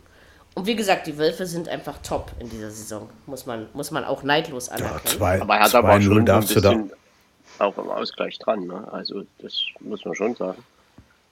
[0.55, 3.09] Und wie gesagt, die Wölfe sind einfach top in dieser Saison.
[3.27, 5.17] Muss man, muss man auch neidlos Ja, anerkennen.
[5.19, 6.71] zwei- Aber Hertha war 2-0 schon ein darfst du da.
[6.73, 6.93] bisschen
[7.59, 8.67] auch im Ausgleich dran.
[8.67, 8.87] Ne?
[8.93, 10.63] Also das muss man schon sagen.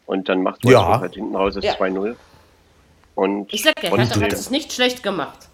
[0.07, 0.79] Und dann macht Ja.
[0.79, 1.75] Wolfsburg halt hinten raus das Ja.
[1.75, 2.17] 2-0.
[3.15, 5.49] Und ich sag ja, Hertha hat es nicht schlecht gemacht.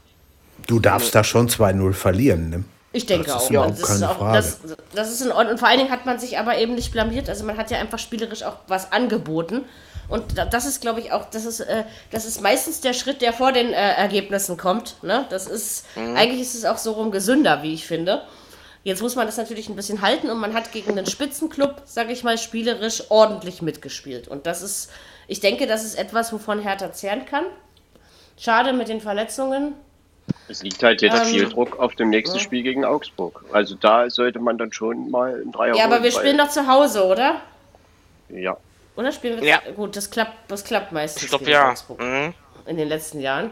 [0.67, 2.51] Du darfst da schon 2-0 verlieren.
[2.51, 2.65] Ne?
[2.93, 3.51] Ich denke Das ist auch.
[3.51, 4.37] überhaupt Und das, keine ist auch Frage.
[4.39, 4.59] das,
[4.95, 5.53] das ist in Ordnung.
[5.53, 7.29] Und vor allen Dingen hat man sich aber eben nicht blamiert.
[7.29, 9.65] Also man hat ja einfach spielerisch auch was angeboten.
[10.09, 13.21] Und da- das ist, glaube ich, auch, das ist, äh, das ist meistens der Schritt,
[13.23, 15.03] der vor den äh, Ergebnissen kommt.
[15.03, 15.27] Ne?
[15.31, 18.23] Das ist, eigentlich ist es auch so rum gesünder, wie ich finde.
[18.85, 22.13] Jetzt muss man das natürlich ein bisschen halten und man hat gegen den Spitzenclub, sage
[22.13, 24.29] ich mal, spielerisch ordentlich mitgespielt.
[24.29, 24.91] Und das ist,
[25.27, 27.43] ich denke, das ist etwas, wovon Hertha zehren kann.
[28.39, 29.75] Schade mit den Verletzungen.
[30.49, 33.45] Es liegt halt jetzt Ähm, viel Druck auf dem nächsten Spiel gegen Augsburg.
[33.53, 36.67] Also da sollte man dann schon mal ein Dreier Ja, aber wir spielen doch zu
[36.67, 37.41] Hause, oder?
[38.29, 38.57] Ja,
[38.97, 39.61] Oder spielen wir Ja.
[39.75, 41.71] Gut, das klappt, das klappt meistens Ich glaube gegen ja.
[41.71, 42.35] Augsburg Mhm.
[42.67, 43.51] in den letzten Jahren.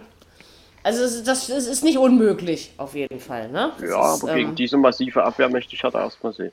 [0.83, 3.49] Also ist- das ist nicht unmöglich, auf jeden Fall.
[3.49, 3.73] Ne?
[3.79, 6.53] Das ja ist, aber gegen ähm, diese massive Abwehr möchte ich Hertha erstmal sehen.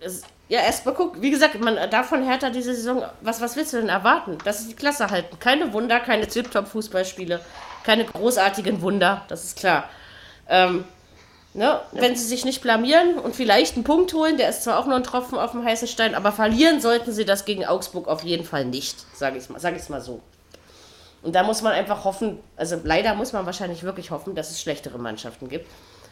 [0.00, 3.72] es- ja, erstmal guck, wie gesagt, man darf von Hertha diese Saison, was, was willst
[3.72, 4.36] du denn erwarten?
[4.44, 5.38] Dass sie die Klasse halten.
[5.38, 7.40] Keine Wunder, keine Tip-Top-Fußballspiele,
[7.90, 9.90] keine großartigen Wunder, das ist klar.
[10.48, 10.84] Ähm,
[11.54, 11.80] ne?
[11.90, 14.94] Wenn sie sich nicht blamieren und vielleicht einen Punkt holen, der ist zwar auch nur
[14.94, 18.44] ein Tropfen auf dem heißen Stein, aber verlieren sollten sie das gegen Augsburg auf jeden
[18.44, 20.20] Fall nicht, sage ich mal, sag ich's mal so.
[21.22, 24.60] Und da muss man einfach hoffen, also leider muss man wahrscheinlich wirklich hoffen, dass es
[24.60, 25.66] schlechtere Mannschaften gibt.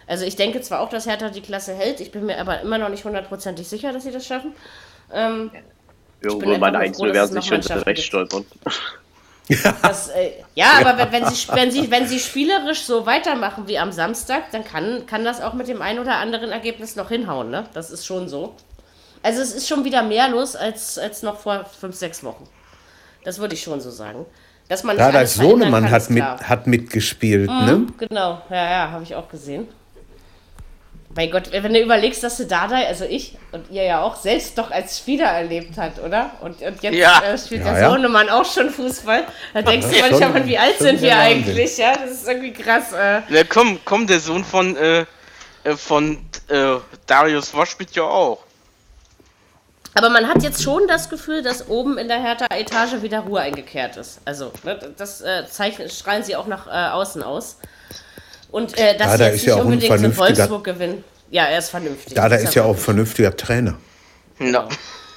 [0.09, 2.79] Also ich denke zwar auch, dass Hertha die Klasse hält, ich bin mir aber immer
[2.79, 4.53] noch nicht hundertprozentig sicher, dass sie das schaffen.
[5.12, 5.53] Ähm,
[6.22, 8.45] Irgendwo einfach mal nur ein froh, Einzel dass werden es sich schon recht stolpern.
[9.82, 13.78] Das, äh, ja, aber wenn, wenn, sie, wenn, sie, wenn sie spielerisch so weitermachen wie
[13.78, 17.51] am Samstag, dann kann, kann das auch mit dem ein oder anderen Ergebnis noch hinhauen.
[17.51, 17.64] Ne?
[17.74, 18.55] Das ist schon so.
[19.22, 22.49] Also es ist schon wieder mehr los als, als noch vor fünf, sechs Wochen.
[23.24, 24.26] Das würde ich schon so sagen.
[24.68, 27.49] Dass man Ja, verändern Sohnemann kann, hat, mit, hat mitgespielt.
[27.49, 27.86] Ne?
[27.99, 29.66] Genau, ja, ja, habe ich auch gesehen.
[31.19, 34.57] Mein Gott, wenn du überlegst, dass du Dardai, also ich und ihr ja auch selbst
[34.57, 36.31] doch als Spieler erlebt hat, oder?
[36.43, 37.21] Und, und jetzt Ja.
[37.25, 37.91] äh, spielt Ja, der ja.
[37.91, 39.25] Sohnemann auch schon Fußball.
[39.53, 41.77] Da denkst du manchmal, schon- Mann, wie alt sind wir eigentlich?
[41.77, 42.93] Ja, das ist irgendwie krass.
[42.93, 43.23] Äh.
[43.31, 45.07] Na komm, komm, der Sohn von, äh,
[45.64, 46.77] äh, von äh,
[47.09, 48.39] Darius Wosch spielt ja auch.
[49.95, 53.97] Aber man hat jetzt schon das Gefühl, dass oben in der Hertha-Etage wieder Ruhe eingekehrt
[53.97, 54.21] ist.
[54.25, 57.57] Also, ne, das äh, zeichnen, strahlen sie auch nach äh, außen aus.
[58.51, 60.64] Und äh, dass Ja, sie da jetzt ist ja auch ein unbedingt in vernünftiger- Wolfsburg
[60.64, 61.05] gewinnen.
[61.30, 62.14] Ja, er ist vernünftig.
[62.14, 63.74] Da, da Das ist ja auch ein vernünftiger Trainer.
[64.38, 64.68] Ja.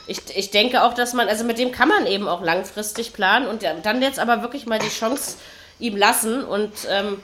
[0.08, 3.48] Ich, ich denke auch, dass man, also mit dem kann man eben auch langfristig planen
[3.48, 5.36] und dann jetzt aber wirklich mal die Chance
[5.80, 7.20] ihm lassen und ähm,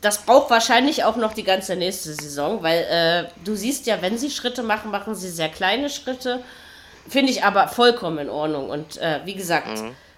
[0.00, 4.18] das braucht wahrscheinlich auch noch die ganze nächste Saison, weil äh, du siehst ja, wenn
[4.18, 6.40] sie Schritte machen, machen sie sehr kleine Schritte.
[7.08, 8.68] Finde ich aber vollkommen in Ordnung.
[8.68, 9.68] Und äh, wie gesagt,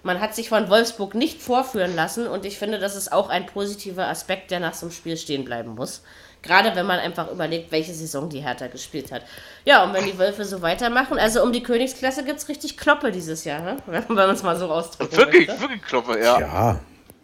[0.03, 3.47] man hat sich von Wolfsburg nicht vorführen lassen und ich finde, das ist auch ein
[3.47, 6.03] positiver Aspekt, der nach so einem Spiel stehen bleiben muss.
[6.43, 9.23] Gerade wenn man einfach überlegt, welche Saison die Hertha gespielt hat.
[9.67, 13.13] Ja, und wenn die Wölfe so weitermachen, also um die Königsklasse gibt es richtig Kloppe
[13.13, 13.77] dieses Jahr, ne?
[13.87, 15.63] wenn man es mal so ausdrücken Wirklich, möchte.
[15.63, 16.41] wirklich Kloppe, ja.
[16.41, 16.81] Ja,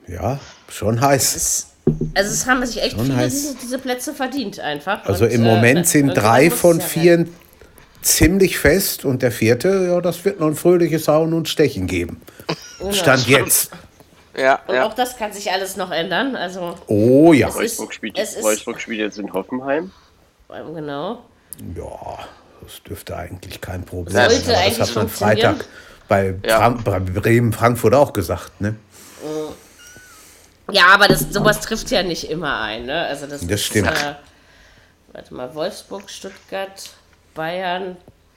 [0.07, 0.39] ja,
[0.69, 1.35] schon heiß.
[1.35, 1.67] Es,
[2.15, 5.05] also es haben sich echt Schon viele diese, diese Plätze verdient einfach.
[5.07, 7.27] Also Und, im äh, Moment sind irgendwann drei von vier.
[8.07, 12.21] Ziemlich fest und der vierte, ja, das wird noch ein fröhliches Hauen und Stechen geben.
[12.93, 13.71] Stand jetzt.
[14.39, 14.85] Ja, Und ja.
[14.87, 16.37] auch das kann sich alles noch ändern.
[16.37, 17.55] Also, Oh ja.
[17.55, 19.91] Wolfsburg spielt, es ist- Wolfsburg spielt jetzt in Hoffenheim.
[20.75, 21.25] genau.
[21.75, 22.19] Ja,
[22.61, 24.29] das dürfte eigentlich kein Problem sein.
[24.29, 25.09] Eigentlich das hat man.
[25.09, 25.65] Freitag
[26.07, 26.69] bei, Ja.
[26.69, 28.61] Bremen, Frankfurt auch gesagt.
[28.61, 28.77] Ne?
[30.71, 32.85] Ja, aber das, sowas trifft ja nicht immer ein.
[32.85, 33.07] Ne?
[33.07, 33.89] Also das, Das ist, stimmt.
[33.89, 34.17] Äh,
[35.15, 36.91] warte mal, Wolfsburg, Stuttgart,
[37.37, 37.97] Bayern,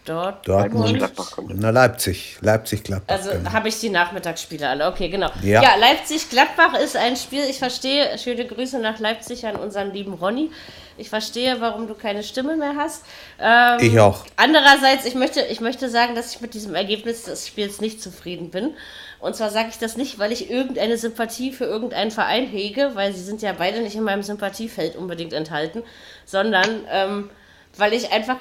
[0.09, 0.47] Dort.
[0.47, 0.97] Dortmund.
[0.97, 1.59] Gladbach kommt.
[1.59, 2.37] Na, Leipzig.
[2.41, 3.15] Leipzig, Gladbach.
[3.15, 3.53] Also genau.
[3.53, 4.87] habe ich die Nachmittagsspiele alle.
[4.87, 5.29] Okay, genau.
[5.43, 5.61] Ja.
[5.61, 7.43] Ja, Leipzig-Gladbach ist ein Spiel.
[7.47, 10.49] Ich verstehe, schöne Grüße nach Leipzig an unseren lieben Ronny.
[10.97, 13.03] Ich verstehe, warum du keine Stimme mehr hast.
[13.39, 14.25] Ähm, Ich auch.
[14.35, 18.49] Andererseits, ich möchte, ich möchte sagen, dass ich mit diesem Ergebnis des Spiels nicht zufrieden
[18.49, 18.71] bin.
[19.19, 23.13] Und zwar sage ich das nicht, weil ich irgendeine Sympathie für irgendeinen Verein hege, weil
[23.13, 25.83] sie sind ja beide nicht in meinem Sympathiefeld unbedingt enthalten,
[26.25, 27.29] sondern ähm,
[27.77, 28.37] weil ich einfach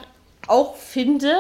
[0.49, 1.35] auch finde,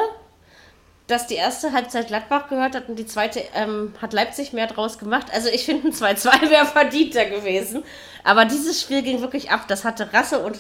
[1.06, 4.98] dass die erste Halbzeit Gladbach gehört hat und die zweite ähm, hat Leipzig mehr draus
[4.98, 5.28] gemacht.
[5.32, 7.82] Also ich finde, ein 2-2 wäre verdienter gewesen.
[8.24, 9.62] Aber dieses Spiel ging wirklich ab.
[9.68, 10.59] Das hatte Rasse und,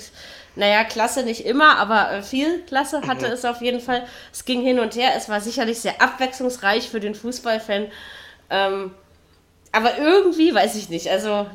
[0.56, 4.06] naja, Klasse nicht immer, aber äh, viel Klasse hatte es auf jeden Fall.
[4.32, 5.10] Es ging hin und her.
[5.16, 7.88] Es war sicherlich sehr abwechslungsreich für den Fußballfan.
[8.48, 8.92] Ähm,
[9.70, 11.10] aber irgendwie, weiß ich nicht.
[11.10, 11.46] Also,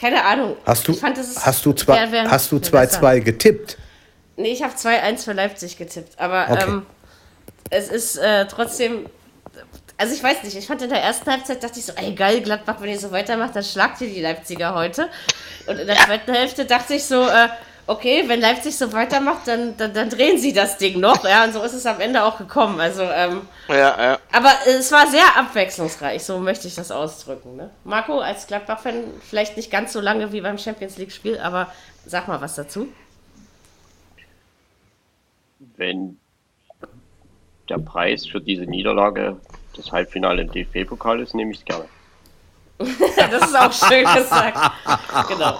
[0.00, 0.56] keine Ahnung.
[0.64, 3.02] Hast du, fand, hast du zwei- wär- wär- hast du wär besser.
[3.02, 3.76] 2-2 getippt?
[4.36, 6.18] Nee, ich habe 2-1 für Leipzig getippt.
[6.18, 6.64] Aber Okay.
[6.66, 6.86] ähm,
[7.70, 9.06] es ist äh, trotzdem.
[9.96, 12.40] Also ich weiß nicht, ich fand in der ersten Halbzeit, dachte ich so, ey geil,
[12.40, 15.08] Gladbach, wenn ihr so weitermacht, dann schlagt ihr die Leipziger heute.
[15.68, 17.48] Und in der zweiten Hälfte dachte ich so, äh,
[17.86, 21.22] okay, wenn Leipzig so weitermacht, dann, dann, dann drehen sie das Ding noch.
[21.24, 22.80] Ja, und so ist es am Ende auch gekommen.
[22.80, 24.18] Also, ähm, Ja, ja.
[24.32, 27.54] aber es war sehr abwechslungsreich, so möchte ich das ausdrücken.
[27.54, 27.70] Ne?
[27.84, 31.68] Marco, als Gladbach-Fan, vielleicht nicht ganz so lange wie beim Champions League-Spiel, aber
[32.04, 32.88] sag mal was dazu.
[35.76, 36.18] Wenn
[37.68, 39.36] der Preis für diese Niederlage
[39.76, 41.84] das Halbfinale im DFB-Pokal ist, nehme ich es gerne.
[43.30, 44.58] Das ist auch schön gesagt.
[45.28, 45.58] Genau.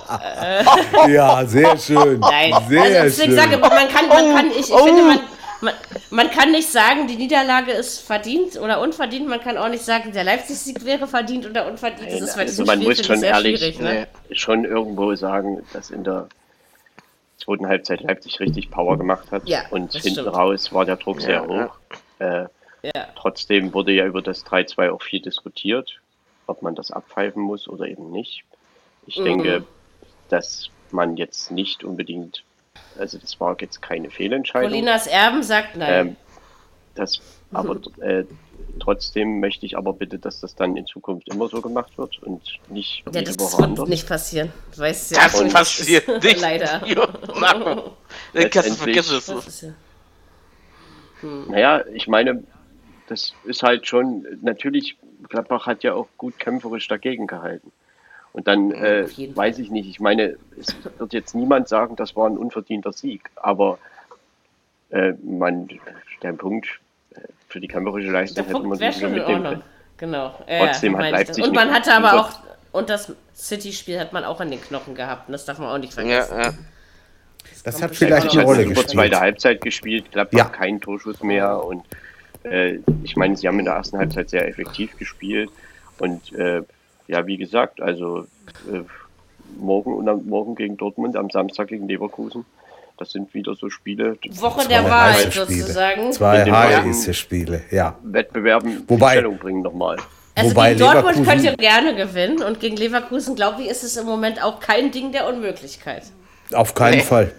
[1.08, 2.20] Ja, sehr schön.
[2.20, 3.36] Nein, Sehr also deswegen schön.
[3.36, 5.20] sage, man kann, man kann, ich, ich finde, man,
[5.60, 5.74] man,
[6.10, 9.28] man kann nicht sagen, die Niederlage ist verdient oder unverdient.
[9.28, 12.12] Man kann auch nicht sagen, der Leipzig-Sieg wäre verdient oder unverdient.
[12.12, 13.80] Das ist also man muss schon ehrlich schwierig.
[13.80, 14.08] Ne?
[14.32, 16.28] schon irgendwo sagen, dass in der
[17.44, 19.48] zweiten Halbzeit Leipzig richtig Power gemacht hat.
[19.48, 20.28] Ja, und hinten stimmt.
[20.34, 21.66] raus war der Druck sehr Ja, ja.
[21.68, 21.76] hoch.
[22.18, 22.46] Äh,
[22.94, 23.06] Ja.
[23.16, 26.00] Trotzdem wurde ja über das 3-2 auch viel diskutiert,
[26.46, 28.44] ob man das abpfeifen muss oder eben nicht.
[29.06, 29.24] Ich Mhm.
[29.24, 29.64] denke,
[30.28, 32.44] dass man jetzt nicht unbedingt,
[32.98, 34.68] also das war jetzt keine Fehlentscheidung.
[34.70, 36.08] Colinas Erben sagt nein.
[36.08, 36.16] Ähm,
[36.94, 37.20] das,
[37.52, 38.24] aber äh,
[38.80, 42.42] trotzdem möchte ich aber bitte, dass das dann in Zukunft immer so gemacht wird und
[42.68, 43.88] nicht ja, das wird anders.
[43.88, 44.52] nicht passieren.
[44.74, 46.40] Du weißt ja, Das passiert ist- nicht.
[46.40, 46.80] Leider.
[47.40, 47.74] Marco.
[48.32, 49.16] Kannst du Letztendlich- vergessen.
[49.16, 49.26] es.
[49.44, 49.72] Das ja-
[51.48, 52.42] Naja, ich meine,
[53.08, 54.96] das ist halt schon, natürlich,
[55.28, 57.72] Gladbach hat ja auch gut kämpferisch dagegen gehalten.
[58.32, 62.28] Und dann äh, weiß ich nicht, ich meine, es wird jetzt niemand sagen, das war
[62.28, 63.78] ein unverdienter Sieg, aber
[64.90, 65.68] äh, man,
[66.22, 66.80] der Punkt
[67.54, 69.62] für die kämpferische Der Leistung hätte man Punkt wäre die schon in mitnehmen Ordnung.
[69.62, 69.64] können.
[69.96, 70.34] Genau.
[70.48, 71.12] Ja, Trotzdem ja, hat das.
[71.12, 72.30] Leipzig Und man nicht- hatte aber auch,
[72.72, 75.28] und das City-Spiel hat man auch an den Knochen gehabt.
[75.28, 76.36] Und das darf man auch nicht Ja, vergessen.
[76.36, 76.52] ja.
[77.62, 78.90] Das hat Leipzig vielleicht eine hat Rolle gespielt.
[78.90, 80.44] zweite Halbzeit gespielt, Gladbach Ja.
[80.46, 81.84] keinen Torschuss mehr und
[82.42, 85.48] äh, ich meine, sie haben in der ersten Halbzeit sehr effektiv gespielt
[85.98, 86.62] und äh,
[87.06, 88.26] ja, wie gesagt, also
[88.72, 88.80] äh,
[89.58, 92.44] morgen und am, morgen gegen Dortmund, am Samstag gegen Leverkusen,
[92.98, 96.12] das sind wieder so Spiele, Woche der Wahrheit sozusagen.
[96.12, 97.98] Zwei heiße Spiele, ja.
[98.02, 99.96] Wettbewerben Wobei- in Stellung bringen nochmal.
[100.36, 103.84] Also Wobei gegen Dortmund Leverkusen- könnt ihr gerne gewinnen und gegen Leverkusen, glaube ich, ist
[103.84, 106.02] es im Moment auch kein Ding der Unmöglichkeit.
[106.52, 107.02] Auf keinen Nee.
[107.04, 107.32] Fall.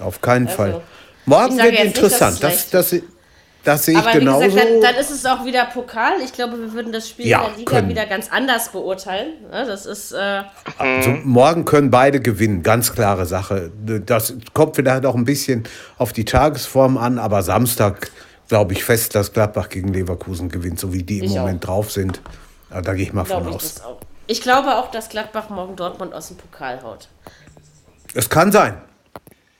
[0.00, 0.80] Auf keinen Also, Fall.
[1.26, 2.34] Morgen wird nicht, interessant.
[2.42, 3.02] es Das, das,
[3.64, 4.44] das sehe ich Aber genauso.
[4.46, 6.20] gesagt, dann, dann ist es auch wieder Pokal.
[6.24, 7.88] Ich glaube, wir würden das Spiel Ja, in der Liga können.
[7.88, 9.32] wieder ganz anders beurteilen.
[9.50, 10.42] Ja, das ist, äh,
[10.78, 13.70] Also, morgen können beide gewinnen, ganz klare Sache.
[14.06, 15.64] Das kommt vielleicht auch ein bisschen
[15.98, 18.10] auf die Tagesform an, aber Samstag
[18.48, 21.90] glaube ich fest, dass Gladbach gegen Leverkusen gewinnt, so wie die im Ich Moment drauf
[21.90, 22.20] sind.
[22.70, 23.80] Da gehe ich mal glaube von ich aus.
[23.82, 23.98] auch.
[24.26, 27.08] Ich glaube auch, dass Gladbach morgen Dortmund aus dem Pokal haut.
[28.14, 28.74] Es kann sein.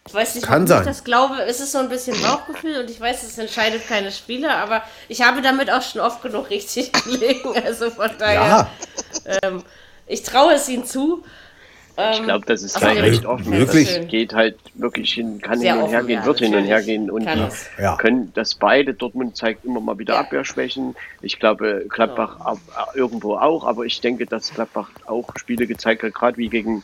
[0.06, 0.80] Ich weiß nicht, Kann sein.
[0.82, 1.36] ich das glaube.
[1.48, 5.22] Es ist so ein bisschen Bauchgefühl und ich weiß, es entscheidet keine Spieler, aber ich
[5.22, 7.54] habe damit auch schon oft genug richtig gelegen.
[7.64, 8.68] Also von daher,
[9.42, 9.62] Ja,
[10.06, 11.24] ich traue es ihnen zu.
[12.12, 13.52] Ich glaube, das ist gleich recht offen.
[13.52, 13.94] Wirklich?
[13.96, 16.64] Das geht halt wirklich hin, kann Sehr hin und her gehen, ja, wird hin und
[16.64, 17.22] her gehen und.
[17.78, 17.96] Ja.
[17.96, 18.94] können das beide.
[18.94, 20.20] Dortmund zeigt immer mal wieder Ja.
[20.20, 20.96] Abwehrschwächen.
[21.22, 22.58] Ich glaube, Gladbach ab-
[22.94, 26.82] irgendwo auch, aber ich denke, dass Gladbach auch Spiele gezeigt hat, gerade wie gegen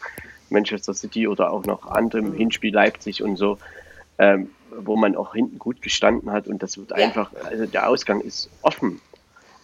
[0.50, 3.58] Manchester City oder auch noch andere im Hinspiel Leipzig und so,
[4.18, 8.20] ähm, wo man auch hinten gut gestanden hat und das wird einfach, also der Ausgang
[8.20, 9.00] ist offen.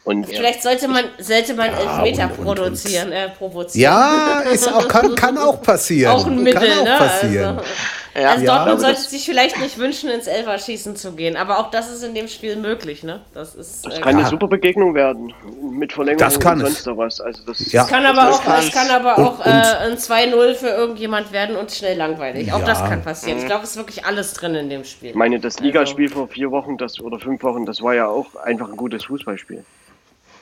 [0.04, 3.82] Und Vielleicht sollte man, sollte man Elfmeter und- und- und- produzieren, äh, provozieren.
[3.82, 6.12] ja ist auch, kann, kann auch passieren.
[6.12, 6.96] Auch ein Mittel, kann auch ne?
[6.96, 7.58] passieren.
[7.58, 7.70] Also,
[8.18, 8.30] Ja.
[8.30, 8.56] Also Ja.
[8.56, 11.36] Dortmund sollte das- sich vielleicht nicht wünschen, ins Elferschießen zu gehen.
[11.36, 13.20] Aber auch das ist in dem Spiel möglich, ne?
[13.34, 13.84] Das ist.
[13.84, 15.34] Das äh, kann eine super Begegnung werden.
[15.70, 16.74] Mit Verlängerung Das kann und es.
[16.74, 17.20] sonst sowas.
[17.20, 17.82] Also das Ja.
[17.82, 18.64] Es kann aber Das auch, kann's.
[18.66, 22.52] es kann aber Und- auch und- äh, ein 2-0 für irgendjemand werden und schnell langweilig.
[22.52, 22.64] Auch Ja.
[22.64, 23.38] das kann passieren.
[23.38, 25.10] Ich glaube, es ist wirklich alles drin in dem Spiel.
[25.10, 28.06] Ich meine, das Also- Ligaspiel vor vier Wochen das, oder fünf Wochen, das war ja
[28.08, 29.64] auch einfach ein gutes Fußballspiel.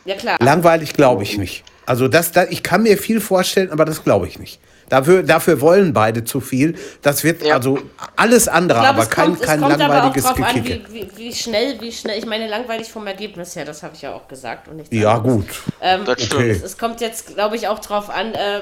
[0.05, 0.36] Ja, klar.
[0.40, 1.64] Langweilig glaube ich nicht.
[1.86, 4.61] Also das, da, ich kann mir viel vorstellen, aber das glaube ich nicht.
[4.90, 6.74] Dafür, dafür wollen beide zu viel.
[7.01, 7.55] Das wird Ja.
[7.55, 7.78] also
[8.16, 10.43] alles andere, Ich glaube, aber es kein, kommt, es kein kommt aber auch langweiliges drauf
[10.43, 12.19] an, wie, wie, wie schnell, wie schnell.
[12.19, 14.69] Ich meine, langweilig vom Ergebnis her, das habe ich ja auch gesagt.
[14.69, 15.36] Und nichts Ja, anderes.
[15.36, 15.47] gut.
[15.81, 16.35] Ähm, Das stimmt.
[16.43, 16.51] Okay.
[16.51, 18.61] es, es kommt jetzt, glaube ich, auch drauf an, äh,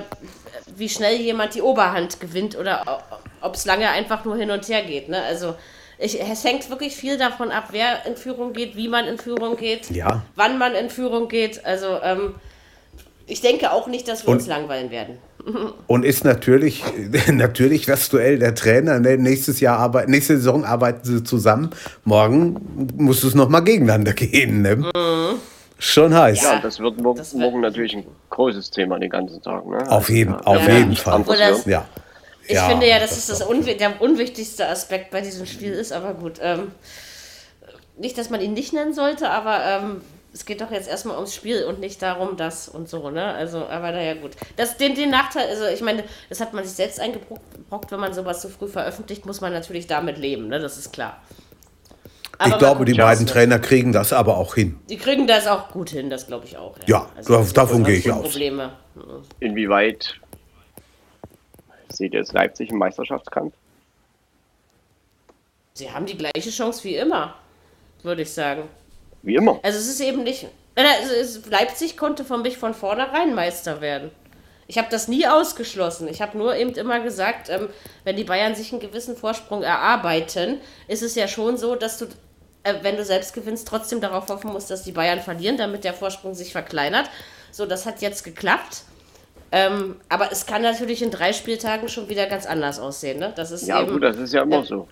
[0.77, 3.03] wie schnell jemand die Oberhand gewinnt oder
[3.41, 5.09] ob es lange einfach nur hin und her geht.
[5.09, 5.21] Ne?
[5.25, 5.57] Also
[5.99, 9.57] ich, es hängt wirklich viel davon ab, wer in Führung geht, wie man in Führung
[9.57, 10.23] geht, Ja.
[10.37, 11.65] wann man in Führung geht.
[11.65, 12.37] Also ähm,
[13.27, 15.19] ich denke auch nicht, dass wir Und- uns langweilen werden.
[15.89, 16.83] Und ist natürlich,
[17.33, 19.01] natürlich das Duell der Trainer.
[19.01, 19.19] Ne?
[19.19, 21.71] Nächstes Jahr arbeit, nächste Saison arbeiten sie zusammen.
[22.05, 24.63] Morgen muss es nochmal gegeneinander gehen.
[24.63, 24.91] Ne?
[25.79, 26.43] Schon heiß.
[26.43, 29.67] Ja, das wird morgen, das wird- morgen natürlich ein großes Thema den ganzen Tag.
[29.67, 29.79] Ne?
[29.91, 30.77] Auf jeden, ja, auf Ja.
[30.79, 31.25] jeden Fall.
[31.27, 31.65] das-.
[31.67, 31.87] Ja.
[32.47, 35.73] Ich Ja, finde ja, dass das es das unwi der unwichtigste Aspekt bei diesem Spiel
[35.73, 36.35] ist, aber gut.
[36.41, 36.73] Ähm,
[37.99, 40.01] nicht, dass man ihn nicht nennen sollte, aber ähm,
[40.35, 43.25] es geht doch jetzt erstmal ums Spiel und nicht darum, das und so, ne?
[43.35, 44.33] Also, aber naja, gut.
[44.57, 48.15] Das, den, den Nachteil, also ich meine, das hat man sich selbst eingebrockt, wenn man
[48.15, 50.59] sowas so früh veröffentlicht, muss man natürlich damit leben, ne?
[50.59, 51.21] Das ist klar.
[52.39, 53.31] Aber Ich glaube, die beiden wird.
[53.31, 54.79] Trainer kriegen das aber auch hin.
[54.89, 56.77] Die kriegen das auch gut hin, das glaube ich auch.
[56.87, 58.23] Ja, Also, da- das ist davon gehe ich aus.
[58.23, 58.73] Probleme.
[59.39, 60.15] Inwieweit
[61.91, 63.53] seht ihr jetzt Leipzig im Meisterschaftskampf?
[65.75, 67.35] Sie haben die gleiche Chance wie immer,
[68.03, 68.63] würde ich sagen.
[69.23, 69.61] Wie immer.
[69.63, 70.47] Also es ist eben nicht.
[70.75, 74.11] Es ist, Leipzig konnte von mich von vornherein Meister werden.
[74.69, 76.09] Ich habe das nie ausgeschlossen.
[76.09, 77.69] Ich habe nur eben immer gesagt, ähm,
[78.05, 82.07] wenn die Bayern sich einen gewissen Vorsprung erarbeiten, ist es ja schon so, dass du,
[82.63, 85.93] äh, wenn du selbst gewinnst, trotzdem darauf hoffen musst, dass die Bayern verlieren, damit der
[85.93, 87.11] Vorsprung sich verkleinert.
[87.51, 88.85] So, das hat jetzt geklappt.
[89.55, 93.19] Ähm, aber es kann natürlich in drei Spieltagen schon wieder ganz anders aussehen.
[93.19, 93.33] Ne?
[93.37, 94.65] Das ist Ja, eben, gut, das ist ja immer Ja.
[94.65, 94.89] so.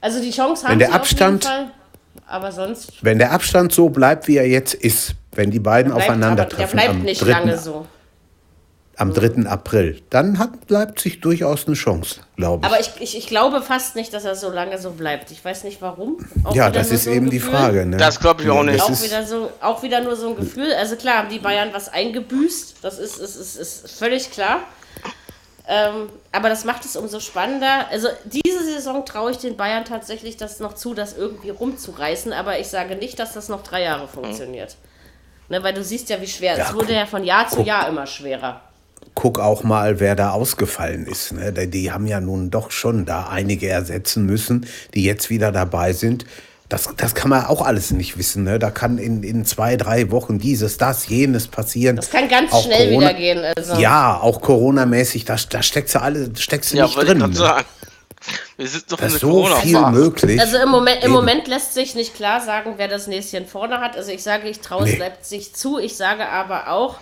[0.00, 1.74] Also die Chance haben Wenn der sie Abstand- auf jeden Fall.
[2.26, 6.08] Aber sonst Wenn der Abstand so bleibt, wie er jetzt ist, wenn die beiden bleibt,
[6.08, 7.86] aber der aufeinandertreffen bleibt am, nicht 3., lange so.
[8.96, 9.46] am 3.
[9.48, 12.72] April, dann hat Leipzig durchaus eine Chance, glaube ich.
[12.72, 15.30] Aber ich, ich, ich glaube fast nicht, dass er so lange so bleibt.
[15.30, 16.16] Ich weiß nicht warum.
[16.44, 17.40] Auch ja, das ist so eben die.
[17.40, 17.84] Frage.
[17.84, 17.96] Ne?
[17.96, 18.78] Das glaub ich auch nicht.
[18.78, 20.72] Das Auch ist, wieder, so, auch wieder nur so ein Gefühl.
[20.78, 22.76] Also klar, haben die Bayern was eingebüßt.
[22.82, 24.60] Das ist, ist, ist, ist völlig klar.
[25.66, 27.88] Ähm, aber das macht es umso spannender.
[27.90, 32.32] Also diese Saison traue ich den Bayern tatsächlich das noch zu, das irgendwie rumzureißen.
[32.34, 34.76] Aber ich sage nicht, dass das noch drei Jahre funktioniert.
[35.48, 36.56] Ne, weil du siehst ja, wie schwer.
[36.56, 37.66] Ja, es wurde guck- ja von Jahr zu guck.
[37.66, 38.60] Jahr immer schwerer.
[39.14, 41.32] guck auch mal, wer da ausgefallen ist.
[41.32, 41.52] Ne?
[41.52, 46.24] Die haben ja nun doch schon da einige ersetzen müssen, die jetzt wieder dabei sind.
[46.74, 48.42] Das, das kann man auch alles nicht wissen.
[48.42, 48.58] Ne?
[48.58, 51.94] Da kann in, in zwei, drei Wochen dieses, das, jenes passieren.
[51.94, 53.44] Das kann ganz Auch schnell Corona- wieder gehen.
[53.56, 53.74] Also.
[53.74, 57.18] Ja, auch Coronamäßig, da, da steckst du alle, steckst du Ja, nicht ich drin.
[57.18, 57.32] Ne?
[57.32, 57.64] sagen.
[58.56, 60.40] Wir sind doch Da in ist so viel möglich.
[60.40, 61.12] Also im Moment, im Eben.
[61.12, 63.96] Moment lässt sich nicht klar sagen, wer das Näschen vorne hat.
[63.96, 64.98] Also ich sage, ich traue es Nee.
[64.98, 65.78] Leipzig zu.
[65.78, 66.96] Ich sage aber auch,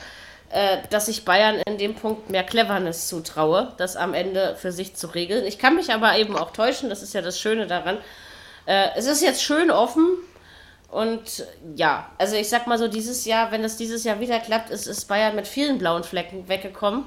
[0.51, 4.97] äh, dass ich Bayern in dem Punkt mehr Cleverness zutraue, das am Ende für sich
[4.97, 5.47] zu regeln.
[5.47, 7.97] Ich kann mich aber eben auch täuschen, das ist ja das Schöne daran.
[8.67, 10.07] Äh, es ist jetzt schön offen.
[10.91, 14.69] Und ja, also ich sag mal so, dieses Jahr, wenn es dieses Jahr wieder klappt,
[14.69, 17.05] ist, ist Bayern mit vielen blauen Flecken weggekommen.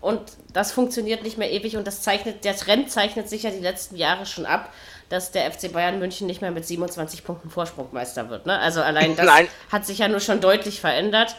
[0.00, 0.20] Und
[0.52, 3.96] das funktioniert nicht mehr ewig und das zeichnet, der Trend zeichnet sich ja die letzten
[3.96, 4.72] Jahre schon ab,
[5.08, 8.46] dass der FC Bayern München nicht mehr mit 27 Punkten Vorsprung Meister wird.
[8.46, 8.58] Ne?
[8.58, 9.48] Also allein das Nein.
[9.70, 11.34] hat sich ja nur schon deutlich verändert.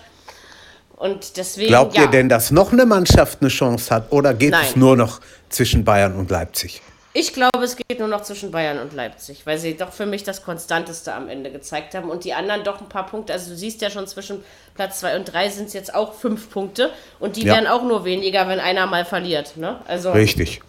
[0.98, 1.70] Und deswegen.
[1.70, 4.80] Glaubt ja, ihr denn, dass noch eine Mannschaft eine Chance hat oder geht es Nein.
[4.80, 6.82] nur noch zwischen Bayern und Leipzig?
[7.14, 10.24] Ich glaube, es geht nur noch zwischen Bayern und Leipzig, weil sie doch für mich
[10.24, 13.34] das Konstanteste am Ende gezeigt haben und die anderen doch ein paar Punkte.
[13.34, 14.44] Also du siehst ja schon zwischen
[14.76, 17.56] Platz 2 und 3 sind es jetzt auch fünf Punkte und die Ja.
[17.56, 19.58] werden auch nur weniger, wenn einer mal verliert.
[19.58, 19.80] Ne?
[19.88, 20.62] Also, Richtig.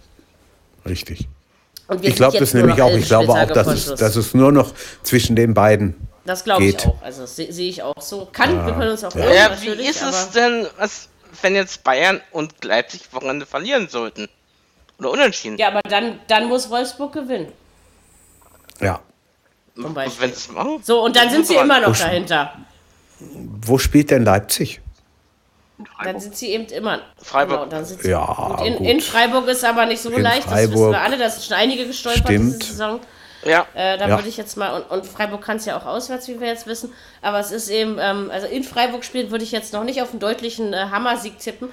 [0.88, 1.28] Richtig.
[2.00, 2.92] Ich glaube das nämlich auch.
[2.92, 4.72] Ich glaube auch, dass es, dass es nur noch
[5.02, 6.08] zwischen den beiden.
[6.24, 6.86] Das glaube ich geht.
[6.86, 7.02] auch.
[7.02, 8.26] Also se- sehe ich auch so.
[8.32, 9.32] Kann, wir können uns auch Ja.
[9.32, 11.08] Ja, wie ist es denn, was,
[11.42, 14.28] wenn jetzt Bayern und Leipzig Wochenende verlieren sollten?
[15.00, 15.58] Oder unentschieden?
[15.58, 17.50] Ja, aber dann, dann muss Wolfsburg gewinnen,
[18.80, 19.00] Ja.
[19.74, 20.22] zum Und Beispiel.
[20.22, 20.80] wenn sie es machen?
[20.82, 22.52] So, und dann sind sie immer noch Busch- dahinter.
[23.20, 24.80] Wo spielt denn Leipzig?
[26.04, 27.00] Dann sind sie eben immer.
[27.22, 27.60] Freiburg.
[27.60, 28.86] Genau, dann sind sie, Ja, in, gut.
[28.86, 30.74] in Freiburg ist aber nicht so In leicht, das Freiburg.
[30.74, 32.62] wissen wir alle, da sind schon einige gestolpert Stimmt.
[32.62, 33.00] diese Saison.
[33.44, 33.66] Ja.
[33.72, 34.16] Äh, da Ja.
[34.18, 36.66] würde ich jetzt mal, und, und Freiburg kann es ja auch auswärts, wie wir jetzt
[36.66, 40.02] wissen, aber es ist eben, ähm, also in Freiburg spielen würde ich jetzt noch nicht
[40.02, 41.70] auf einen deutlichen äh, Hammersieg tippen,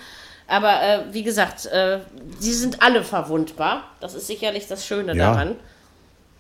[0.48, 1.99] Aber äh, wie gesagt, äh,
[2.41, 3.84] die sind alle verwundbar.
[3.99, 5.32] Das ist sicherlich das Schöne Ja.
[5.32, 5.56] daran.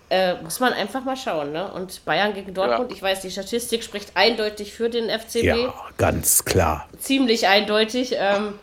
[0.09, 1.51] Äh, muss man einfach mal schauen.
[1.51, 1.69] Ne?
[1.69, 5.43] Und Bayern gegen Dortmund, ich weiß, die Statistik spricht eindeutig für den FCB.
[5.43, 6.87] Ja, ganz klar.
[6.97, 8.15] Ziemlich eindeutig.
[8.17, 8.53] Ähm,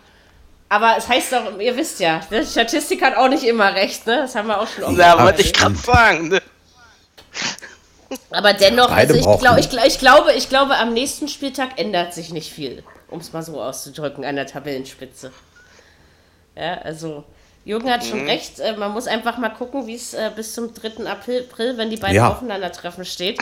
[0.71, 4.07] aber es heißt doch, ihr wisst ja, die Statistik hat auch nicht immer recht.
[4.07, 4.23] Ne?
[4.23, 5.23] Das haben wir auch schon oft gesagt.
[5.23, 6.29] wollte ich gerade sagen.
[6.29, 6.43] Ne?
[8.31, 12.15] Aber dennoch, Beide also ich, glaub, ich, ich, glaube, ich glaube, am nächsten Spieltag ändert
[12.15, 12.83] sich nicht viel,
[13.15, 15.33] um es mal so auszudrücken, an der Tabellenspitze.
[16.57, 17.25] Ja, also
[17.65, 18.09] Jürgen hat Mhm.
[18.09, 21.07] schon recht, äh, man muss einfach mal gucken, wie es äh, bis zum 3.
[21.07, 21.47] April,
[21.79, 22.31] wenn die beiden Ja.
[22.33, 23.41] aufeinandertreffen, steht.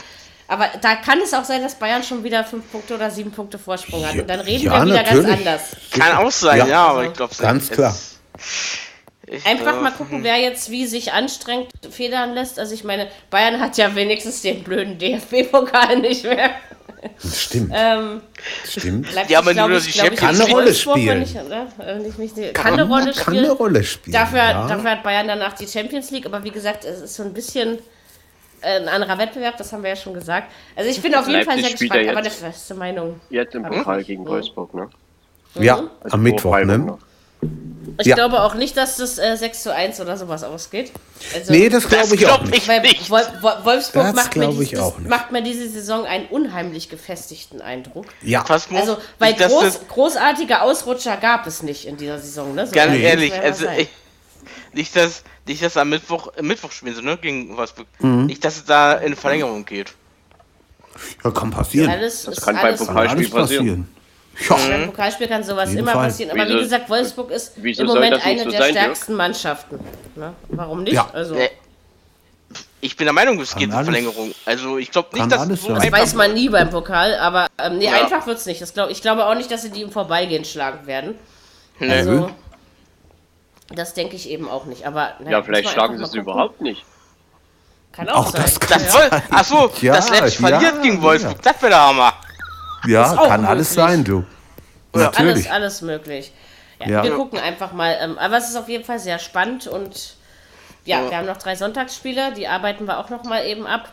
[0.49, 3.59] Aber da kann es auch sein, dass Bayern schon wieder fünf Punkte oder sieben Punkte
[3.59, 4.15] Vorsprung hat.
[4.17, 5.27] Und dann reden Ja, wir wieder natürlich.
[5.27, 5.63] ganz anders.
[5.93, 6.67] Kann auch sein, Ja.
[6.67, 7.97] ja, aber ich glaube Ganz klar.
[9.45, 12.59] Einfach mal gucken, wer jetzt wie sich anstrengt, federn lässt.
[12.59, 16.51] Also ich meine, Bayern hat ja wenigstens den blöden DFB-Pokal nicht mehr.
[17.35, 17.73] Stimmt.
[17.75, 18.21] Ähm,
[18.69, 19.09] Stimmt.
[19.29, 20.21] Ja, aber glaub nur ich, glaub ich.
[20.21, 20.71] Wolfsburg, Kann eine Rolle
[21.19, 23.45] nicht, kann, Kann, eine Rolle kann spielen.
[23.45, 24.13] eine Rolle spielen.
[24.15, 24.67] Dafür, ja.
[24.69, 27.79] dafür hat Bayern danach die Champions League, aber wie gesagt, es ist so ein bisschen
[28.61, 30.51] äh, ein anderer Wettbewerb, das haben wir ja schon gesagt.
[30.77, 32.39] Also ich bin auf jeden Fall sehr gespannt, aber eine jetzt.
[32.41, 33.21] feste Meinung.
[33.31, 34.89] Jetzt im Pokal gegen Wolfsburg, ne?
[35.55, 35.91] ja, Mhm.
[36.03, 36.99] Also am Mittwoch, ne?
[37.99, 38.15] Ich Ja.
[38.15, 40.93] glaube auch nicht, dass das äh, 6 zu 1 oder sowas ausgeht.
[41.35, 42.57] Also, Nee, das glaube ich glaub auch nicht.
[42.57, 42.83] ich Weil
[43.65, 45.11] Wolfsburg Das macht mir, glaube ich dies, auch das nicht.
[45.11, 48.07] macht mir diese Saison einen unheimlich gefestigten Eindruck.
[48.23, 52.55] Ja, Also, weil groß, das- großartige Ausrutscher gab es nicht in dieser Saison.
[52.55, 52.67] Ne?
[52.67, 53.89] So Ganz ehrlich ja also ich,
[54.73, 57.19] nicht, dass nicht, dass am Mittwoch, äh, Mittwoch spielen sie, ne?
[57.19, 57.87] Gegen Wolfsburg.
[57.99, 58.27] Mhm.
[58.27, 59.93] Nicht, dass es da in Verlängerung geht.
[61.25, 61.91] ja, kann passieren.
[61.91, 63.89] alles, Das ist kann beim kann Pokalspiel alles passieren.
[64.49, 66.07] Ja, Beim Pokalspiel kann sowas Jeden immer Fall.
[66.07, 66.31] passieren.
[66.33, 68.83] Aber Wieso- wie gesagt, Wolfsburg ist im Moment das eine so der sein, Dirk?
[68.85, 69.79] stärksten Mannschaften.
[70.17, 70.33] Ne?
[70.49, 70.95] Warum nicht?
[70.95, 71.09] Ja.
[71.13, 71.51] Also, Äh,
[72.81, 74.35] Ich bin der Meinung, es geht in Verlängerung.
[74.45, 77.85] Also ich glaube nicht, dass so das weiß man nie beim Pokal, aber ähm, nee,
[77.85, 77.93] Ja.
[78.03, 78.61] einfach wird es nicht.
[78.61, 81.15] Das glaub, ich glaube auch nicht, dass sie die im Vorbeigehen schlagen werden.
[81.79, 81.93] Nee.
[81.93, 82.31] Also,
[83.69, 84.85] das denke ich eben auch nicht.
[84.87, 86.85] Aber naja, Ja, vielleicht schlagen sie es überhaupt nicht.
[87.93, 88.43] Kann auch, Auch sein.
[88.43, 91.03] das kann Das soll, ach so, Ja, dass Leipzig ja, verliert gegen ja.
[91.03, 92.15] Wolfsburg, das wäre der Hammer.
[92.87, 93.91] Ja kann alles möglich.
[93.91, 94.25] sein, du.
[94.95, 95.01] Ja.
[95.05, 95.51] Natürlich.
[95.51, 96.33] Alles, alles möglich.
[96.81, 97.03] Ja, Ja.
[97.05, 97.97] Wir gucken einfach mal.
[98.01, 100.17] Ähm, aber es ist auf jeden Fall sehr spannend und
[100.85, 103.89] ja, wir haben noch drei Sonntagsspiele, die arbeiten wir auch noch mal eben ab.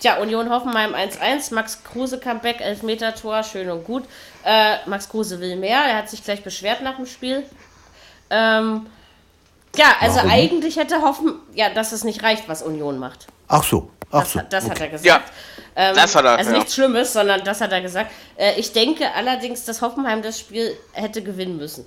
[0.00, 4.04] Tja, Union Hoffenheim 1-1, Max Kruse Comeback, Elfmeter-Tor, schön und gut.
[4.44, 7.44] Äh, Max Kruse will mehr, er hat sich gleich beschwert nach dem Spiel.
[8.30, 8.86] Ähm,
[9.76, 10.30] ja, also Warum?
[10.30, 13.26] eigentlich hätte Hoffen, ja, dass es nicht reicht, was Union macht.
[13.48, 14.38] Ach so, ach Das, so.
[14.40, 14.84] hat, das hat okay.
[14.84, 15.32] er gesagt.
[15.80, 16.56] Ähm, das hat er, Also ja.
[16.58, 18.10] nichts Schlimmes, sondern das hat er gesagt.
[18.36, 21.86] Äh, ich denke allerdings, dass Hoffenheim das Spiel hätte gewinnen müssen.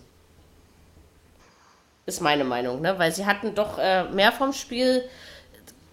[2.06, 2.98] Ist meine Meinung, ne?
[2.98, 5.04] Weil sie hatten doch äh, mehr vom Spiel.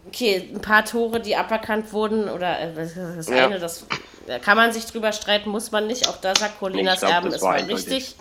[0.06, 3.46] Okay, ein paar Tore, die aberkannt wurden, oder äh, das Ja.
[3.46, 3.84] eine, das
[4.26, 6.08] da kann man sich drüber streiten, muss man nicht.
[6.08, 7.86] Auch da sagt Colinas glaub, Erben, das es war war eindeutig.
[7.86, 8.16] richtig.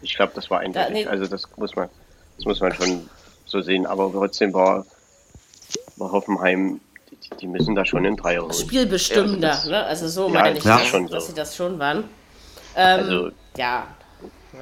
[0.00, 0.92] Ich glaube, das war eindeutig.
[0.92, 1.06] nee.
[1.06, 1.88] Also das muss man,
[2.36, 3.08] das muss man schon
[3.46, 3.84] so sehen.
[3.86, 4.86] Aber trotzdem war,
[5.96, 6.80] war Hoffenheim,
[7.16, 8.52] die, die müssen da schon in Dreier holen.
[8.52, 9.84] Spielbestimmender, Ja, das- ne?
[9.84, 11.30] Also so Ja, meine ich, das das, dass so.
[11.30, 12.04] sie das schon waren.
[12.76, 13.86] Ähm, Also ja,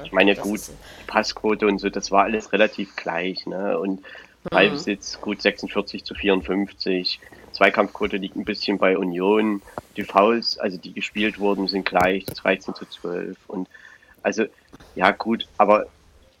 [0.03, 3.45] ich meine, das gut, ist- die Passquote und so, das war alles relativ gleich.
[3.45, 3.77] Ne?
[3.79, 4.03] Und
[4.49, 7.19] Ballbesitz gut 46 zu 54.
[7.51, 9.61] Zweikampfquote liegt ein bisschen bei Union.
[9.97, 13.37] Die Fouls, also die gespielt wurden, sind gleich 13 zu 12.
[13.47, 13.67] Und
[14.23, 14.45] also,
[14.95, 15.87] ja gut, aber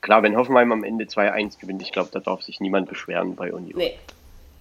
[0.01, 3.51] klar, wenn Hoffenheim am Ende 2-1 gewinnt, ich glaube, da darf sich niemand beschweren bei
[3.53, 3.77] Union.
[3.77, 3.97] nee,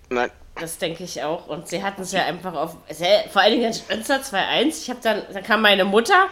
[0.08, 0.30] Nein.
[0.60, 1.46] Das denke ich auch.
[1.48, 2.76] Und sie hatten es ja einfach auf.
[2.90, 4.82] Sehr, vor allen Dingen Spencer 2-1.
[4.82, 6.28] Ich habe dann, dann kam meine Mutter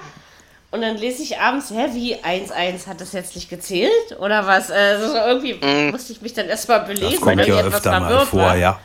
[0.71, 4.19] und dann lese ich abends, hä, wie 1-1 hat das jetzt nicht gezählt?
[4.19, 4.71] Oder was?
[4.71, 5.55] Also so irgendwie
[5.91, 8.57] musste ich mich dann erstmal belesen, Das kommt weil ja öfter mal vor, war.
[8.57, 8.81] ja.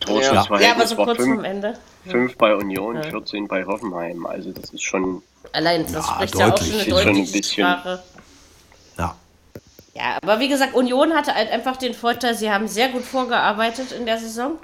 [0.00, 1.74] Torschussverhältnis Ja, aber so war kurz fünf, vorm Ende.
[2.06, 4.26] fünf bei Union, 14 bei Hoffenheim.
[4.26, 6.68] Also das ist schon, Allein, das Ja, spricht ja auch deutlich.
[6.68, 8.02] schon eine Ist schon ein deutliche bisschen- Sprache.
[9.94, 10.18] Ja.
[10.22, 14.06] Aber wie gesagt, Union hatte halt einfach den Vorteil, sie haben sehr gut vorgearbeitet in
[14.06, 14.58] der Saison.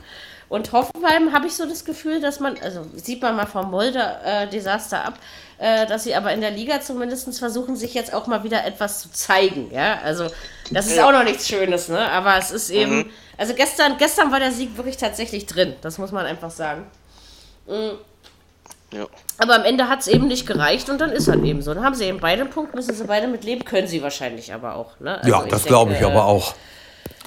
[0.49, 5.05] Und Hoffenheim habe ich so das Gefühl, dass man, also sieht man mal vom Molde-Desaster
[5.05, 5.15] ab,
[5.59, 9.01] äh, dass sie aber in der Liga zumindest versuchen, sich jetzt auch mal wieder etwas
[9.01, 9.71] zu zeigen.
[9.73, 10.27] Ja, also
[10.73, 12.01] das ist auch noch nichts Schönes, ne?
[12.11, 16.11] Aber es ist eben, also gestern, gestern war der Sieg wirklich tatsächlich drin, das muss
[16.11, 16.91] man einfach sagen.
[18.93, 19.07] Ja.
[19.39, 21.73] Aber am Ende hat es eben nicht gereicht und dann ist halt eben so.
[21.75, 24.75] Dann haben sie eben beide einen Punkt, müssen sie beide mitleben, können sie wahrscheinlich aber
[24.75, 24.99] auch.
[25.01, 25.19] Ne?
[25.19, 26.55] Also Ja, das glaube ich aber auch.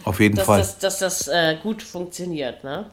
[0.03, 0.60] Auf jeden Dass Fall.
[0.60, 2.88] das, dass das äh, gut funktioniert, ne?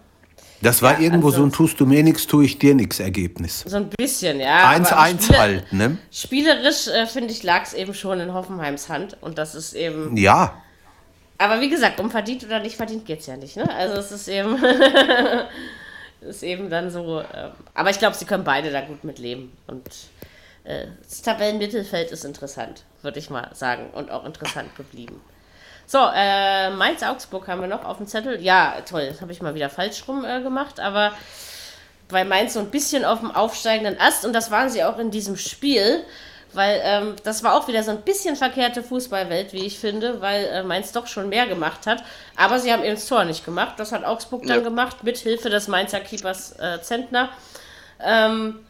[0.63, 3.65] Das war Ja, irgendwo so ein Tust du mir nix, tue ich dir nix Ergebnis.
[3.67, 4.59] So ein bisschen, ja.
[4.59, 5.99] aber 1-1 Spiele- halt, ne?
[6.13, 9.17] Spielerisch, äh, finde ich, lag es eben schon in Hoffenheims Hand.
[9.23, 10.17] Und das ist eben.
[10.17, 10.55] Ja,
[11.39, 13.69] Aber wie gesagt, um verdient oder nicht verdient geht es ja nicht, ne?
[13.75, 14.57] Also es ist eben.
[16.21, 17.21] ist eben dann so.
[17.33, 19.57] ähm, aber ich glaube, sie können beide da gut mit leben.
[19.67, 19.89] Und
[20.65, 23.91] äh, das Tabellenmittelfeld ist interessant, würde ich mal sagen.
[23.91, 25.21] Und auch interessant geblieben.
[25.87, 28.41] So, äh, Mainz-Augsburg haben wir noch auf dem Zettel.
[28.41, 31.13] Ja, toll, das habe ich mal wieder falsch rum äh, gemacht, aber
[32.07, 35.11] bei Mainz so ein bisschen auf dem aufsteigenden Ast und das waren sie auch in
[35.11, 36.05] diesem Spiel,
[36.53, 40.45] weil ähm, das war auch wieder so ein bisschen verkehrte Fußballwelt, wie ich finde, weil
[40.47, 42.03] äh, Mainz doch schon mehr gemacht hat,
[42.37, 43.75] aber sie haben eben das Tor nicht gemacht.
[43.79, 44.63] Das hat Augsburg dann Ja.
[44.65, 47.29] gemacht, mit Hilfe des Mainzer Keepers äh, Zentner.
[48.03, 48.61] Ähm,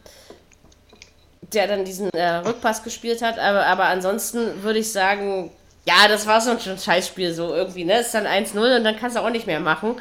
[1.53, 3.37] der dann diesen äh, Rückpass gespielt hat.
[3.37, 5.51] Aber, aber ansonsten würde ich sagen,
[5.85, 7.99] ja, das war so ein Scheißspiel so irgendwie, ne?
[7.99, 9.99] Ist dann 1-0 und dann kannst du auch nicht mehr machen.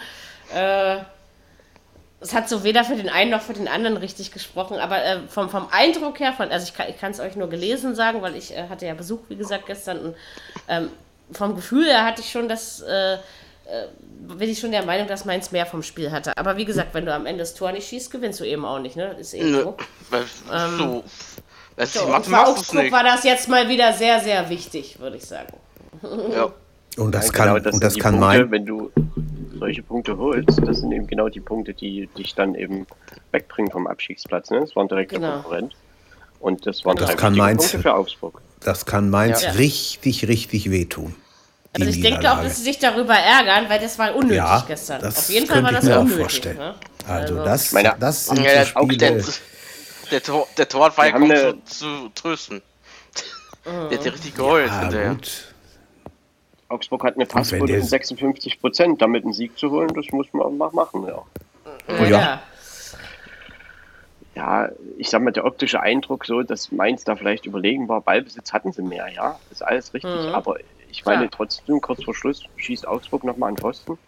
[0.54, 0.98] Äh,
[2.20, 5.18] es hat so weder für den einen noch für den anderen richtig gesprochen, aber äh,
[5.28, 8.54] vom, vom Eindruck her, von, also ich kann es euch nur gelesen sagen, weil ich
[8.56, 10.14] äh, hatte ja Besuch, wie gesagt, gestern und
[10.68, 10.88] ähm,
[11.32, 13.18] vom Gefühl her hatte ich schon das, äh, äh,
[14.36, 16.36] bin ich schon der Meinung, dass Mainz mehr vom Spiel hatte.
[16.36, 18.80] Aber wie gesagt, wenn du am Ende das Tor nicht schießt, gewinnst du eben auch
[18.80, 19.14] nicht, ne?
[19.18, 19.76] Ist eben so.
[20.10, 20.24] Weil-
[20.76, 21.04] So.
[21.76, 22.92] Das So, macht, und für Augsburg nicht.
[22.92, 25.52] war das jetzt mal wieder sehr, sehr wichtig, würde ich sagen.
[26.32, 26.50] Ja.
[26.98, 28.90] Und das Ja, kann, genau, und sind das kann Punkte, mein, Wenn du
[29.60, 32.86] solche Punkte holst, das sind eben genau die Punkte, die dich dann eben
[33.30, 34.50] wegbringen vom Abstiegsplatz.
[34.50, 34.60] Ne?
[34.60, 35.32] Das war ein direkter Genau.
[35.34, 35.76] Konkurrent.
[36.40, 38.40] Und das waren Das drei Mainz- Punkte für Augsburg.
[38.60, 39.50] das kann Mainz Ja.
[39.52, 41.14] richtig, richtig wehtun.
[41.76, 44.64] die Also ich denke auch, dass sie sich darüber ärgern, weil das war unnötig ja,
[44.66, 45.00] gestern.
[45.02, 46.20] das Auf jeden Fall war das ich mir auch unnötig.
[46.22, 46.56] vorstellen.
[46.58, 46.74] Ne?
[47.06, 49.24] Also, Also- das, Meine- das sind Ja, so auch der, Spiele.
[50.10, 52.60] der, Tor, der Torwart war ja kaum zu, zu trösten.
[53.90, 55.10] Der hat ja richtig geheult Ja, hinterher.
[55.10, 55.49] gut.
[56.70, 59.02] Augsburg hat eine Passquote von 56 Prozent.
[59.02, 61.04] Damit einen Sieg zu holen, das muss man mal machen.
[61.06, 61.22] Ja.
[61.88, 62.08] Ja, ja.
[62.08, 62.40] ja.
[64.34, 68.00] ja, ich sag mal, der optische Eindruck so, dass Mainz da vielleicht überlegen war.
[68.00, 69.38] Ballbesitz hatten sie mehr, ja.
[69.48, 70.10] Das ist alles richtig.
[70.28, 70.34] Mhm.
[70.34, 70.56] Aber
[70.90, 71.30] ich meine Klar.
[71.32, 73.98] trotzdem, kurz vor Schluss schießt Augsburg nochmal an Pfosten.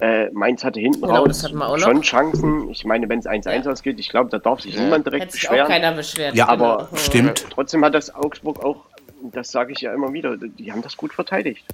[0.00, 1.82] Äh, Mainz hatte hinten Genau, raus das hatten wir auch noch.
[1.84, 2.70] schon Chancen.
[2.70, 3.72] Ich meine, wenn es 1-1 Ja.
[3.72, 4.82] ausgeht, ich glaube, da darf sich Ja.
[4.84, 5.68] niemand direkt Hätte sich auch beschweren.
[5.68, 6.34] keiner beschwert.
[6.36, 6.64] Ja, genau.
[6.64, 7.46] aber Stimmt.
[7.50, 8.84] Trotzdem hat das Augsburg auch,
[9.32, 11.64] das sage ich ja immer wieder, die haben das gut verteidigt.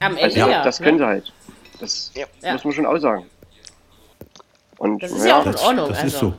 [0.00, 0.62] Am Ende Also ja.
[0.64, 0.86] das ne?
[0.86, 1.32] können sie halt.
[1.80, 2.52] Das Ja.
[2.52, 3.26] Muss man schon aussagen.
[4.78, 5.88] Und Das ist ja auch in Das, Ordnung.
[5.88, 6.06] das also.
[6.16, 6.34] ist so.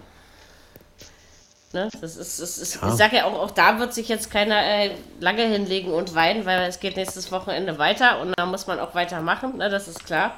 [1.73, 1.89] Ne?
[2.01, 2.87] Das ist, das ist, Ja.
[2.89, 6.45] Ich sage ja auch, auch da wird sich jetzt keiner äh, lange hinlegen und weinen,
[6.45, 9.69] weil es geht nächstes Wochenende weiter und da muss man auch weitermachen, ne?
[9.69, 10.37] das ist klar.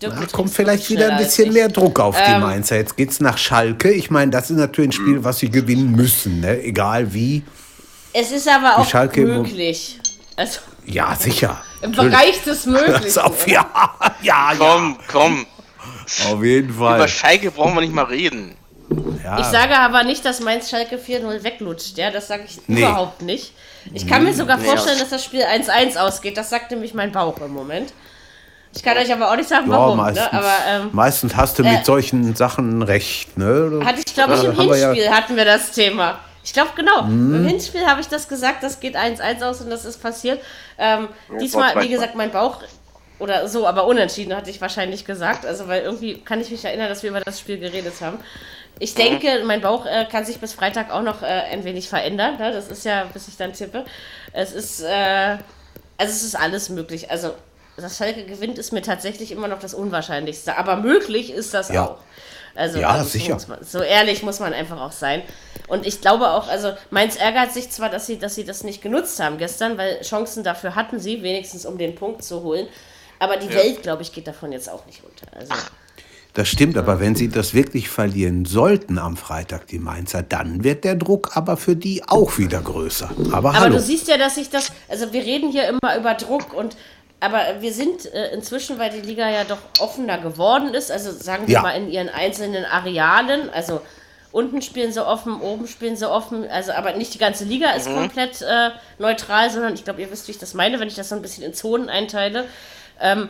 [0.00, 2.76] Dirk Da kommt vielleicht wieder ein bisschen mehr Druck auf die Ähm, Mainzer.
[2.76, 3.90] Jetzt geht's nach Schalke.
[3.90, 6.62] Ich meine, das ist natürlich ein Spiel, was sie gewinnen müssen, ne?
[6.62, 7.42] egal wie.
[8.20, 9.98] Es ist aber auch Schalke möglich.
[10.36, 11.60] Also Ja, sicher.
[11.82, 12.10] im Natürlich.
[12.12, 13.20] Bereich des Möglichen.
[13.20, 13.66] Auf, ja,
[14.22, 15.46] ja, ja, Komm, komm.
[16.30, 17.08] auf jeden Über Fall.
[17.08, 18.54] Schalke brauchen wir nicht mal reden.
[19.22, 19.38] Ja.
[19.38, 21.98] Ich sage aber nicht, dass Mainz Schalke 4-0 weglutscht.
[21.98, 22.80] Ja, das sage ich Nee.
[22.80, 23.52] überhaupt nicht.
[23.92, 26.36] Ich kann mir sogar Nee, vorstellen, dass das Spiel 1-1 ausgeht.
[26.36, 27.92] Das sagt nämlich mein Bauch im Moment.
[28.74, 29.96] Ich kann euch aber auch nicht sagen, ja, warum.
[29.98, 30.38] meistens, Ne?
[30.38, 33.36] Aber ähm, meistens hast du mit äh, solchen Sachen recht.
[33.38, 33.80] Ne?
[33.84, 36.18] hatte ich, glaube ich, im wir ja- Hinspiel hatten wir das Thema.
[36.48, 37.02] Ich glaube, genau.
[37.02, 37.34] Mhm.
[37.34, 40.40] Im Hinspiel habe ich das gesagt, das geht 1-1 aus und das ist passiert.
[40.78, 41.88] Ähm, war diesmal, wie 2-2.
[41.90, 42.62] gesagt, mein Bauch
[43.18, 45.44] oder so, aber unentschieden hatte ich wahrscheinlich gesagt.
[45.44, 48.18] Also, weil irgendwie kann ich mich erinnern, dass wir über das Spiel geredet haben.
[48.78, 52.38] Ich denke, mein Bauch äh, kann sich bis Freitag auch noch äh, ein wenig verändern.
[52.38, 52.50] Ne?
[52.50, 53.84] Das ist ja, bis ich dann tippe.
[54.32, 55.36] Es ist, äh,
[55.98, 57.10] also es ist alles möglich.
[57.10, 57.34] Also,
[57.76, 60.56] dass Schalke gewinnt, ist mir tatsächlich immer noch das Unwahrscheinlichste.
[60.56, 61.84] Aber möglich ist das Ja.
[61.88, 61.98] auch.
[62.58, 63.38] Also, Ja, also sicher.
[63.46, 65.22] Man, so ehrlich muss man einfach auch sein.
[65.68, 68.82] Und ich glaube auch, also Mainz ärgert sich zwar, dass sie, dass sie das nicht
[68.82, 72.66] genutzt haben gestern, weil Chancen dafür hatten sie, wenigstens um den Punkt zu holen.
[73.20, 75.26] Aber die Welt, glaube ich, geht davon jetzt auch nicht runter.
[75.36, 75.52] Also,
[76.34, 80.84] Das stimmt, aber wenn sie das wirklich verlieren sollten am Freitag, die Mainzer, dann wird
[80.84, 83.10] der Druck aber für die auch wieder größer.
[83.32, 83.76] Aber, aber hallo.
[83.76, 86.76] du siehst ja, dass sich das, also wir reden hier immer über Druck und
[87.20, 91.46] aber wir sind äh, inzwischen, weil die Liga ja doch offener geworden ist, also sagen
[91.48, 91.62] wir Ja.
[91.62, 93.80] mal in ihren einzelnen Arealen, also
[94.30, 97.86] unten spielen sie offen, oben spielen sie offen, also aber nicht die ganze Liga ist
[97.92, 101.08] komplett äh, neutral, sondern ich glaube, ihr wisst, wie ich das meine, wenn ich das
[101.08, 102.44] so ein bisschen in Zonen einteile.
[103.00, 103.28] Ähm,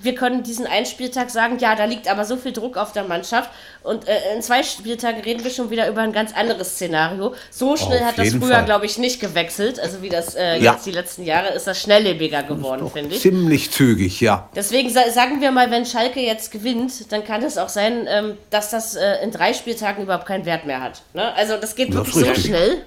[0.00, 3.04] wir können diesen einen Spieltag sagen, ja, da liegt aber so viel Druck auf der
[3.04, 3.50] Mannschaft.
[3.82, 7.34] Und äh, in zwei Spieltagen reden wir schon wieder über ein ganz anderes Szenario.
[7.50, 9.80] So schnell Auf hat das früher, glaube ich, nicht gewechselt.
[9.80, 10.72] Also wie das äh, Ja.
[10.72, 13.20] jetzt die letzten Jahre ist das schnelllebiger geworden, finde ich.
[13.22, 14.48] Ziemlich zügig, ja.
[14.54, 18.36] Deswegen sa sagen wir mal, wenn Schalke jetzt gewinnt, dann kann es auch sein, ähm,
[18.50, 21.02] dass das äh, in drei Spieltagen überhaupt keinen Wert mehr hat.
[21.14, 21.32] Ne?
[21.34, 22.82] Also das geht Das wirklich so schnell.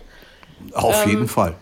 [0.74, 1.56] Auf Ähm, jeden Fall.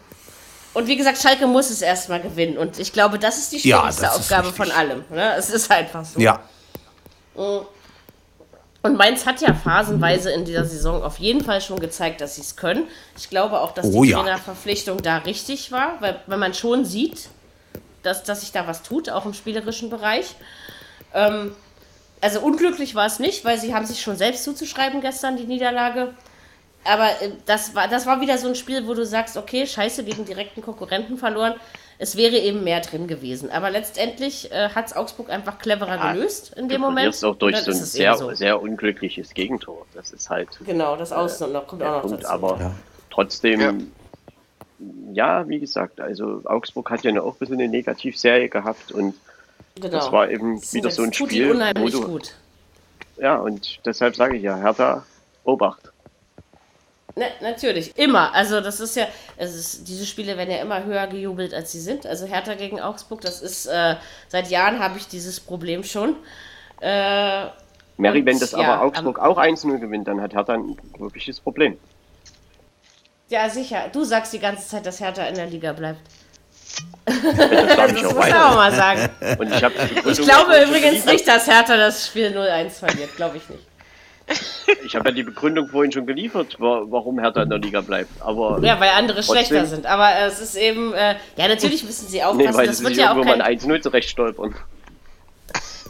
[0.73, 2.57] Und wie gesagt, Schalke muss es erstmal gewinnen.
[2.57, 5.03] Und ich glaube, das ist die Ja, schwierigste ist Aufgabe von allem.
[5.09, 5.35] Ne?
[5.37, 6.19] Es ist einfach so.
[6.19, 6.41] Ja.
[7.35, 12.41] Und Mainz hat ja phasenweise in dieser Saison auf jeden Fall schon gezeigt, dass sie
[12.41, 12.87] es können.
[13.17, 14.19] Ich glaube auch, dass Oh die ja.
[14.19, 17.29] Trainerverpflichtung da richtig war, weil wenn man schon sieht,
[18.01, 20.35] dass, dass sich da was tut, auch im spielerischen Bereich.
[21.13, 21.55] Ähm,
[22.19, 26.13] also unglücklich war es nicht, weil sie haben sich schon selbst zuzuschreiben gestern, die Niederlage.
[26.85, 30.03] Aber äh, das war, das war wieder so ein Spiel, wo du sagst, okay, scheiße,
[30.03, 31.55] gegen direkten Konkurrenten verloren.
[31.99, 33.49] Es wäre eben mehr drin gewesen.
[33.51, 36.97] Aber letztendlich äh, hat es Augsburg einfach cleverer Ja, gelöst in dem Moment.
[37.15, 38.34] verlierst auch durch so ein sehr, so.
[38.34, 39.85] sehr unglückliches Gegentor.
[39.93, 42.23] Das ist halt Genau, das Außen noch, kommt auch noch Punkt.
[42.23, 42.34] dazu.
[42.34, 42.72] Aber Ja.
[43.10, 43.91] trotzdem,
[45.14, 45.47] ja.
[45.47, 49.15] wie gesagt, also Augsburg hat ja auch ein bisschen eine Negativserie gehabt und
[49.76, 49.89] genau.
[49.89, 52.34] das war eben Das wieder so ein tut die Spiel, wo unheimlich du, gut.
[53.18, 55.05] ja, und deshalb sage ich ja, Hertha,
[55.45, 55.93] Obacht.
[57.15, 58.34] Ne, natürlich, immer.
[58.34, 59.06] Also das ist ja,
[59.38, 62.07] es ist, diese Spiele werden ja immer höher gejubelt, als sie sind.
[62.07, 63.95] Also Hertha gegen Augsburg, das ist, äh,
[64.30, 66.15] seit Jahren habe ich dieses Problem schon.
[66.81, 67.45] Äh,
[67.98, 71.40] Mary, Und, wenn das ja, aber Augsburg auch 1-0 gewinnt, dann hat Hertha ein wirkliches
[71.40, 71.77] Problem.
[73.30, 73.90] ja, sicher.
[73.91, 75.99] Du sagst die ganze Zeit, dass Hertha in der Liga bleibt.
[77.06, 79.10] Das Das auch muss man auch mal sagen.
[79.38, 79.73] Und ich, hab
[80.07, 83.15] Ich glaube übrigens nicht, dass Hertha das Spiel 0-1 verliert.
[83.15, 83.64] Glaube ich nicht.
[84.85, 88.09] Ich habe ja die Begründung vorhin schon geliefert, wa- warum Hertha in der Liga bleibt.
[88.21, 89.85] Aber Ja, weil andere Trotzdem- schlechter sind.
[89.85, 92.49] Aber es ist eben, äh, ja, natürlich müssen sie aufpassen.
[92.51, 94.55] nee, weil das sie wird sich ja auch kein, ein 1-0 zurecht stolpern.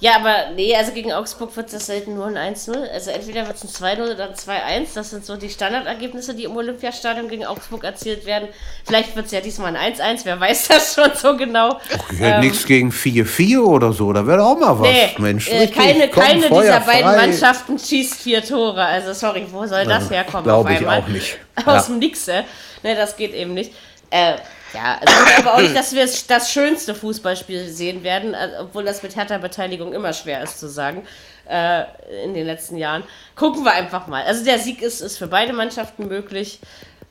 [0.04, 2.90] Ja, aber nee, also gegen Augsburg wird das selten nur ein 1-0.
[2.92, 4.88] Also entweder wird es ein 2-0 oder ein 2-1.
[4.96, 8.50] Das sind so die Standardergebnisse, die im Olympiastadion gegen Augsburg erzielt werden.
[8.86, 11.80] Vielleicht wird es ja diesmal ein 1-1, wer weiß das schon so genau.
[12.12, 14.90] Ich hätte nichts gegen 4-4 oder so, da wäre auch mal was.
[14.90, 17.16] Nee, Mensch, äh, keine, komm, keine Feuer dieser beiden frei.
[17.16, 18.84] Mannschaften schießt vier Tore.
[18.84, 20.44] Also sorry, wo soll das herkommen?
[20.44, 21.38] glaub auf ich auch nicht.
[21.66, 21.82] Aus Ja.
[21.84, 22.44] dem Nix, äh?
[22.84, 23.72] Ne, das geht eben nicht.
[24.10, 24.34] Äh,
[24.74, 28.84] ja, also ich glaube auch nicht, dass wir das schönste Fußballspiel sehen werden, äh, obwohl
[28.84, 31.06] das mit härter Beteiligung immer schwer ist zu sagen
[31.50, 31.84] äh,
[32.24, 33.04] in den letzten Jahren.
[33.36, 34.24] Gucken wir einfach mal.
[34.24, 36.60] Also der Sieg ist, ist für beide Mannschaften möglich.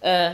[0.01, 0.33] Äh,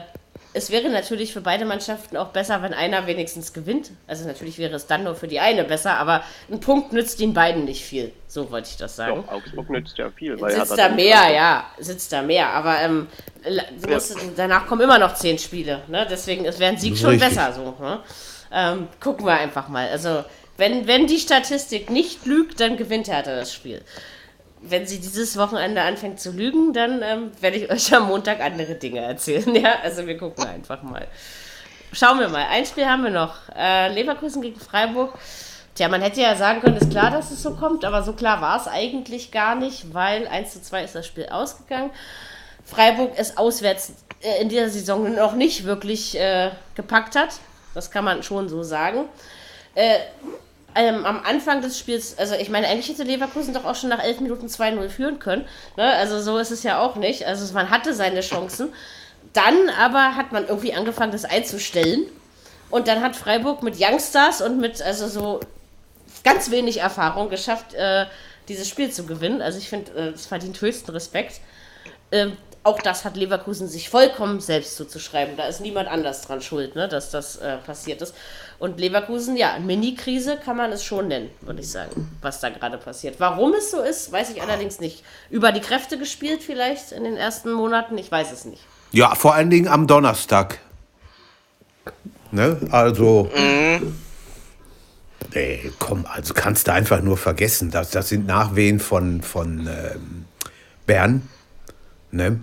[0.59, 3.93] es wäre natürlich für beide Mannschaften auch besser, wenn einer wenigstens gewinnt.
[4.09, 7.33] Also natürlich wäre es dann nur für die eine besser, aber ein Punkt nützt den
[7.33, 8.13] beiden nicht viel.
[8.27, 9.25] So wollte ich das sagen.
[9.25, 10.39] Doch, Augsburg nützt ja viel.
[10.41, 12.49] Weil Sitzt da mehr, ja, sitzt da mehr.
[12.49, 13.07] Aber ähm,
[13.89, 15.83] musst, danach kommen immer noch zehn Spiele.
[15.87, 16.07] Ne?
[16.11, 17.29] Deswegen es wäre ein Sieg schon richtig.
[17.29, 17.77] besser so.
[17.81, 18.01] Ne?
[18.53, 19.89] Ähm, gucken wir einfach mal.
[19.89, 20.25] Also,
[20.57, 23.81] wenn, wenn die Statistik nicht lügt, dann gewinnt Hertha das Spiel.
[24.61, 28.75] Wenn sie dieses Wochenende anfängt zu lügen, dann ähm, werde ich euch am Montag andere
[28.75, 29.55] Dinge erzählen.
[29.55, 31.07] Ja, also wir gucken einfach mal.
[31.93, 32.47] Schauen wir mal.
[32.51, 33.35] Ein Spiel haben wir noch.
[33.57, 35.19] Äh, Leverkusen gegen Freiburg.
[35.75, 38.41] Tja, man hätte ja sagen können, ist klar, dass es so kommt, aber so klar
[38.41, 41.91] war es eigentlich gar nicht, weil 1 zu 2 ist das Spiel ausgegangen.
[42.65, 47.39] Freiburg es auswärts äh, in dieser Saison noch nicht wirklich äh, gepackt hat.
[47.75, 49.05] Das kann man schon so sagen.
[49.75, 49.99] Äh,
[50.75, 54.03] ähm, am Anfang des Spiels, also ich meine, eigentlich hätte Leverkusen doch auch schon nach
[54.03, 55.47] 11 Minuten 2-0 führen können.
[55.77, 55.85] Ne?
[55.85, 57.27] Also so ist es ja auch nicht.
[57.27, 58.73] Also man hatte seine Chancen.
[59.33, 62.07] Dann aber hat man irgendwie angefangen, das einzustellen.
[62.71, 65.41] Und dann hat Freiburg mit Youngstars und mit also so
[66.23, 68.07] ganz wenig Erfahrung geschafft, äh,
[68.49, 69.41] dieses Spiel zu gewinnen.
[69.43, 71.41] Also ich finde, äh, es verdient höchsten Respekt.
[72.13, 75.37] Ähm, auch das hat Leverkusen sich vollkommen selbst zuzuschreiben.
[75.37, 78.15] Da ist niemand anders dran schuld, ne, dass das äh, passiert ist.
[78.59, 82.77] Und Leverkusen, ja, Mini-Krise kann man es schon nennen, würde ich sagen, was da gerade
[82.77, 83.21] passiert.
[83.21, 85.05] Warum es so ist, weiß ich allerdings nicht.
[85.31, 88.63] Über die Kräfte gespielt vielleicht in den ersten Monaten, ich weiß es nicht.
[88.91, 90.59] Ja, vor allen Dingen am Donnerstag.
[92.33, 92.57] Ne?
[92.71, 93.31] Also.
[95.35, 97.71] Nee, komm, also kannst du einfach nur vergessen.
[97.71, 100.25] Das, das sind Nachwehen von, von ähm,
[100.87, 101.29] Bern.
[102.11, 102.41] Ne?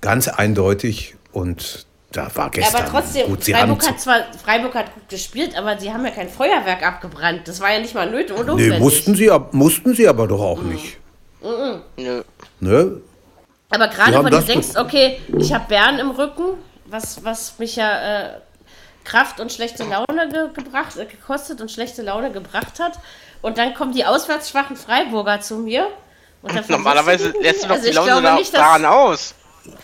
[0.00, 1.16] Ganz eindeutig.
[1.32, 2.82] Und da war Ja, gestern.
[2.82, 6.04] aber trotzdem, gut, sie haben Freiburg hat zwar Freiburg hat gut gespielt, aber sie haben
[6.04, 7.46] ja kein Feuerwerk abgebrannt.
[7.46, 8.80] Das war ja nicht mal nötig und Nee, notwendig.
[8.80, 10.96] mussten sie, mussten sie aber doch auch nicht.
[11.42, 12.22] Nö.
[12.60, 13.00] Ne?
[13.70, 16.54] Aber gerade wenn du denkst, okay, ich habe Bern im Rücken,
[16.86, 18.30] was, was mich ja äh,
[19.04, 22.98] Kraft und schlechte Laune ge gebracht, äh, gekostet und schlechte Laune gebracht hat.
[23.42, 25.88] Und dann kommen die auswärts schwachen Freiburger zu mir.
[26.40, 29.34] Und dann Normalerweise lässt du doch also die Laune glaube da, nicht, daran aus.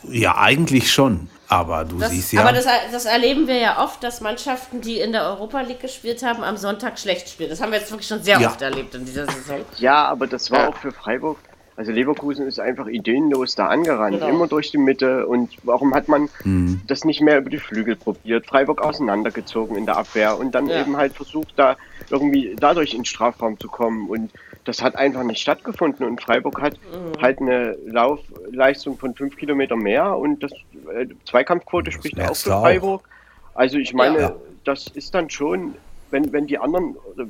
[0.09, 1.29] Ja, eigentlich schon.
[1.55, 2.41] Aber du Das, siehst ja.
[2.43, 6.23] Aber das, das erleben wir ja oft, dass Mannschaften, die in der Europa League gespielt
[6.25, 7.51] haben, am Sonntag schlecht spielen.
[7.51, 8.49] Das haben wir jetzt wirklich schon sehr Ja.
[8.49, 9.61] oft erlebt in dieser Saison.
[9.79, 11.39] Ja, aber das war auch für Freiburg.
[11.77, 14.29] Also Leverkusen ist einfach ideenlos da angerannt, Genau.
[14.29, 15.27] immer durch die Mitte.
[15.27, 16.81] Und warum hat man Mhm.
[16.87, 18.47] das nicht mehr über die Flügel probiert?
[18.47, 20.81] Freiburg auseinandergezogen in der Abwehr und dann Ja.
[20.81, 21.77] eben halt versucht, da
[22.11, 24.09] irgendwie dadurch in den Strafraum zu kommen.
[24.09, 24.31] Und
[24.65, 26.07] das hat einfach nicht stattgefunden.
[26.07, 27.21] Und Freiburg hat Mhm.
[27.21, 30.53] halt eine Laufleistung von fünf Kilometer mehr und das
[30.95, 32.63] äh, Zweikampfquote spricht auch für auch.
[32.63, 33.09] Freiburg.
[33.55, 34.37] Also ich meine, Ja.
[34.65, 35.75] das ist dann schon,
[36.11, 37.25] wenn, wenn die anderen äh,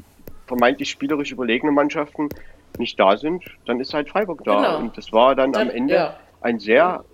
[0.46, 2.28] vermeintlich spielerisch überlegene Mannschaften
[2.78, 4.56] nicht da sind, dann ist halt Freiburg da.
[4.56, 4.78] Genau.
[4.78, 6.16] Und das war dann, am Dann- Ende ja.
[6.40, 7.04] ein sehr,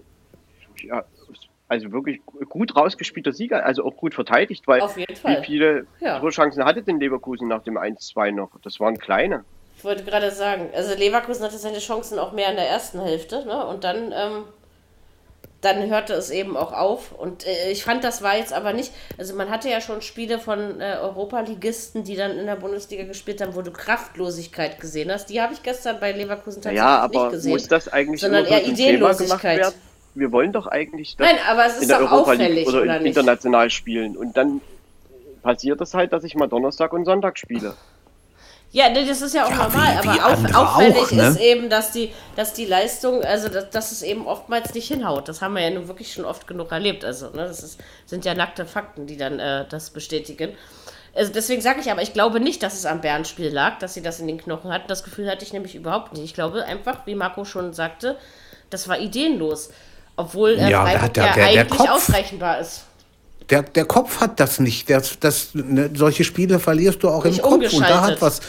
[0.82, 1.04] ja,
[1.68, 6.18] also wirklich gut rausgespielter Sieger, also auch gut verteidigt, weil wie viele Ja.
[6.18, 8.50] Torchancen hatte denn Leverkusen nach dem 1-2 noch?
[8.62, 9.44] Das waren kleine.
[9.76, 13.46] Ich wollte gerade sagen, also Leverkusen hatte seine Chancen auch mehr in der ersten Hälfte,
[13.46, 13.66] ne?
[13.66, 14.44] Und dann, ähm,
[15.60, 17.12] dann hörte es eben auch auf.
[17.12, 20.38] Und äh, ich fand, das war jetzt aber nicht, also man hatte ja schon Spiele
[20.38, 25.26] von äh, Europaligisten, die dann in der Bundesliga gespielt haben, wo du Kraftlosigkeit gesehen hast.
[25.26, 27.52] Die habe ich gestern bei Leverkusen tatsächlich Ja, aber nicht gesehen.
[27.52, 29.74] muss das eigentlich sondern eher Ideenlosigkeit.
[30.14, 32.68] Wir wollen doch eigentlich das Nein, aber es ist in der doch Europa League auffällig,
[32.68, 34.16] oder, oder international spielen.
[34.16, 34.60] Und dann
[35.42, 37.74] passiert es halt, dass ich mal Donnerstag und Sonntag spiele.
[38.72, 41.10] Ja, nee, das ist ja auch Ja, normal, wie- aber wie auf, andere auffällig auch,
[41.10, 41.26] ne?
[41.28, 45.28] ist eben, dass die, dass die Leistung, also dass, dass es eben oftmals nicht hinhaut.
[45.28, 47.04] Das haben wir ja nun wirklich schon oft genug erlebt.
[47.04, 50.56] Also, ne, das ist, sind ja nackte Fakten, die dann äh, das bestätigen.
[51.16, 54.02] Also deswegen sage ich aber, ich glaube nicht, dass es am Bärenspiel lag, dass sie
[54.02, 54.86] das in den Knochen hatten.
[54.86, 56.22] Das Gefühl hatte ich nämlich überhaupt nicht.
[56.22, 58.16] Ich glaube einfach, wie Marco schon sagte,
[58.70, 59.70] das war ideenlos.
[60.14, 61.90] Obwohl äh, Ja, Freiburg der- der- der eigentlich Kopf.
[61.90, 62.84] ausrechenbar ist.
[63.48, 64.88] Der, der Kopf hat das nicht.
[64.90, 67.72] Das, das, ne, solche Spiele verlierst du auch Nicht im Kopf.
[67.72, 68.40] Und da hat was.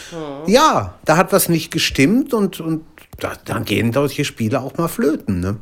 [0.46, 2.84] Ja, da hat was nicht gestimmt und, und
[3.18, 5.40] da, dann gehen solche Spiele auch mal flöten.
[5.40, 5.56] Ne?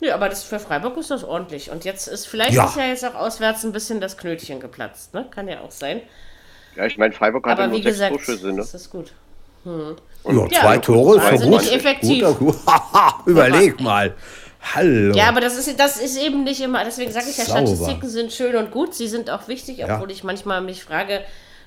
[0.00, 1.70] Ja, aber das, für Freiburg ist das ordentlich.
[1.70, 2.66] Und jetzt ist, vielleicht Ja.
[2.66, 5.26] ist ja jetzt auch auswärts ein bisschen das Knötchen geplatzt, ne?
[5.30, 6.00] Kann ja auch sein.
[6.76, 8.56] Ja, ich meine, Freiburg hatte Aber nur sechs gesagt, Torschüsse, ne?
[8.56, 9.12] das ist gut.
[9.64, 9.72] Ja,
[10.32, 11.72] Ja, zwei Tore ist wahnsinnig gut.
[11.72, 12.24] effektiv.
[12.24, 12.56] Guter, gut.
[13.26, 14.14] Überleg mal.
[14.60, 15.14] Hallo.
[15.14, 17.60] Ja, aber das ist, das ist eben nicht immer, deswegen sage ich ja, Sauber.
[17.66, 19.94] Statistiken sind schön und gut, sie sind auch wichtig, Ja.
[19.94, 21.20] obwohl ich manchmal mich frage,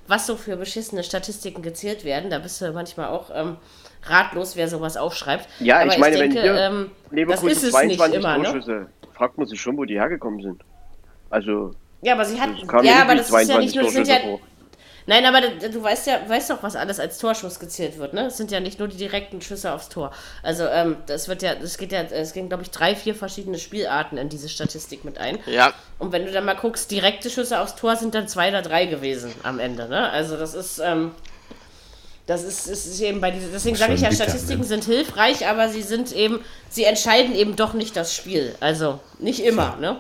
[0.07, 2.30] was so für beschissene Statistiken gezählt werden.
[2.30, 3.57] Da bist du manchmal auch ähm,
[4.03, 5.47] ratlos, wer sowas aufschreibt.
[5.59, 8.38] Ja, aber ich meine, denke, wenn hier ähm, das Leverkusen ist es 22 nicht immer,
[8.38, 8.43] ne?
[8.43, 10.61] Torschüsse, fragt man sich schon, wo die hergekommen sind.
[11.30, 14.07] Also, Ja, aber sie hatten, ja, aber das ist ja nicht 22 nur, das sind
[14.07, 14.18] ja.
[15.11, 18.27] Nein, aber du weißt ja, weißt doch, was alles als Torschuss gezählt wird, ne?
[18.27, 20.13] Es sind ja nicht nur die direkten Schüsse aufs Tor.
[20.41, 23.59] Also, ähm, das wird ja, es geht ja, es gehen, glaube ich, drei, vier verschiedene
[23.59, 25.38] Spielarten in diese Statistik mit ein.
[25.47, 28.61] Ja, Und wenn du dann mal guckst, direkte Schüsse aufs Tor sind dann zwei oder
[28.61, 30.09] drei gewesen am Ende, ne?
[30.11, 31.11] Also das ist, ähm,
[32.25, 34.67] das ist, ist, ist eben bei diesen, deswegen sage ich ja, Statistiken ne?
[34.67, 36.39] sind hilfreich, aber sie sind eben,
[36.69, 38.55] sie entscheiden eben doch nicht das Spiel.
[38.61, 39.99] Also nicht immer, ne?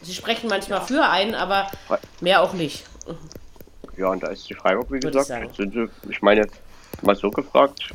[0.00, 1.70] Sie sprechen manchmal für einen, aber
[2.22, 2.84] mehr auch nicht.
[4.00, 6.48] Ja, und da ist die Freiburg, wie Würde gesagt, sind sie, ich meine,
[7.02, 7.90] mal so gefragt,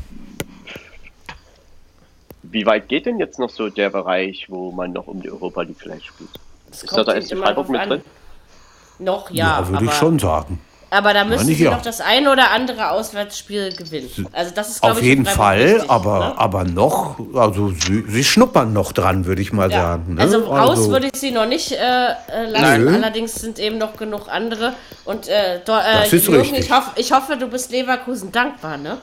[2.44, 5.64] wie weit geht denn jetzt noch so der Bereich, wo man noch um die Europa
[5.64, 6.30] League vielleicht spielt?
[6.70, 7.90] Es Ist da der eben SC immer Freiburg mit an.
[7.90, 8.02] drin?
[9.00, 10.62] Noch ja, ja, würde ich schon sagen.
[10.96, 11.72] Aber da müssen sie ja.
[11.72, 14.10] noch das ein oder andere Auswärtsspiel gewinnen.
[14.32, 16.38] Also das ist, Auf ich, jeden Fall, wichtig, aber, ne?
[16.38, 19.82] aber noch, also sie, sie schnuppern noch dran, würde ich mal Ja.
[19.82, 20.14] sagen.
[20.14, 20.22] Ne?
[20.22, 22.86] Also raus würde ich sie noch nicht äh, äh, lassen.
[22.86, 22.96] Nö.
[22.96, 24.74] Allerdings sind eben noch genug andere.
[25.04, 26.60] Und äh, do, äh, Jürgen, richtig.
[26.60, 28.98] Ich, hoff, ich hoffe, du bist Leverkusen dankbar, ne?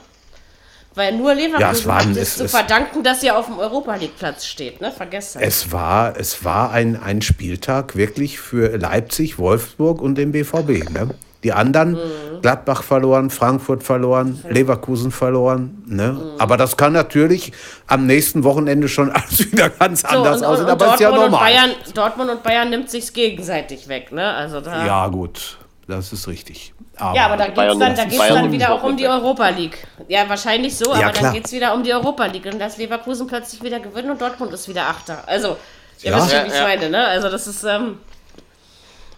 [0.94, 4.46] Weil nur Leverkusen Ja, hat es zu verdanken, dass ihr auf dem Europa League Platz
[4.46, 4.92] steht, ne?
[4.92, 5.42] Vergesst das.
[5.42, 10.90] Es war, es war ein, ein Spieltag wirklich für Leipzig, Wolfsburg und den BVB.
[10.90, 11.10] Ne?
[11.44, 12.40] Die anderen, Mhm.
[12.42, 15.82] Gladbach verloren, Frankfurt verloren, Leverkusen verloren.
[15.86, 16.12] Ne?
[16.12, 16.40] Mhm.
[16.40, 17.52] Aber das kann natürlich
[17.86, 20.66] am nächsten Wochenende schon alles wieder ganz So, anders und, aussehen.
[20.66, 21.52] und, und Aber ist ja Dortmund, und normal.
[21.52, 24.32] Bayern, Dortmund und Bayern nimmt sich's gegenseitig weg, ne?
[24.34, 25.58] Also da, Ja, gut,
[25.88, 26.74] das ist richtig.
[26.96, 29.06] Aber, Ja, aber da geht's Bayern dann, da geht's dann wieder auch um die.
[29.08, 29.86] Europa League.
[30.08, 31.22] Ja, wahrscheinlich so, Ja, aber klar.
[31.24, 34.52] dann geht's wieder um die Europa League und das Leverkusen plötzlich wieder gewinnt und Dortmund
[34.52, 35.22] ist wieder Achter.
[35.26, 35.56] Also,
[36.02, 36.16] ihr Ja.
[36.18, 36.62] wisst schon, Ja, wie ich ja.
[36.64, 37.06] meine, ne?
[37.06, 37.98] Also das ist, ähm,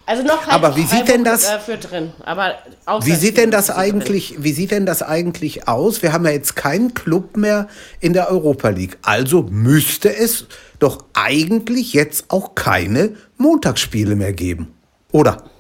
[0.06, 2.54] also noch halt Aber wie sieht denn das- Äh, für drin, aber
[3.02, 6.02] Wie sieht denn das eigentlich, wie sieht denn das eigentlich aus?
[6.02, 7.68] Wir haben ja jetzt keinen Club mehr
[8.00, 8.98] in der Europa League.
[9.02, 10.46] Also müsste es
[10.78, 14.74] doch eigentlich jetzt auch keine Montagsspiele mehr geben.
[15.12, 15.32] Oder?
[15.36, 15.50] drin.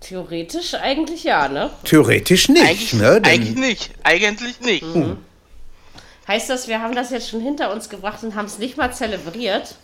[0.00, 1.70] Theoretisch eigentlich ja, ne?
[1.84, 3.20] Theoretisch nicht, eigentlich, ne?
[3.20, 3.90] Denn- eigentlich nicht.
[4.04, 4.84] Eigentlich nicht.
[6.26, 8.92] Heißt das, wir haben das jetzt schon hinter uns gebracht und haben es nicht mal
[8.92, 9.74] zelebriert?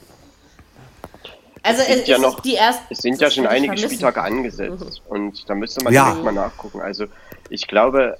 [1.64, 3.66] Also Es sind es, ja noch- ist die erst, Es sind ja schon ich einige
[3.72, 3.88] vermissen.
[3.88, 6.04] Spieltage angesetzt und da müsste man Ja.
[6.10, 6.80] direkt mal nachgucken.
[6.82, 7.06] Also
[7.48, 8.16] ich glaube,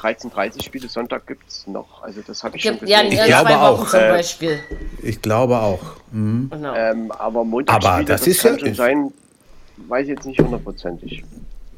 [0.00, 2.02] 13.30 Spiele Sonntag gibt es noch.
[2.02, 3.18] Also das habe ich schon Gibt, ja, gesehen.
[3.20, 3.88] in glaube zwei Wochen auch.
[3.90, 4.60] zum Äh, Beispiel.
[5.02, 5.80] Ich glaube auch.
[6.10, 6.48] Hm.
[6.50, 6.74] Genau.
[6.74, 9.12] Ähm, aber Montagsspiele, Aber das das, ist kann ja- schon sein,
[9.88, 11.22] weiß ich jetzt nicht hundertprozentig.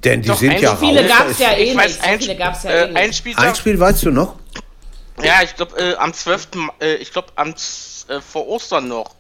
[0.05, 1.09] Denn die Doch, sind ja so viele raus.
[1.11, 1.77] gab Da es ist- ja eh Ich nicht.
[1.85, 2.97] weiß, So ein, viele gab es ja äh, eh nicht.
[2.97, 3.45] ein Spieltag.
[3.49, 4.35] Ein Spiel weißt du noch?
[5.23, 6.49] Ja, ich glaube, äh, am 12.
[6.55, 9.11] Ma- Äh, ich glaube, am äh, vor Ostern noch.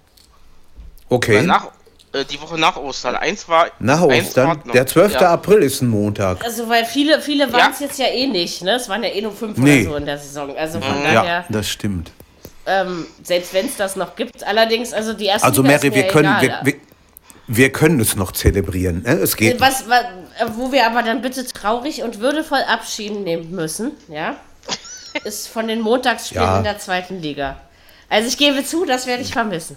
[1.08, 1.42] Oder Okay.
[1.42, 1.68] nach,
[2.12, 3.16] äh, die Woche nach Ostern.
[3.16, 3.68] Eins war.
[3.78, 4.46] Nach eins Ostern.
[4.48, 4.72] war noch.
[4.72, 5.14] Der 12.
[5.14, 5.32] Ja.
[5.32, 6.44] April ist ein Montag.
[6.44, 7.86] Also, weil viele, viele waren es Ja.
[7.86, 8.72] jetzt ja eh nicht, ne?
[8.76, 9.82] Es waren ja eh nur fünf Nee.
[9.82, 10.56] oder so in der Saison.
[10.56, 11.02] Also von Mhm.
[11.04, 12.10] daher, Ja, das stimmt.
[12.66, 15.94] ähm, selbst wenn es das noch gibt, allerdings, also die erste Also Liga ist Mary,
[15.96, 16.60] wir können, wir, egal.
[16.64, 16.74] wir,
[17.48, 19.02] wir können es noch zelebrieren.
[19.02, 19.12] Ne?
[19.14, 19.60] Es geht.
[19.60, 20.04] was, was,
[20.56, 24.36] wo wir aber dann bitte traurig und würdevoll Abschied nehmen müssen, ja,
[25.24, 26.58] ist von den Montagsspielen Ja.
[26.58, 27.60] in der zweiten Liga.
[28.08, 29.76] Also ich gebe zu, das werde ich vermissen.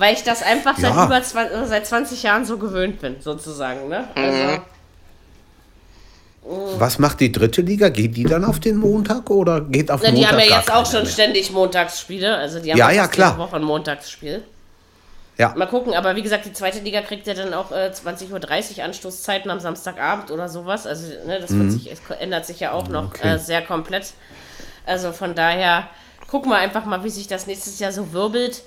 [0.00, 1.04] Weil ich das einfach seit Ja.
[1.04, 4.08] über 20, seit 20 Jahren so gewöhnt bin, sozusagen, ne?
[4.14, 4.62] Also,
[6.78, 7.90] Was macht die dritte Liga?
[7.90, 10.72] Geht die dann auf den Montag oder geht auf Na, die Montag haben ja jetzt
[10.72, 11.10] auch schon mehr?
[11.12, 12.34] ständig Montagsspiele.
[12.34, 13.38] Also die haben Ja, fast ja, jede klar.
[13.38, 14.42] Woche ein Montagsspiel.
[15.36, 15.52] Ja.
[15.54, 18.84] Mal gucken, aber wie gesagt, die zweite Liga kriegt ja dann auch äh, 20.30 Uhr
[18.84, 20.86] Anstoßzeiten am Samstagabend oder sowas.
[20.86, 23.08] Also ne, das wird sich, es ändert sich ja auch noch Mhm.
[23.14, 23.34] Okay.
[23.34, 24.14] äh, sehr komplett.
[24.86, 25.88] Also von daher
[26.26, 28.62] gucken wir einfach mal, wie sich das nächstes Jahr so wirbelt.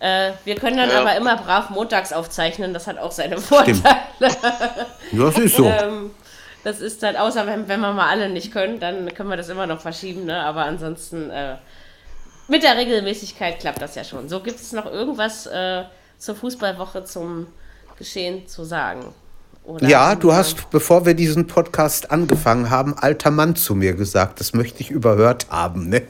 [0.00, 1.00] Äh, wir können dann Ja.
[1.00, 3.78] aber immer brav montags aufzeichnen, das hat auch seine Vorteile.
[5.12, 5.66] Das ist so.
[5.66, 6.10] Ähm,
[6.62, 9.48] das ist dann, außer wenn, wenn wir mal alle nicht können, dann können wir das
[9.48, 10.42] immer noch verschieben, ne?
[10.42, 11.56] Aber ansonsten, äh,
[12.48, 14.28] mit der Regelmäßigkeit klappt das ja schon.
[14.28, 15.84] So gibt es noch irgendwas äh,
[16.18, 17.46] zur Fußballwoche zum
[17.98, 19.14] Geschehen zu sagen.
[19.64, 24.40] Oder Ja, du hast, bevor wir diesen Podcast angefangen haben, alter Mann zu mir gesagt.
[24.40, 25.88] Das möchte ich überhört haben.
[25.88, 26.02] Ne?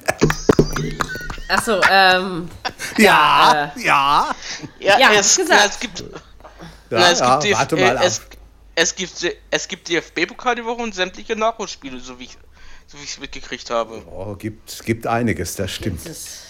[1.49, 2.49] Achso, ähm,
[2.99, 4.35] Ja, ja.
[4.79, 5.61] Ja, Ja, hab es, gesagt.
[5.61, 6.01] ja, es gibt.
[6.01, 6.07] Ja,
[6.91, 8.05] na, es ja, gibt, warte äh, mal ab.
[8.05, 8.23] es,
[8.75, 9.13] es gibt
[9.51, 12.39] es gibt DFB-Pokal die Woche und sämtliche Nachholspiele, so wie ich
[12.87, 14.03] so wie ich es mitgekriegt habe.
[14.11, 16.07] Oh, gibt, gibt einiges, das stimmt.
[16.09, 16.41] das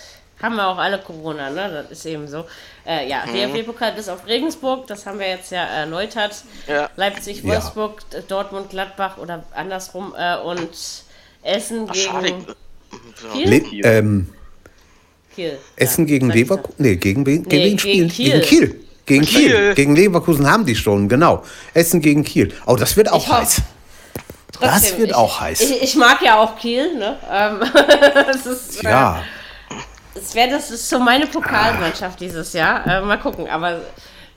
[0.42, 1.86] haben wir auch alle Corona, ne?
[1.88, 2.44] Das ist eben so.
[2.84, 3.10] Äh, Mhm.
[3.10, 6.44] ja, DFB-Pokal bis auf Regensburg, das haben wir jetzt ja erläutert.
[6.66, 6.90] Ja.
[6.96, 7.54] Leipzig, Ja.
[7.54, 10.68] Wolfsburg, D- Dortmund, Gladbach oder andersrum äh, und
[11.42, 12.26] Essen Ach, schade.
[12.26, 13.32] gegen Ja.
[13.32, 13.48] Kiel.
[13.48, 13.58] Le
[13.88, 14.34] ähm,
[15.34, 15.58] Kiel.
[15.76, 16.74] Essen gegen Leverkusen.
[16.78, 18.32] Nee, gegen, wen- gegen Nee, gegen Kiel.
[18.38, 18.80] Gegen Kiel.
[19.06, 19.50] Gegen Kiel.
[19.50, 19.74] Kiel.
[19.74, 21.42] Gegen Leverkusen haben die schon, genau.
[21.74, 22.52] Essen gegen Kiel.
[22.66, 23.62] Oh, das wird auch Ich heiß.
[24.52, 25.60] Trotzdem, das wird ich, auch heiß.
[25.60, 27.16] Ich, ich mag ja auch Kiel, ne?
[27.30, 27.60] Ähm,
[28.14, 29.18] das ist, ja.
[29.18, 32.86] Äh, es wäre das ist so meine Pokalmannschaft dieses Jahr.
[32.86, 33.80] Äh, mal gucken, aber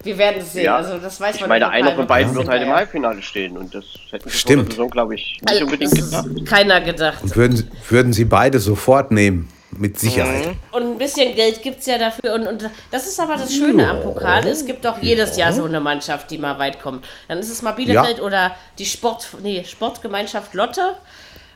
[0.03, 0.65] wir werden es sehen.
[0.65, 0.77] Ja.
[0.77, 2.69] Also das weiß Ich man meine, einer von beiden wird halt im.
[2.69, 4.71] Halbfinale stehen und das hätten wir vor Stimmt.
[4.71, 6.45] Saison, glaube ich, nicht Also, unbedingt das gedacht.
[6.47, 7.35] keiner gedacht.
[7.35, 9.49] Würden, würden sie beide sofort nehmen.
[9.77, 10.55] Mit Sicherheit.
[10.71, 12.33] Und ein bisschen Geld gibt es ja dafür.
[12.33, 14.45] Und, und das ist aber das Schöne am Pokal.
[14.47, 17.05] Es gibt doch jedes Jahr so eine Mannschaft, die mal weit kommt.
[17.27, 18.23] Dann ist es mal Bielefeld Ja.
[18.23, 20.95] oder die Sport, nee, Sportgemeinschaft Lotte.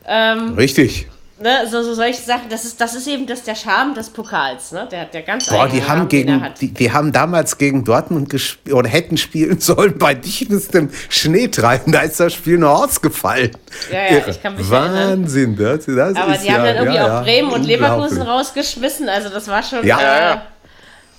[0.06, 1.08] Ähm, Richtig.
[1.42, 2.50] Ne, so, so solche Sachen.
[2.50, 4.72] Das ist, das ist eben das, der Charme des Pokals.
[4.72, 4.88] Ne?
[4.92, 6.62] Der, der ganz Boah, die haben Charme, gegen, hat.
[6.62, 11.92] die, die haben damals gegen Dortmund gespielt oder hätten spielen sollen bei dichtestem Schneetreiben.
[11.92, 13.52] Da ist das Spiel noch ausgefallen.
[13.92, 15.22] Ja, ja, ich kann mich erinnern.
[15.24, 17.64] Wahnsinn, das, das Aber ist die haben ja, dann irgendwie ja, auch ja, Bremen und
[17.64, 19.10] Leverkusen rausgeschmissen.
[19.10, 19.86] Also das war schon.
[19.86, 20.00] Ja.
[20.00, 20.42] Äh, Ja, ja.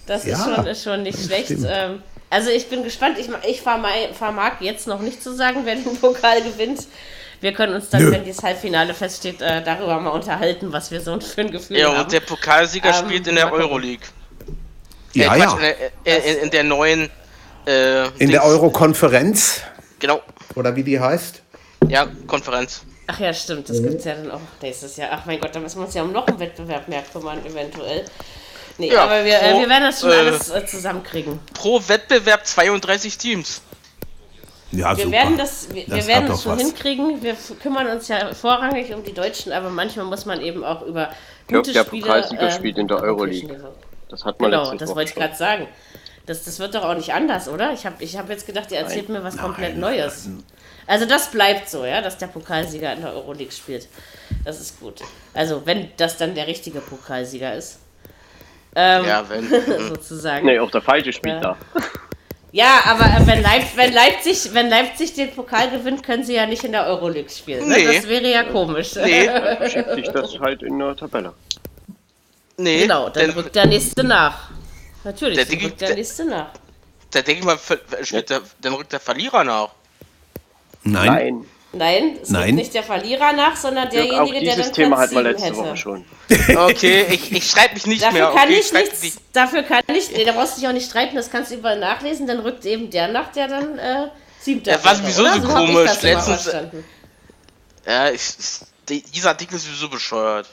[0.07, 1.47] Das ist, Ja, schon, ist schon nicht schlecht.
[1.47, 1.67] stimmt.
[1.71, 3.19] Ähm, also ich bin gespannt.
[3.19, 6.87] Ich, ich vermag, vermag jetzt noch nicht zu sagen, wer den Pokal gewinnt.
[7.43, 8.13] Wir können uns dann, Nö.
[8.13, 11.89] wenn das Halbfinale feststeht, äh, darüber mal unterhalten, was wir so für ein Gefühl Ja,
[11.93, 12.01] haben.
[12.05, 13.53] und der Pokalsieger Ähm, spielt in der.
[13.53, 14.07] Euroleague.
[15.13, 15.47] Ja, äh, ja.
[15.47, 17.11] Quatsch, In, der, in, in der neuen.
[17.67, 19.61] Äh, In der Euro-Konferenz,
[19.99, 20.21] Genau.
[20.55, 21.43] oder wie die heißt.
[21.89, 22.83] Ja, Konferenz.
[23.09, 23.69] Ach ja, stimmt.
[23.69, 25.11] Das gibt es ja dann auch nächstes Jahr.
[25.13, 28.05] Ach mein Gott, da müssen wir uns ja um noch einen Wettbewerb mehr kümmern, eventuell.
[28.79, 31.39] Nee, Ja, aber wir, äh, pro- wir werden das schon äh, alles äh, zusammenkriegen.
[31.55, 33.61] Pro Wettbewerb 32 Teams.
[34.73, 35.17] Ja, Wir super.
[35.17, 36.63] werden das, wir, wir Das werden hat das schon was.
[36.63, 37.23] hinkriegen.
[37.23, 41.11] Wir kümmern uns ja vorrangig um die Deutschen, aber manchmal muss man eben auch über
[41.47, 42.03] glaub, gute der Spiele.
[42.07, 43.61] Pokalsieger äh, spielt in der Euroleague.
[44.09, 45.67] Das hat man Genau, das wollte ich gerade sagen.
[46.27, 47.73] Das, das wird doch auch nicht anders, oder?
[47.73, 50.29] Ich habe ich hab jetzt gedacht, ihr erzählt mir was komplett Neues.
[50.87, 53.89] Also das bleibt so, ja, dass der Pokalsieger in der Euroleague spielt.
[54.45, 55.01] Das ist gut.
[55.35, 57.79] Also wenn das dann der richtige Pokalsieger ist.
[58.75, 59.49] Ähm, Ja, wenn.
[59.89, 60.47] sozusagen.
[60.47, 61.57] Nee, auch der falsche spielt Ja.
[61.75, 61.83] da.
[62.53, 66.45] Ja, aber äh, wenn, Leip wenn, Leipzig, wenn Leipzig den Pokal gewinnt, können sie ja
[66.45, 67.67] nicht in der Euroleague spielen.
[67.67, 67.77] Ne?
[67.77, 67.97] Nee.
[67.97, 68.95] Das wäre ja komisch.
[68.97, 69.25] Nee,
[69.71, 71.33] Schiebt sich das halt in der Tabelle.
[72.59, 72.83] nee.
[72.83, 74.51] Genau, dann denn, rückt der nächste nach.
[75.03, 76.51] Natürlich, Der dann rückt der der- nächste nach.
[77.11, 77.59] Da denke ich mal,
[78.29, 79.69] der, dann rückt der Verlierer nach.
[80.85, 81.07] Nein.
[81.07, 81.45] Nein.
[81.75, 82.43] Nein, es Nein.
[82.45, 85.23] rückt nicht der Verlierer nach, sondern derjenige, auch der dieses dann Thema Platz hatten wir
[85.23, 85.57] sieben letzte hätte.
[85.57, 86.05] Woche schon.
[86.71, 88.29] Okay, ich, ich schreibe mich nicht Dafür mehr.
[88.31, 90.87] kann Okay, ich nichts, mich- dafür kann ich, nee, da brauchst du dich auch nicht
[90.91, 94.09] streiten, das kannst du überall nachlesen, dann rückt eben der nach, der dann äh,
[94.41, 96.03] siebter Ja, was wieso so hab ich komisch?
[96.03, 96.51] Letztens-.
[97.87, 100.49] Ja, ich, ich, die- dieser Artikel ist sowieso bescheuert.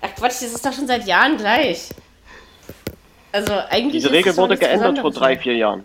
[0.00, 1.88] Ach Quatsch, das ist doch schon seit Jahren gleich.
[3.32, 5.84] Also eigentlich Diese Regel wurde geändert vor drei, vier Jahren.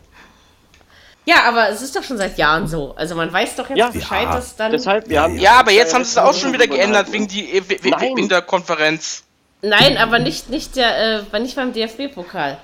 [1.25, 2.95] Ja, aber es ist doch schon seit Jahren so.
[2.95, 3.89] Also man weiß doch jetzt Ja.
[3.89, 4.35] Bescheid, Ja.
[4.35, 4.71] dass dann.
[4.71, 5.37] Deshalb, wir haben.
[5.37, 8.15] Ja, aber jetzt haben sie es auch schon wieder geändert wegen, die, äh, Nein.
[8.15, 9.23] wegen der Konferenz.
[9.61, 12.57] Nein, aber nicht, nicht, der, äh, nicht beim DFB-Pokal.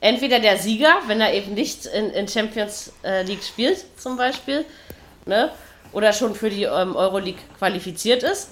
[0.00, 4.64] Entweder der Sieger, wenn er eben nicht in, in Champions äh, League spielt, zum Beispiel,
[5.26, 5.52] ne?
[5.92, 8.48] oder schon für die ähm, Euroleague qualifiziert ist.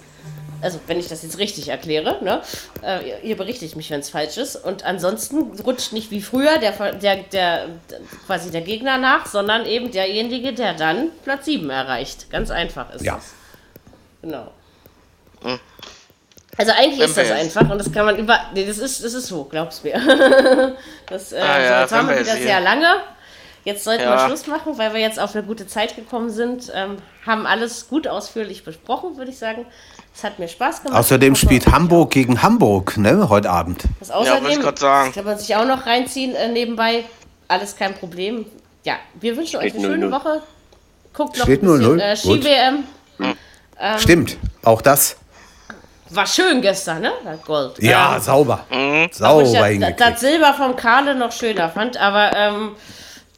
[0.62, 2.42] Also, wenn ich das jetzt richtig erkläre, ne?
[2.82, 4.56] Äh, ihr- berichtigt mich, wenn es falsch ist.
[4.56, 7.66] Und ansonsten rutscht nicht wie früher der, der, der,
[8.26, 12.30] quasi der Gegner nach, sondern eben derjenige, der dann Platz 7 erreicht.
[12.30, 13.14] Ganz einfach ist Ja.
[13.16, 13.32] das.
[14.22, 14.50] Genau.
[16.56, 18.38] Also eigentlich ist das jetzt- einfach und das kann man über.
[18.52, 19.94] Nee, das ist, das ist so, glaub's mir.
[21.08, 22.42] das, äh, Ah so, ja, jetzt haben wir wieder sehen.
[22.42, 22.86] sehr lange.
[23.64, 24.16] Jetzt sollten Ja.
[24.16, 26.70] wir Schluss machen, weil wir jetzt auf eine gute Zeit gekommen sind.
[26.74, 26.96] Ähm,
[27.26, 29.64] haben alles gut ausführlich besprochen, würde ich sagen.
[30.20, 30.98] Es hat mir Spaß gemacht.
[30.98, 33.84] Außerdem spielt euch Hamburg gegen Hamburg, ne, heute Abend.
[34.00, 35.06] Das Ja, wollte außerdem, ich grad sagen.
[35.08, 37.04] das kann man sich auch noch reinziehen äh, nebenbei.
[37.48, 38.44] Alles kein Problem.
[38.84, 40.12] Ja, wir wünschen euch Steht eine schöne 0-0.
[40.12, 40.42] Woche.
[41.14, 42.16] Guckt noch Steht ein bisschen 0-0, äh.
[42.16, 42.84] Ski-WM.
[43.98, 45.16] Stimmt, auch das.
[46.10, 47.12] War schön gestern, ne?
[47.24, 47.78] Das Gold.
[47.82, 48.66] Ja, Ähm, sauber.
[48.68, 50.18] Obwohl ich Sauber ja, das hingekriegt.
[50.18, 52.72] Silber vom Kahle noch schöner fand, aber ähm,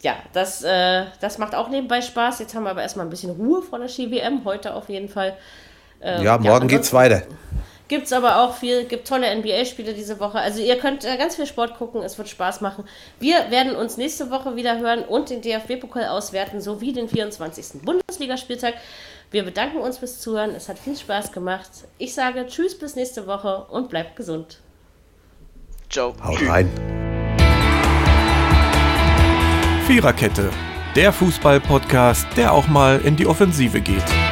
[0.01, 2.41] ja, das, äh, das macht auch nebenbei Spaß.
[2.41, 5.37] Jetzt haben wir aber erstmal ein bisschen Ruhe vor der Ski-WM, heute auf jeden Fall.
[6.03, 7.23] Äh, Ja, morgen geht's weiter.
[7.89, 10.39] Gibt es aber auch viel, gibt tolle NBA-Spiele diese Woche.
[10.39, 12.85] Also ihr könnt äh, ganz viel Sport gucken, es wird Spaß machen.
[13.21, 17.83] Wir werden uns nächste Woche wieder hören und den DFB-Pokal auswerten, sowie den 24.
[17.83, 18.75] Bundesligaspieltag.
[19.31, 21.69] Wir bedanken uns fürs Zuhören, es hat viel Spaß gemacht.
[21.99, 24.59] Ich sage Tschüss bis nächste Woche und bleibt gesund.
[25.91, 26.15] Ciao.
[26.25, 26.71] Haut rein.
[29.87, 30.49] Viererkette,
[30.97, 34.32] der Fußball-Podcast, der auch mal in die Offensive geht.